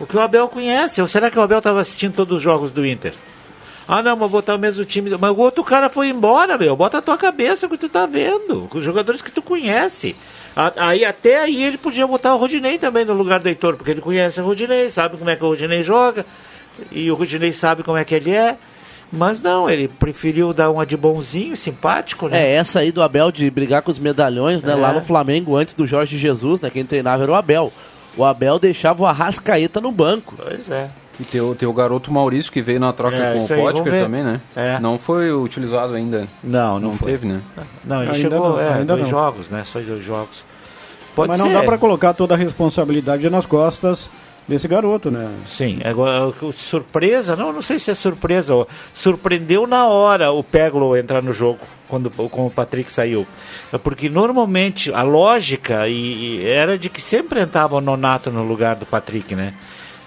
O 0.00 0.06
que 0.06 0.16
o 0.16 0.20
Abel 0.20 0.48
conhece. 0.48 1.00
Ou 1.00 1.06
será 1.06 1.30
que 1.30 1.38
o 1.38 1.42
Abel 1.42 1.58
estava 1.58 1.80
assistindo 1.80 2.14
todos 2.14 2.38
os 2.38 2.42
jogos 2.42 2.72
do 2.72 2.84
Inter? 2.84 3.14
Ah, 3.86 4.02
não, 4.02 4.16
mas 4.16 4.30
botar 4.30 4.54
o 4.54 4.58
mesmo 4.58 4.84
time. 4.84 5.10
Mas 5.18 5.30
o 5.30 5.38
outro 5.38 5.62
cara 5.62 5.88
foi 5.88 6.08
embora, 6.08 6.56
meu. 6.56 6.74
Bota 6.74 6.98
a 6.98 7.02
tua 7.02 7.18
cabeça 7.18 7.68
que 7.68 7.76
tu 7.76 7.88
tá 7.88 8.06
vendo. 8.06 8.66
Com 8.70 8.78
os 8.78 8.84
jogadores 8.84 9.20
que 9.20 9.30
tu 9.30 9.42
conhece. 9.42 10.16
Aí, 10.76 11.04
até 11.04 11.40
aí 11.40 11.62
ele 11.62 11.76
podia 11.76 12.06
botar 12.06 12.34
o 12.34 12.38
Rodinei 12.38 12.78
também 12.78 13.04
no 13.04 13.12
lugar 13.12 13.40
do 13.40 13.48
Heitor, 13.48 13.76
porque 13.76 13.90
ele 13.90 14.00
conhece 14.00 14.40
o 14.40 14.44
Rodinei, 14.44 14.88
sabe 14.88 15.16
como 15.16 15.28
é 15.28 15.34
que 15.34 15.44
o 15.44 15.48
Rodinei 15.48 15.82
joga. 15.82 16.24
E 16.92 17.10
o 17.10 17.14
Rodinei 17.14 17.52
sabe 17.52 17.82
como 17.82 17.98
é 17.98 18.04
que 18.04 18.14
ele 18.14 18.30
é. 18.30 18.56
Mas 19.12 19.42
não, 19.42 19.68
ele 19.68 19.86
preferiu 19.86 20.52
dar 20.52 20.70
uma 20.70 20.86
de 20.86 20.96
bonzinho, 20.96 21.56
simpático, 21.56 22.28
né? 22.28 22.42
É, 22.42 22.54
essa 22.54 22.80
aí 22.80 22.90
do 22.90 23.02
Abel 23.02 23.30
de 23.30 23.48
brigar 23.50 23.82
com 23.82 23.90
os 23.90 23.98
medalhões, 23.98 24.62
né? 24.62 24.72
É. 24.72 24.76
Lá 24.76 24.92
no 24.92 25.00
Flamengo, 25.00 25.56
antes 25.56 25.74
do 25.74 25.86
Jorge 25.86 26.18
Jesus, 26.18 26.60
né? 26.60 26.70
Quem 26.70 26.84
treinava 26.84 27.22
era 27.22 27.32
o 27.32 27.34
Abel. 27.34 27.72
O 28.16 28.24
Abel 28.24 28.58
deixava 28.58 29.02
o 29.02 29.06
Arrascaeta 29.06 29.80
no 29.80 29.92
banco. 29.92 30.34
Pois 30.36 30.68
é. 30.70 30.88
E 31.20 31.22
tem 31.24 31.40
o, 31.40 31.54
tem 31.54 31.68
o 31.68 31.72
garoto 31.72 32.10
Maurício 32.12 32.50
que 32.50 32.60
veio 32.60 32.80
na 32.80 32.92
troca 32.92 33.16
É, 33.16 33.34
com 33.34 33.44
o 33.44 33.48
Potker 33.48 34.02
também, 34.02 34.22
né? 34.24 34.40
É. 34.56 34.78
Não 34.80 34.98
foi 34.98 35.32
utilizado 35.32 35.94
ainda. 35.94 36.26
Não, 36.42 36.80
não, 36.80 36.88
Não 36.88 36.92
foi. 36.92 37.12
teve, 37.12 37.26
né? 37.26 37.40
Não, 37.84 38.02
ele 38.02 38.10
Ainda 38.12 38.20
chegou, 38.30 38.48
não, 38.50 38.60
é, 38.60 38.74
ainda 38.74 38.94
dois 38.96 39.02
não. 39.02 39.10
jogos, 39.10 39.48
né? 39.48 39.62
Só 39.64 39.78
dois 39.78 40.02
jogos. 40.04 40.42
Pode 41.14 41.28
Mas 41.28 41.38
ser. 41.38 41.44
não 41.44 41.52
dá 41.52 41.62
para 41.62 41.78
colocar 41.78 42.12
toda 42.14 42.34
a 42.34 42.36
responsabilidade 42.36 43.30
nas 43.30 43.46
costas 43.46 44.10
desse 44.48 44.66
garoto, 44.66 45.08
né? 45.10 45.30
Sim, 45.46 45.80
agora, 45.84 46.26
o- 46.26 46.52
surpresa, 46.52 47.36
não, 47.36 47.52
não 47.52 47.62
sei 47.62 47.78
se 47.78 47.90
é 47.92 47.94
surpresa, 47.94 48.66
surpreendeu 48.92 49.66
na 49.66 49.86
hora 49.86 50.32
o 50.32 50.42
Peglo 50.42 50.96
entrar 50.96 51.22
no 51.22 51.32
jogo, 51.32 51.60
quando, 51.88 52.10
quando 52.10 52.48
o 52.48 52.50
Patrick 52.50 52.90
saiu. 52.92 53.24
É 53.72 53.78
Porque 53.78 54.08
normalmente 54.08 54.92
a 54.92 55.02
lógica 55.02 55.86
e, 55.88 56.40
e 56.40 56.46
era 56.46 56.76
de 56.76 56.88
que 56.90 57.00
sempre 57.00 57.40
entrava 57.40 57.76
o 57.76 57.80
Nonato 57.80 58.30
no 58.32 58.42
lugar 58.42 58.74
do 58.74 58.84
Patrick, 58.84 59.34
né? 59.36 59.54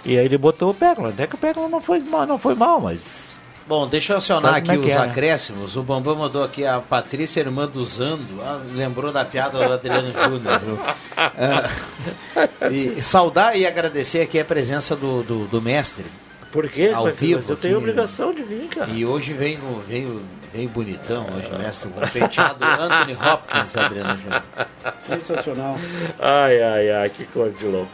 E 0.06 0.18
aí 0.18 0.26
ele 0.26 0.38
botou 0.38 0.70
o 0.70 0.74
Peglo, 0.74 1.08
até 1.10 1.28
que 1.28 1.36
o 1.36 1.38
Peglo 1.38 1.68
não 1.68 1.82
foi 1.82 2.00
mal, 2.00 2.26
não 2.26 2.38
foi 2.38 2.56
mal 2.56 2.80
mas... 2.80 3.28
Bom, 3.68 3.86
deixa 3.86 4.14
eu 4.14 4.18
acionar 4.18 4.54
Sabe 4.54 4.58
aqui 4.60 4.68
como 4.70 4.80
é 4.80 4.82
que 4.84 4.88
os 4.92 4.96
é, 4.96 5.06
né? 5.06 5.12
acréscimos. 5.12 5.76
O 5.76 5.84
Bambam 5.84 6.16
mandou 6.16 6.42
aqui 6.42 6.66
a 6.66 6.80
Patrícia, 6.80 7.42
irmã 7.42 7.68
do 7.68 7.86
Zando. 7.86 8.42
Ah, 8.42 8.62
lembrou 8.74 9.12
da 9.12 9.26
piada 9.26 9.58
do 9.58 9.74
Adriano 9.74 10.08
Júnior? 10.10 10.62
Ah, 11.18 11.70
e 12.72 13.02
saudar 13.04 13.58
e 13.58 13.66
agradecer 13.66 14.22
aqui 14.22 14.40
a 14.40 14.46
presença 14.46 14.96
do, 14.96 15.22
do, 15.24 15.48
do 15.48 15.62
mestre. 15.62 16.06
Por 16.50 16.70
quê? 16.70 16.94
Ao 16.96 17.04
Mas 17.04 17.18
vivo. 17.18 17.44
eu 17.52 17.58
tenho 17.58 17.76
aqui. 17.76 17.84
obrigação 17.84 18.34
de 18.34 18.42
vir, 18.42 18.70
cara. 18.70 18.90
E 18.90 19.06
hoje 19.06 19.34
vem, 19.34 19.58
no- 19.58 19.82
veio, 19.82 20.22
veio 20.54 20.70
bonitão, 20.70 21.26
hoje, 21.36 21.50
mestre, 21.60 21.90
com 21.90 22.00
o 22.00 22.08
penteado 22.10 22.64
Anthony 22.64 23.18
Hopkins, 23.22 23.76
Adriano 23.76 24.18
Júnior. 24.18 24.44
Sensacional. 25.06 25.78
Ai, 26.20 26.62
ai, 26.64 26.90
ai, 26.92 27.10
que 27.10 27.26
coisa 27.26 27.54
de 27.58 27.66
louco. 27.66 27.92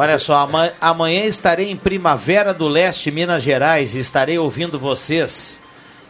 Olha 0.00 0.18
só, 0.18 0.38
ama- 0.40 0.72
amanhã 0.80 1.24
estarei 1.24 1.70
em 1.70 1.76
Primavera 1.76 2.54
do 2.54 2.66
Leste, 2.66 3.10
Minas 3.10 3.42
Gerais, 3.42 3.94
e 3.94 3.98
estarei 3.98 4.38
ouvindo 4.38 4.78
vocês. 4.78 5.60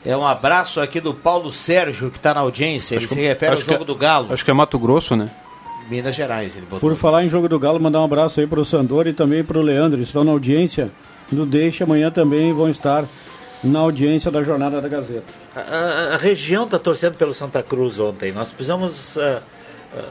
É 0.07 0.17
um 0.17 0.25
abraço 0.25 0.81
aqui 0.81 1.01
do 1.01 1.13
Paulo 1.13 1.53
Sérgio, 1.53 2.09
que 2.11 2.17
está 2.17 2.33
na 2.33 2.41
audiência. 2.41 2.95
Ele 2.95 3.05
Acho 3.05 3.15
se 3.15 3.21
que- 3.21 3.27
refere 3.27 3.49
ao 3.51 3.55
acho 3.55 3.65
que 3.65 3.71
jogo 3.73 3.83
é- 3.83 3.87
do 3.87 3.95
Galo. 3.97 4.33
Acho 4.33 4.45
que 4.45 4.51
é 4.51 4.55
Mato 4.55 4.79
Grosso, 4.79 5.17
né? 5.17 5.29
Minas 5.91 6.15
Gerais, 6.15 6.55
ele 6.57 6.67
botou. 6.67 6.89
Por 6.89 6.97
falar 6.97 7.25
em 7.25 7.29
jogo 7.29 7.49
do 7.49 7.59
Galo, 7.59 7.81
mandar 7.81 8.01
um 8.01 8.05
abraço 8.05 8.39
aí 8.39 8.47
pro 8.47 8.65
Sandor 8.65 9.09
e 9.09 9.13
também 9.13 9.43
pro 9.43 9.61
Leandro. 9.61 10.01
Estão 10.01 10.23
na 10.23 10.31
audiência 10.31 10.89
do 11.33 11.45
Deixa. 11.45 11.83
Amanhã 11.83 12.13
também 12.13 12.53
vão 12.53 12.69
estar 12.71 13.05
na 13.65 13.81
audiência 13.81 14.31
da 14.31 14.41
Jornada 14.43 14.81
da 14.81 14.89
Gazeta. 14.89 15.25
A, 15.57 15.61
a- 15.61 16.15
a 16.15 16.17
região 16.17 16.63
está 16.65 16.79
torcendo 16.79 17.15
pelo 17.17 17.35
Santa 17.35 17.61
Cruz 17.61 17.99
ontem. 17.99 18.31
Nós 18.31 18.53
precisamos 18.53 19.19
ah, 19.19 19.43
ah, 19.99 20.03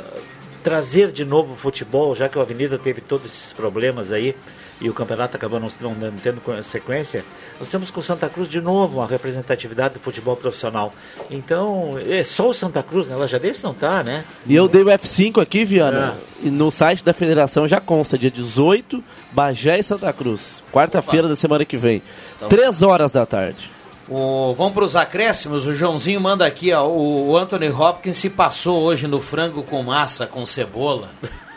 trazer 0.63 1.11
de 1.11 1.25
novo 1.25 1.53
o 1.53 1.55
futebol, 1.55 2.13
já 2.15 2.27
que 2.29 2.37
a 2.37 2.41
Avenida 2.41 2.77
teve 2.77 3.01
todos 3.01 3.25
esses 3.25 3.53
problemas 3.53 4.11
aí 4.11 4.35
e 4.81 4.89
o 4.89 4.93
campeonato 4.93 5.35
acabou 5.35 5.59
não, 5.59 5.67
não- 5.81 6.11
tendo 6.23 6.41
sequência. 6.63 7.25
Nós 7.59 7.69
temos 7.69 7.91
com 7.91 7.99
o 7.99 8.03
Santa 8.03 8.29
Cruz 8.29 8.47
de 8.47 8.61
novo 8.61 8.99
uma 8.99 9.07
representatividade 9.07 9.95
do 9.95 9.99
futebol 9.99 10.37
profissional. 10.37 10.93
Então, 11.29 11.95
é 12.07 12.23
só 12.23 12.49
o 12.49 12.53
Santa 12.53 12.81
Cruz, 12.81 13.05
né? 13.07 13.15
Lajadense 13.15 13.61
não 13.63 13.73
tá, 13.73 14.01
né? 14.03 14.23
E 14.45 14.55
eu 14.55 14.69
dei 14.69 14.81
o 14.81 14.85
F5 14.85 15.41
aqui, 15.41 15.65
Viana. 15.65 16.15
E 16.41 16.49
no 16.49 16.71
site 16.71 17.03
da 17.03 17.13
federação 17.13 17.67
já 17.67 17.81
consta, 17.81 18.17
dia 18.17 18.31
18, 18.31 19.03
Bagé 19.33 19.79
e 19.79 19.83
Santa 19.83 20.13
Cruz. 20.13 20.63
Quarta-feira 20.71 21.27
da 21.27 21.35
semana 21.35 21.65
que 21.65 21.75
vem. 21.75 22.01
Três 22.47 22.81
horas 22.81 23.11
da 23.11 23.25
tarde. 23.25 23.69
O, 24.09 24.53
vamos 24.57 24.73
para 24.73 24.83
os 24.83 24.95
acréscimos. 24.95 25.67
O 25.67 25.75
Joãozinho 25.75 26.19
manda 26.19 26.45
aqui, 26.45 26.73
ó. 26.73 26.85
O, 26.87 27.29
o 27.29 27.37
Anthony 27.37 27.69
Hopkins 27.69 28.17
se 28.17 28.29
passou 28.29 28.81
hoje 28.81 29.07
no 29.07 29.19
frango 29.21 29.61
com 29.63 29.83
massa, 29.83 30.25
com 30.25 30.45
cebola. 30.45 31.09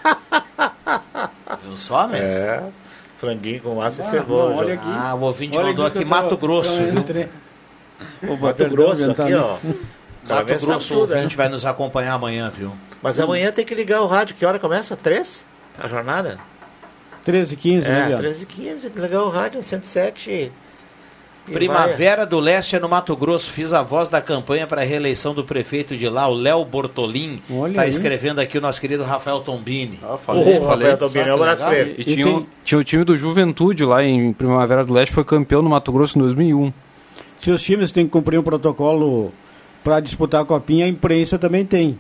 Viu 1.64 1.76
só, 1.76 2.06
mestre? 2.06 2.42
É, 2.42 2.62
franguinho 3.18 3.60
com 3.62 3.74
massa 3.76 4.02
Ah, 4.02 4.06
e 4.06 4.10
cebola. 4.10 4.50
não, 4.50 4.56
olha 4.58 4.74
aqui. 4.74 4.86
Ah, 4.86 5.14
o 5.14 5.20
ouvinte 5.22 5.56
Olha 5.56 5.68
mandou 5.68 5.86
aqui 5.86 5.98
aqui 5.98 6.04
Mato 6.08 6.36
Grosso. 6.36 6.72
viu? 6.76 7.28
Opa, 8.34 8.46
Mato 8.46 8.56
perdão, 8.56 8.68
Grosso 8.76 9.10
aqui, 9.10 9.34
ó. 9.34 9.56
Mato 10.28 10.46
Grosso, 10.66 10.94
o 10.94 11.00
tudo, 11.00 11.14
ouvinte 11.14 11.36
né? 11.36 11.42
vai 11.42 11.48
nos 11.48 11.64
acompanhar 11.64 12.14
amanhã, 12.14 12.50
viu? 12.54 12.72
Mas 13.00 13.18
amanhã 13.18 13.50
tem 13.50 13.64
que 13.64 13.74
ligar 13.74 14.02
o 14.02 14.06
rádio. 14.06 14.36
Que 14.36 14.44
hora 14.44 14.58
começa? 14.58 14.96
Três? 14.96 15.44
A 15.78 15.88
jornada? 15.88 16.38
13 17.24 17.56
15 17.56 17.88
né, 17.88 18.00
É, 18.00 18.06
Viana? 18.08 18.18
13 18.22 18.42
e 18.42 18.46
15, 18.46 18.80
tem 18.82 18.90
que 18.90 19.00
ligar 19.00 19.22
o 19.22 19.28
rádio, 19.28 19.62
107. 19.62 20.52
Primavera 21.50 22.24
do 22.24 22.38
Leste 22.38 22.76
é 22.76 22.80
no 22.80 22.88
Mato 22.88 23.16
Grosso. 23.16 23.50
Fiz 23.50 23.72
a 23.72 23.82
voz 23.82 24.08
da 24.08 24.20
campanha 24.20 24.66
para 24.66 24.82
a 24.82 24.84
reeleição 24.84 25.34
do 25.34 25.42
prefeito 25.44 25.96
de 25.96 26.08
lá, 26.08 26.28
o 26.28 26.34
Léo 26.34 26.64
Bortolim. 26.64 27.40
Olha 27.50 27.70
Está 27.70 27.86
escrevendo 27.86 28.38
aqui 28.40 28.56
o 28.58 28.60
nosso 28.60 28.80
querido 28.80 29.02
Rafael 29.02 29.40
Tombini. 29.40 29.98
Ah, 30.02 30.16
falei, 30.16 30.44
falei. 30.60 30.60
Rafael 30.90 30.96
Tombini, 30.98 31.30
abraço 31.30 31.64
pra 31.64 31.78
ele. 31.78 31.94
E, 31.98 32.00
E 32.02 32.04
tinha, 32.14 32.24
tem- 32.26 32.36
o- 32.36 32.46
tinha 32.64 32.78
o 32.80 32.84
time 32.84 33.04
do 33.04 33.16
Juventude 33.18 33.84
lá 33.84 34.02
em 34.04 34.32
Primavera 34.32 34.84
do 34.84 34.92
Leste, 34.92 35.12
foi 35.12 35.24
campeão 35.24 35.62
no 35.62 35.70
Mato 35.70 35.90
Grosso 35.90 36.16
em 36.18 36.22
2001. 36.22 36.72
Se 37.38 37.50
os 37.50 37.62
times 37.62 37.90
têm 37.90 38.04
que 38.06 38.12
cumprir 38.12 38.38
um 38.38 38.42
protocolo 38.42 39.32
para 39.82 39.98
disputar 39.98 40.42
a 40.42 40.44
copinha, 40.44 40.84
a 40.84 40.88
imprensa 40.88 41.38
também 41.38 41.64
tem. 41.66 41.98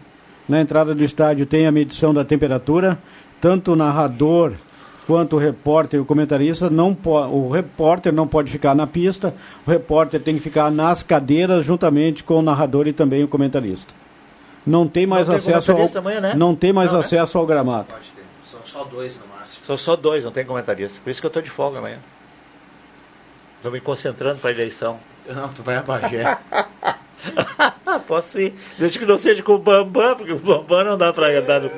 Na 0.48 0.60
entrada 0.60 0.94
do 0.94 1.02
estádio 1.02 1.46
tem 1.46 1.66
a 1.66 1.72
medição 1.72 2.14
da 2.14 2.24
temperatura, 2.24 2.96
tanto 3.40 3.72
o 3.72 3.76
narrador 3.76 4.52
quanto 5.06 5.36
o 5.36 5.38
repórter 5.38 5.98
e 5.98 6.00
o 6.00 6.04
comentarista 6.04 6.70
não 6.70 6.96
o 7.04 7.50
repórter 7.50 8.12
não 8.12 8.26
pode 8.26 8.50
ficar 8.50 8.74
na 8.74 8.86
pista, 8.86 9.34
o 9.66 9.70
repórter 9.70 10.20
tem 10.20 10.34
que 10.34 10.40
ficar 10.40 10.70
nas 10.70 11.02
cadeiras 11.02 11.64
juntamente 11.64 12.22
com 12.22 12.34
o 12.38 12.42
narrador 12.42 12.86
e 12.86 12.92
também 12.92 13.22
o 13.24 13.28
comentarista. 13.28 13.92
Não 14.66 14.86
tem 14.86 15.06
mais 15.06 15.26
tem 15.26 15.36
acesso 15.36 15.72
ao 15.72 15.76
comentarista 15.76 15.98
amanhã, 15.98 16.20
né? 16.20 16.34
não 16.36 16.54
tem 16.54 16.72
mais 16.72 16.92
Não, 16.92 17.00
né? 17.00 17.04
acesso 17.04 17.36
ao 17.36 17.46
gramado. 17.46 17.86
Pode 17.88 18.10
ter. 18.10 18.22
São 18.44 18.60
só 18.64 18.84
dois 18.84 19.18
no 19.18 19.26
máximo. 19.26 19.66
São 19.66 19.76
só 19.76 19.96
dois, 19.96 20.24
não 20.24 20.30
tem 20.30 20.44
comentarista. 20.44 21.00
Por 21.02 21.10
isso 21.10 21.20
que 21.20 21.26
eu 21.26 21.30
tô 21.30 21.40
de 21.40 21.50
folga 21.50 21.78
amanhã. 21.78 21.98
Tô 23.62 23.70
me 23.70 23.80
concentrando 23.80 24.40
pra 24.40 24.50
eleição. 24.50 24.98
Não, 25.28 25.48
tu 25.48 25.62
vai 25.62 25.76
a 25.76 25.82
Bagé. 25.82 26.38
Posso 28.06 28.40
ir. 28.40 28.54
Desde 28.78 28.98
que 28.98 29.06
não 29.06 29.16
seja 29.18 29.42
com 29.42 29.54
o 29.54 29.58
Bambam, 29.58 30.16
porque 30.16 30.32
o 30.32 30.38
Bambam 30.38 30.84
não 30.84 30.98
dá 30.98 31.12
pra 31.12 31.28
andar 31.28 31.60
no... 31.60 31.70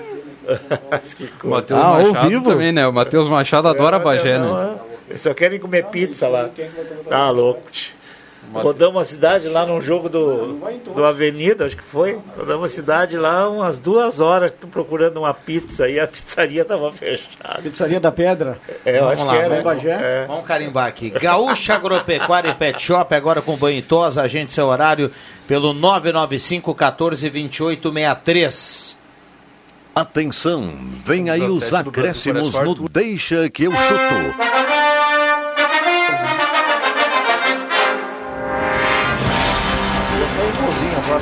Que 1.17 1.25
O 1.25 1.29
coisa. 1.39 1.57
Matheus 1.57 1.81
Ah, 1.81 1.87
ao 1.87 2.03
Machado 2.09 2.29
vivo? 2.29 2.51
também, 2.51 2.73
né? 2.73 2.87
O 2.87 2.93
Matheus 2.93 3.29
Machado 3.29 3.69
adora 3.69 3.99
Bagé, 3.99 4.39
Não, 4.39 4.55
né? 4.57 4.75
é. 4.91 4.95
Eles 5.11 5.21
só 5.21 5.35
querem 5.35 5.59
comer 5.59 5.85
pizza 5.87 6.29
lá. 6.29 6.49
Tá 7.09 7.31
louco. 7.31 7.63
Rodamos 8.53 8.95
uma 8.97 9.05
cidade 9.05 9.49
lá 9.49 9.67
num 9.67 9.81
jogo 9.81 10.09
do, 10.09 10.53
do 10.95 11.05
Avenida, 11.05 11.65
acho 11.65 11.77
que 11.77 11.83
foi. 11.83 12.19
Rodamos 12.37 12.63
uma 12.63 12.69
cidade 12.69 13.17
lá 13.17 13.49
umas 13.49 13.79
duas 13.81 14.21
horas 14.21 14.55
procurando 14.71 15.17
uma 15.19 15.35
pizza 15.35 15.89
e 15.89 15.99
a 15.99 16.07
pizzaria 16.07 16.65
tava 16.65 16.93
fechada. 16.93 17.61
Pizzaria 17.63 17.99
da 17.99 18.13
Pedra. 18.13 18.59
É, 18.85 18.99
eu 18.99 19.05
Vamos 19.05 19.13
acho 19.15 19.25
lá, 19.25 19.33
que 19.33 19.39
era. 19.39 19.49
vamos 19.49 19.65
Bagé? 19.65 19.91
É. 19.91 20.25
Vamos 20.29 20.47
carimbar 20.47 20.87
aqui. 20.87 21.11
Gaúcha 21.11 21.75
Agropecuária 21.75 22.51
e 22.51 22.55
Pet 22.55 22.81
Shop, 22.81 23.13
agora 23.15 23.43
com 23.43 23.57
banho 23.57 23.79
e 23.79 23.83
tosa. 23.83 24.23
Agende 24.23 24.53
seu 24.53 24.67
horário 24.67 25.11
pelo 25.49 25.73
995 25.73 26.75
14 26.75 27.29
28 27.29 27.93
63. 27.93 29.04
Atenção, 29.95 30.75
vem 31.05 31.31
aí 31.31 31.41
os 31.41 31.61
17 31.61 31.85
do 31.85 31.91
Brasil 31.93 32.33
acréscimos 32.33 32.81
no 32.81 32.89
Deixa 32.89 33.49
que 33.49 33.63
eu 33.63 33.71
chuto. 33.71 34.55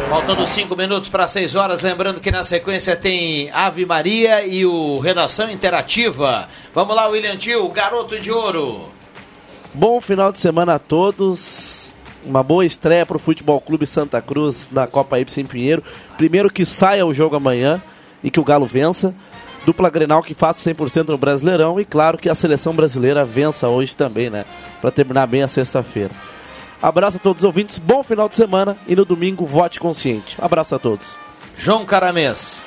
Faltando 0.08 0.46
cinco 0.46 0.74
minutos 0.74 1.10
para 1.10 1.26
6 1.26 1.54
horas. 1.54 1.82
Lembrando 1.82 2.18
que 2.18 2.30
na 2.30 2.44
sequência 2.44 2.96
tem 2.96 3.50
Ave 3.52 3.84
Maria 3.84 4.46
e 4.46 4.64
o 4.64 4.98
Redação 5.00 5.50
Interativa. 5.50 6.48
Vamos 6.72 6.96
lá, 6.96 7.08
William 7.08 7.36
Tio, 7.36 7.68
garoto 7.68 8.18
de 8.18 8.30
ouro. 8.30 8.84
Bom 9.74 10.00
final 10.00 10.32
de 10.32 10.38
semana 10.38 10.76
a 10.76 10.78
todos. 10.78 11.90
Uma 12.24 12.42
boa 12.42 12.64
estreia 12.64 13.04
para 13.04 13.16
o 13.18 13.20
Futebol 13.20 13.60
Clube 13.60 13.84
Santa 13.84 14.22
Cruz 14.22 14.70
na 14.72 14.86
Copa 14.86 15.18
Ibsen 15.20 15.44
Pinheiro. 15.44 15.82
Primeiro 16.16 16.50
que 16.50 16.64
saia 16.64 17.04
o 17.04 17.12
jogo 17.12 17.36
amanhã 17.36 17.82
e 18.22 18.30
que 18.30 18.40
o 18.40 18.44
Galo 18.44 18.66
vença. 18.66 19.14
Dupla 19.64 19.90
Grenal 19.90 20.22
que 20.22 20.34
faça 20.34 20.72
100% 20.72 21.08
no 21.08 21.18
Brasileirão. 21.18 21.78
E 21.78 21.84
claro 21.84 22.18
que 22.18 22.28
a 22.28 22.34
seleção 22.34 22.74
brasileira 22.74 23.24
vença 23.24 23.68
hoje 23.68 23.96
também, 23.96 24.28
né? 24.28 24.44
Para 24.80 24.90
terminar 24.90 25.26
bem 25.26 25.42
a 25.42 25.48
sexta-feira. 25.48 26.10
Abraço 26.82 27.18
a 27.18 27.20
todos 27.20 27.44
os 27.44 27.46
ouvintes, 27.46 27.78
bom 27.78 28.02
final 28.02 28.28
de 28.28 28.34
semana 28.34 28.76
e 28.88 28.96
no 28.96 29.04
domingo 29.04 29.46
vote 29.46 29.78
consciente. 29.78 30.36
Abraço 30.40 30.74
a 30.74 30.80
todos. 30.80 31.16
João 31.56 31.84
Caramês. 31.84 32.64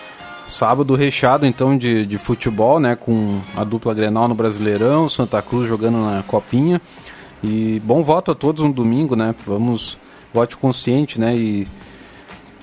Sábado 0.47 0.95
recheado 0.95 1.45
então 1.45 1.77
de, 1.77 2.05
de 2.05 2.17
futebol, 2.17 2.79
né? 2.79 2.95
Com 2.95 3.41
a 3.57 3.63
dupla 3.63 3.93
Grenal 3.93 4.27
no 4.27 4.35
Brasileirão, 4.35 5.09
Santa 5.09 5.41
Cruz 5.41 5.67
jogando 5.67 5.97
na 5.97 6.23
Copinha. 6.23 6.79
E 7.43 7.81
bom 7.83 8.03
voto 8.03 8.31
a 8.31 8.35
todos 8.35 8.63
no 8.63 8.71
domingo, 8.71 9.15
né? 9.15 9.35
Vamos, 9.45 9.97
vote 10.33 10.55
consciente, 10.55 11.19
né? 11.19 11.35
E 11.35 11.67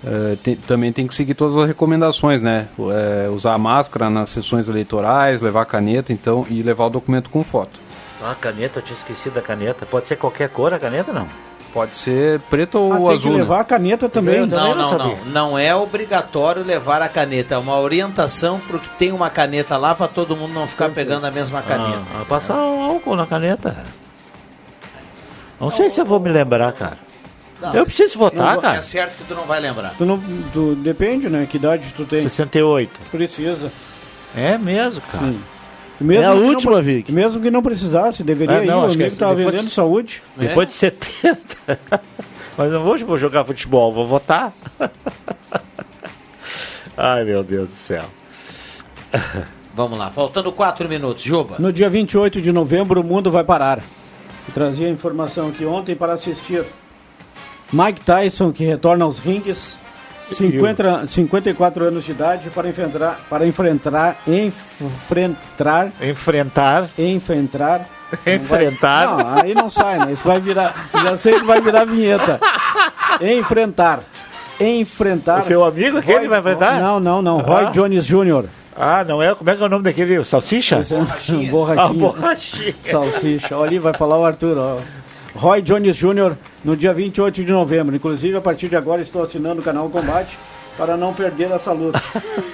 eh, 0.04 0.36
tem- 0.42 0.56
também 0.56 0.92
tem 0.92 1.06
que 1.06 1.14
seguir 1.14 1.34
todas 1.34 1.56
as 1.56 1.66
recomendações, 1.66 2.40
né? 2.40 2.68
Eh, 2.78 3.28
usar 3.30 3.56
máscara 3.58 4.08
nas 4.10 4.30
sessões 4.30 4.68
eleitorais, 4.68 5.40
levar 5.40 5.64
caneta, 5.66 6.12
então, 6.12 6.46
e 6.50 6.62
levar 6.62 6.86
o 6.86 6.90
documento 6.90 7.30
com 7.30 7.42
foto. 7.44 7.78
Ah, 8.22 8.34
caneta, 8.40 8.78
eu 8.78 8.82
tinha 8.82 8.96
esquecido 8.96 9.34
da 9.34 9.42
caneta. 9.42 9.84
Pode 9.84 10.06
ser 10.08 10.16
qualquer 10.16 10.48
cor 10.48 10.72
a 10.72 10.78
caneta, 10.78 11.12
não? 11.12 11.26
Pode 11.74 11.94
ser 11.96 12.38
preto 12.50 12.78
ou 12.78 12.92
Ah, 12.92 12.96
tem 12.96 13.16
azul. 13.16 13.18
que 13.18 13.28
né? 13.30 13.42
levar 13.42 13.60
a 13.60 13.64
caneta 13.64 14.06
também. 14.08 14.40
Eu 14.40 14.46
também 14.48 14.74
Não, 14.74 14.74
não 14.74 14.90
não, 14.90 14.98
não. 15.08 15.16
Não 15.24 15.58
é 15.58 15.74
obrigatório 15.74 16.62
levar 16.62 17.00
a 17.00 17.08
caneta. 17.08 17.54
É 17.54 17.58
uma 17.58 17.78
orientação 17.80 18.60
porque 18.68 18.88
tem 18.98 19.10
uma 19.10 19.30
caneta 19.30 19.76
lá 19.78 19.94
para 19.94 20.06
todo 20.06 20.36
mundo 20.36 20.52
não 20.52 20.68
ficar 20.68 20.90
pegando 20.90 21.26
a 21.26 21.30
mesma 21.30 21.62
caneta. 21.62 21.98
Ah, 22.14 22.18
ah, 22.20 22.24
passar 22.28 22.54
álcool 22.56 23.16
na 23.16 23.26
caneta. 23.26 23.74
Não 25.58 25.70
sei 25.70 25.88
se 25.90 26.00
eu 26.00 26.04
vou 26.04 26.20
me 26.20 26.28
lembrar, 26.28 26.72
cara. 26.72 26.98
Não, 27.68 27.74
Eu 27.74 27.84
preciso 27.86 28.18
votar, 28.18 28.58
É 28.58 28.60
cara. 28.60 28.82
certo 28.82 29.16
que 29.16 29.24
tu 29.24 29.34
não 29.34 29.44
vai 29.44 29.60
lembrar. 29.60 29.94
Tu 29.96 30.04
não, 30.04 30.20
tu, 30.52 30.74
depende, 30.76 31.28
né? 31.28 31.46
Que 31.48 31.56
idade 31.56 31.92
tu 31.96 32.04
tem. 32.04 32.22
68. 32.22 32.90
Precisa. 33.10 33.70
É 34.36 34.56
mesmo, 34.58 35.00
cara. 35.12 35.26
Sim. 35.26 35.40
Mesmo 36.00 36.22
É 36.24 36.26
a 36.26 36.34
não 36.34 36.46
última, 36.46 36.72
pre- 36.72 36.82
Vic. 36.82 37.12
Mesmo 37.12 37.40
que 37.40 37.50
não 37.50 37.62
precisasse, 37.62 38.24
deveria 38.24 38.56
Ah, 38.58 38.64
ir. 38.64 38.66
não, 38.66 38.80
o 38.80 38.86
acho 38.86 38.96
que 38.96 39.02
amigo 39.02 39.14
é 39.16 39.18
tava 39.18 39.34
depois- 39.36 39.54
vendendo 39.54 39.70
saúde. 39.70 40.22
Depois 40.36 40.68
de 40.68 40.74
70. 40.74 41.38
Mas 42.58 42.72
não 42.72 42.84
hoje 42.86 43.04
vou 43.04 43.16
jogar 43.16 43.44
futebol, 43.44 43.92
vou 43.94 44.06
votar. 44.06 44.52
Ai, 46.96 47.24
meu 47.24 47.42
Deus 47.42 47.68
do 47.70 47.76
céu. 47.76 48.04
Vamos 49.74 49.98
lá, 49.98 50.10
faltando 50.10 50.52
quatro 50.52 50.86
minutos. 50.88 51.22
Juba. 51.22 51.56
No 51.58 51.72
dia 51.72 51.88
28 51.88 52.42
de 52.42 52.52
novembro, 52.52 53.00
o 53.00 53.04
mundo 53.04 53.30
vai 53.30 53.42
parar. 53.42 53.78
Eu 53.78 54.52
trazia 54.52 54.86
a 54.86 54.90
informação 54.90 55.48
aqui 55.48 55.64
ontem 55.64 55.94
para 55.96 56.12
assistir 56.12 56.64
Mike 57.72 58.00
Tyson, 58.02 58.52
que 58.52 58.64
retorna 58.64 59.04
aos 59.04 59.18
ringues, 59.18 59.76
50, 60.30 61.06
54 61.08 61.84
anos 61.84 62.04
de 62.04 62.10
idade, 62.12 62.50
para 62.50 62.68
enfrentar, 62.68 63.20
para 63.28 63.46
enfrentar, 63.46 64.16
enfrentar, 64.26 65.90
Enfrentar. 66.00 66.90
enfrentar, 66.98 67.86
Enfrentar. 68.26 69.06
Não, 69.06 69.28
aí 69.42 69.54
não 69.54 69.70
sai, 69.70 69.98
né? 69.98 70.12
Isso 70.12 70.22
vai 70.26 70.38
virar, 70.40 70.88
já 70.92 71.16
sei 71.16 71.38
que 71.38 71.46
vai 71.46 71.60
virar 71.60 71.84
vinheta. 71.86 72.38
Enfrentar, 73.20 74.00
enfrentar. 74.60 75.40
O 75.40 75.44
teu 75.46 75.64
amigo 75.64 75.98
aquele 75.98 76.28
vai 76.28 76.38
enfrentar? 76.40 76.80
Não, 76.80 77.00
não, 77.00 77.22
não. 77.22 77.38
Roy 77.38 77.64
Ah. 77.66 77.70
Jones 77.70 78.04
Jr. 78.06 78.44
Ah, 78.76 79.04
não 79.04 79.22
é? 79.22 79.34
Como 79.34 79.48
é 79.50 79.54
que 79.56 79.62
é 79.62 79.66
o 79.66 79.68
nome 79.68 79.84
daquele? 79.84 80.24
Salsicha? 80.24 80.76
Borrachinha. 80.88 81.48
Ah, 81.48 81.50
Borrachinha. 81.50 81.98
borrachinha. 81.98 82.74
Salsicha. 82.82 83.56
Olha 83.56 83.66
ali, 83.68 83.78
vai 83.78 83.92
falar 83.94 84.18
o 84.18 84.24
Arthur. 84.24 84.56
Ó. 84.58 84.78
Roy 85.34 85.62
Jones 85.62 85.96
Jr. 85.96 86.34
no 86.64 86.76
dia 86.76 86.92
28 86.92 87.44
de 87.44 87.52
novembro. 87.52 87.94
Inclusive, 87.96 88.36
a 88.36 88.40
partir 88.40 88.68
de 88.68 88.76
agora, 88.76 89.00
estou 89.02 89.22
assinando 89.22 89.60
o 89.60 89.64
canal 89.64 89.88
Combate 89.88 90.38
para 90.76 90.96
não 90.96 91.12
perder 91.14 91.50
essa 91.50 91.72
luta. 91.72 92.02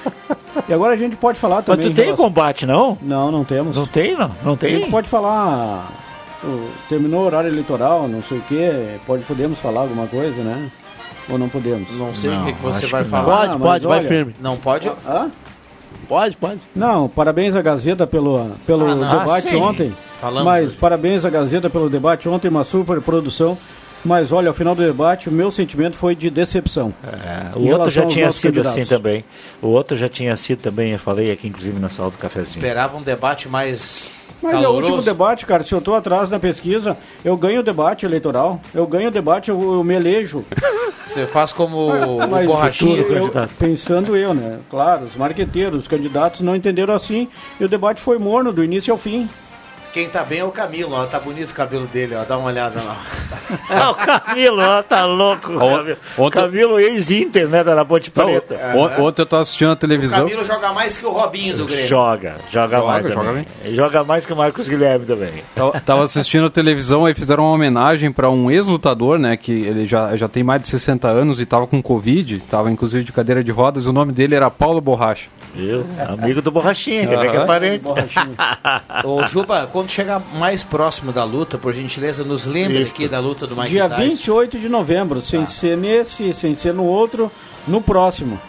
e 0.68 0.72
agora 0.72 0.92
a 0.94 0.96
gente 0.96 1.16
pode 1.16 1.38
falar 1.38 1.56
Mas 1.56 1.64
também. 1.66 1.86
tu 1.86 1.90
em 1.92 1.94
tem 1.94 2.04
relação- 2.06 2.24
combate, 2.26 2.66
não? 2.66 2.96
Não, 3.02 3.30
não 3.32 3.44
temos. 3.44 3.76
Não 3.76 3.86
tem, 3.86 4.16
não? 4.16 4.30
Não 4.44 4.52
A 4.54 4.56
tem? 4.56 4.78
gente 4.78 4.90
pode 4.90 5.08
falar. 5.08 5.88
terminou 6.88 7.22
o 7.22 7.26
horário 7.26 7.48
eleitoral, 7.50 8.06
não 8.08 8.22
sei 8.22 8.38
o 8.38 8.42
quê. 8.42 8.70
Pode, 9.06 9.22
podemos 9.24 9.58
falar 9.60 9.80
alguma 9.82 10.06
coisa, 10.06 10.42
né? 10.42 10.70
Ou 11.28 11.36
não 11.36 11.48
podemos? 11.48 11.92
Não 11.98 12.14
sei 12.16 12.30
o 12.30 12.44
que, 12.46 12.52
que 12.54 12.62
você 12.62 12.86
vai 12.86 13.04
que 13.04 13.10
falar. 13.10 13.24
Pode, 13.24 13.52
mas 13.52 13.60
pode, 13.62 13.86
vai 13.86 13.98
olha- 13.98 14.08
firme. 14.08 14.34
Não 14.40 14.56
pode? 14.56 14.88
Hã? 15.06 15.30
Pode, 16.08 16.36
pode. 16.36 16.60
Não, 16.74 17.08
parabéns 17.08 17.54
à 17.54 17.60
Gazeta 17.62 18.06
pelo, 18.06 18.50
pelo 18.66 18.86
Ah, 19.04 19.18
debate 19.18 19.50
sim. 19.50 19.56
ontem. 19.56 19.94
Falamos. 20.20 20.44
Mas 20.44 20.74
parabéns 20.74 21.24
à 21.24 21.30
Gazeta 21.30 21.68
pelo 21.70 21.88
debate 21.90 22.28
ontem, 22.28 22.48
uma 22.48 22.64
super 22.64 23.00
produção. 23.00 23.56
Mas 24.04 24.30
olha, 24.30 24.48
ao 24.48 24.54
final 24.54 24.74
do 24.76 24.82
debate, 24.82 25.28
o 25.28 25.32
meu 25.32 25.50
sentimento 25.50 25.96
foi 25.96 26.14
de 26.14 26.30
decepção. 26.30 26.94
É, 27.04 27.56
o 27.58 27.66
outro 27.68 27.90
já 27.90 28.06
tinha 28.06 28.30
sido 28.32 28.54
candidatos. 28.54 28.78
assim 28.78 28.88
também. 28.88 29.24
O 29.60 29.66
outro 29.68 29.96
já 29.96 30.08
tinha 30.08 30.36
sido 30.36 30.62
também, 30.62 30.92
eu 30.92 30.98
falei 31.00 31.32
aqui, 31.32 31.48
inclusive, 31.48 31.78
na 31.80 31.88
sala 31.88 32.10
do 32.10 32.16
cafezinho. 32.16 32.58
Esperava 32.64 32.96
um 32.96 33.02
debate 33.02 33.48
mais 33.48 34.08
Mas 34.42 34.54
é 34.54 34.58
o 34.58 34.60
caloroso. 34.62 34.82
último 34.92 35.02
debate, 35.02 35.44
cara. 35.46 35.62
Se 35.64 35.74
eu 35.74 35.80
tô 35.80 35.94
atrás 35.94 36.28
na 36.30 36.38
pesquisa, 36.38 36.96
eu 37.24 37.36
ganho 37.36 37.60
o 37.60 37.62
debate 37.62 38.06
eleitoral. 38.06 38.60
Eu 38.74 38.86
ganho 38.86 39.08
o 39.08 39.10
debate, 39.10 39.48
eu, 39.50 39.60
eu 39.60 39.82
me 39.84 39.94
elejo. 39.94 40.44
Você 41.08 41.26
faz 41.26 41.50
como 41.52 41.88
o 41.90 42.44
Borrachinha. 42.46 42.98
eu- 43.00 43.08
candidato. 43.08 43.54
pensando 43.58 44.14
eu, 44.14 44.34
né? 44.34 44.58
Claro, 44.70 45.04
os 45.06 45.16
marqueteiros, 45.16 45.80
os 45.80 45.88
candidatos 45.88 46.42
não 46.42 46.54
entenderam 46.54 46.94
assim. 46.94 47.28
E 47.58 47.64
o 47.64 47.68
debate 47.68 48.00
foi 48.00 48.18
morno, 48.18 48.52
do 48.52 48.62
início 48.62 48.92
ao 48.92 48.98
fim. 48.98 49.28
Quem 49.92 50.08
tá 50.08 50.22
bem 50.22 50.40
é 50.40 50.44
o 50.44 50.50
Camilo, 50.52 50.92
ó. 50.94 51.06
Tá 51.06 51.18
bonito 51.18 51.50
o 51.50 51.54
cabelo 51.54 51.86
dele, 51.86 52.14
ó. 52.14 52.22
Dá 52.22 52.36
uma 52.36 52.48
olhada 52.48 52.80
lá. 52.82 52.96
Ah, 53.70 53.90
o 53.90 53.94
Camilo, 53.94 54.60
ó, 54.60 54.82
tá 54.82 55.04
louco. 55.06 55.54
Ó, 55.56 55.76
Camilo, 55.78 55.96
ontem- 56.18 56.38
Camilo 56.40 56.78
ex-Inter, 56.80 57.48
né, 57.48 57.64
da 57.64 57.84
Ponte 57.84 58.12
Não, 58.14 58.24
Preta. 58.26 58.54
on- 58.76 59.02
ontem 59.06 59.22
eu 59.22 59.26
tava 59.26 59.42
assistindo 59.42 59.70
a 59.70 59.72
O 59.72 59.76
televisão. 59.76 60.18
Camilo 60.20 60.44
joga 60.44 60.72
mais 60.72 60.98
que 60.98 61.06
o 61.06 61.10
Robinho 61.10 61.56
do 61.56 61.64
Grêmio. 61.66 61.86
Joga, 61.88 62.36
joga, 62.50 62.76
Joga, 62.76 62.86
mais 62.86 63.02
joga 63.12 63.14
também. 63.28 63.46
Ele 63.64 63.74
Joga 63.76 64.04
mais 64.04 64.26
que 64.26 64.32
o 64.32 64.36
Marcos 64.36 64.68
Guilherme 64.68 65.06
também. 65.06 65.42
Tava- 65.54 65.80
Tava 65.80 66.04
assistindo 66.04 66.46
a 66.46 66.50
televisão 66.50 67.04
aí 67.06 67.14
fizeram 67.14 67.44
uma 67.44 67.52
homenagem 67.54 68.12
para 68.12 68.28
um 68.30 68.50
ex-lutador, 68.50 69.18
né? 69.18 69.36
Que 69.36 69.52
ele 69.52 69.86
já, 69.86 70.16
já 70.16 70.28
tem 70.28 70.42
mais 70.42 70.62
de 70.62 70.68
60 70.68 71.08
anos 71.08 71.40
e 71.40 71.46
tava 71.46 71.66
com 71.66 71.82
Covid, 71.82 72.40
tava 72.50 72.70
inclusive 72.70 73.04
de 73.04 73.12
cadeira 73.12 73.42
de 73.42 73.50
rodas. 73.50 73.86
O 73.86 73.92
nome 73.92 74.12
dele 74.12 74.34
era 74.34 74.50
Paulo 74.50 74.80
Borracha. 74.80 75.28
Viu? 75.58 75.84
Amigo 76.08 76.40
do 76.40 76.52
Borrachinha, 76.52 77.04
que 77.08 77.14
é 77.14 77.44
parente. 77.44 77.84
Ô, 79.04 79.26
Juba, 79.26 79.66
quando 79.66 79.90
chegar 79.90 80.22
mais 80.38 80.62
próximo 80.62 81.10
da 81.10 81.24
luta, 81.24 81.58
por 81.58 81.74
gentileza, 81.74 82.22
nos 82.22 82.46
lembre 82.46 82.80
Isso. 82.80 82.94
aqui 82.94 83.08
da 83.08 83.18
luta 83.18 83.44
do 83.44 83.56
Mike 83.56 83.70
Dia 83.70 83.88
Tyson. 83.88 84.02
28 84.02 84.58
de 84.60 84.68
novembro, 84.68 85.20
sem 85.20 85.44
ser 85.46 85.76
nesse, 85.76 86.32
sem 86.32 86.54
ser 86.54 86.72
no 86.72 86.84
outro, 86.84 87.28
no 87.66 87.80
próximo. 87.80 88.40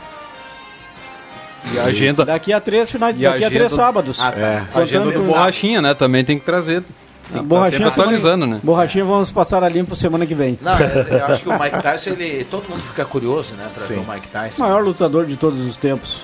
E 1.73 1.79
a 1.79 1.85
agenda, 1.85 2.23
Daqui 2.23 2.53
a 2.53 2.61
três 2.61 2.91
finais, 2.91 3.15
a 3.15 3.17
daqui 3.17 3.25
a 3.25 3.31
agenda- 3.47 3.49
três 3.55 3.73
sábados. 3.73 4.19
Ah, 4.19 4.31
tá. 4.31 4.39
É. 4.39 4.63
a 4.75 4.79
agenda 4.79 5.11
do 5.11 5.23
Borrachinha, 5.23 5.81
né? 5.81 5.95
Também 5.95 6.23
tem 6.23 6.37
que 6.37 6.45
trazer. 6.45 6.81
Tem 6.83 6.83
que 6.83 7.33
sempre 7.33 7.47
Borrachinha, 7.47 7.87
atualizando, 7.87 8.45
né? 8.45 8.59
Borrachinha, 8.63 9.03
vamos 9.03 9.31
passar 9.31 9.63
a 9.63 9.69
limpo 9.69 9.95
semana 9.95 10.27
que 10.27 10.35
vem. 10.35 10.59
Não, 10.61 10.79
eu, 10.79 11.25
acho 11.25 11.41
que 11.41 11.49
o 11.49 11.59
Mike 11.59 11.81
Tyson, 11.81 12.09
ele, 12.11 12.43
todo 12.43 12.69
mundo 12.69 12.81
fica 12.83 13.03
curioso, 13.03 13.53
né, 13.55 13.67
pra 13.73 13.85
ver 13.85 13.97
o 13.97 14.05
Mike 14.07 14.27
Tyson. 14.27 14.63
Maior 14.63 14.83
lutador 14.83 15.25
de 15.25 15.35
todos 15.35 15.65
os 15.65 15.75
tempos. 15.75 16.23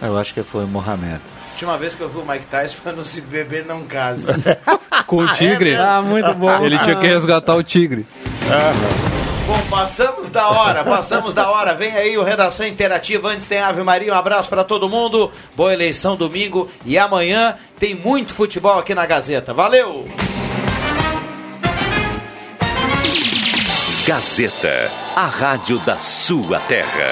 Eu 0.00 0.16
acho 0.16 0.32
que 0.32 0.42
foi 0.42 0.64
o 0.64 0.68
Mohamed. 0.68 1.20
A 1.20 1.52
última 1.52 1.76
vez 1.76 1.94
que 1.94 2.00
eu 2.00 2.08
vi 2.08 2.18
o 2.18 2.24
Mike 2.24 2.46
Tyson 2.46 2.76
foi 2.82 2.92
no 2.92 3.04
Se 3.04 3.20
Beber 3.20 3.66
Não 3.66 3.82
Casa. 3.82 4.36
Com 5.06 5.18
o 5.18 5.34
Tigre. 5.34 5.74
Ah, 5.74 6.00
muito 6.00 6.32
bom. 6.34 6.64
Ele 6.64 6.78
tinha 6.78 6.96
que 6.96 7.06
resgatar 7.06 7.54
o 7.56 7.62
Tigre. 7.62 8.06
Bom, 9.46 9.58
passamos 9.70 10.30
da 10.30 10.48
hora, 10.48 10.84
passamos 10.84 11.32
da 11.34 11.50
hora. 11.50 11.74
Vem 11.74 11.90
aí 11.96 12.16
o 12.18 12.22
Redação 12.22 12.66
Interativa. 12.66 13.30
Antes 13.30 13.48
tem 13.48 13.58
Ave 13.58 13.82
Maria, 13.82 14.12
um 14.12 14.16
abraço 14.16 14.48
pra 14.48 14.62
todo 14.62 14.88
mundo. 14.88 15.32
Boa 15.56 15.72
eleição 15.72 16.16
domingo. 16.16 16.70
E 16.84 16.98
amanhã 16.98 17.56
tem 17.78 17.94
muito 17.94 18.34
futebol 18.34 18.78
aqui 18.78 18.94
na 18.94 19.06
Gazeta. 19.06 19.54
Valeu! 19.54 20.04
Gazeta, 24.06 24.90
a 25.16 25.26
rádio 25.26 25.78
da 25.80 25.96
sua 25.98 26.60
terra. 26.60 27.08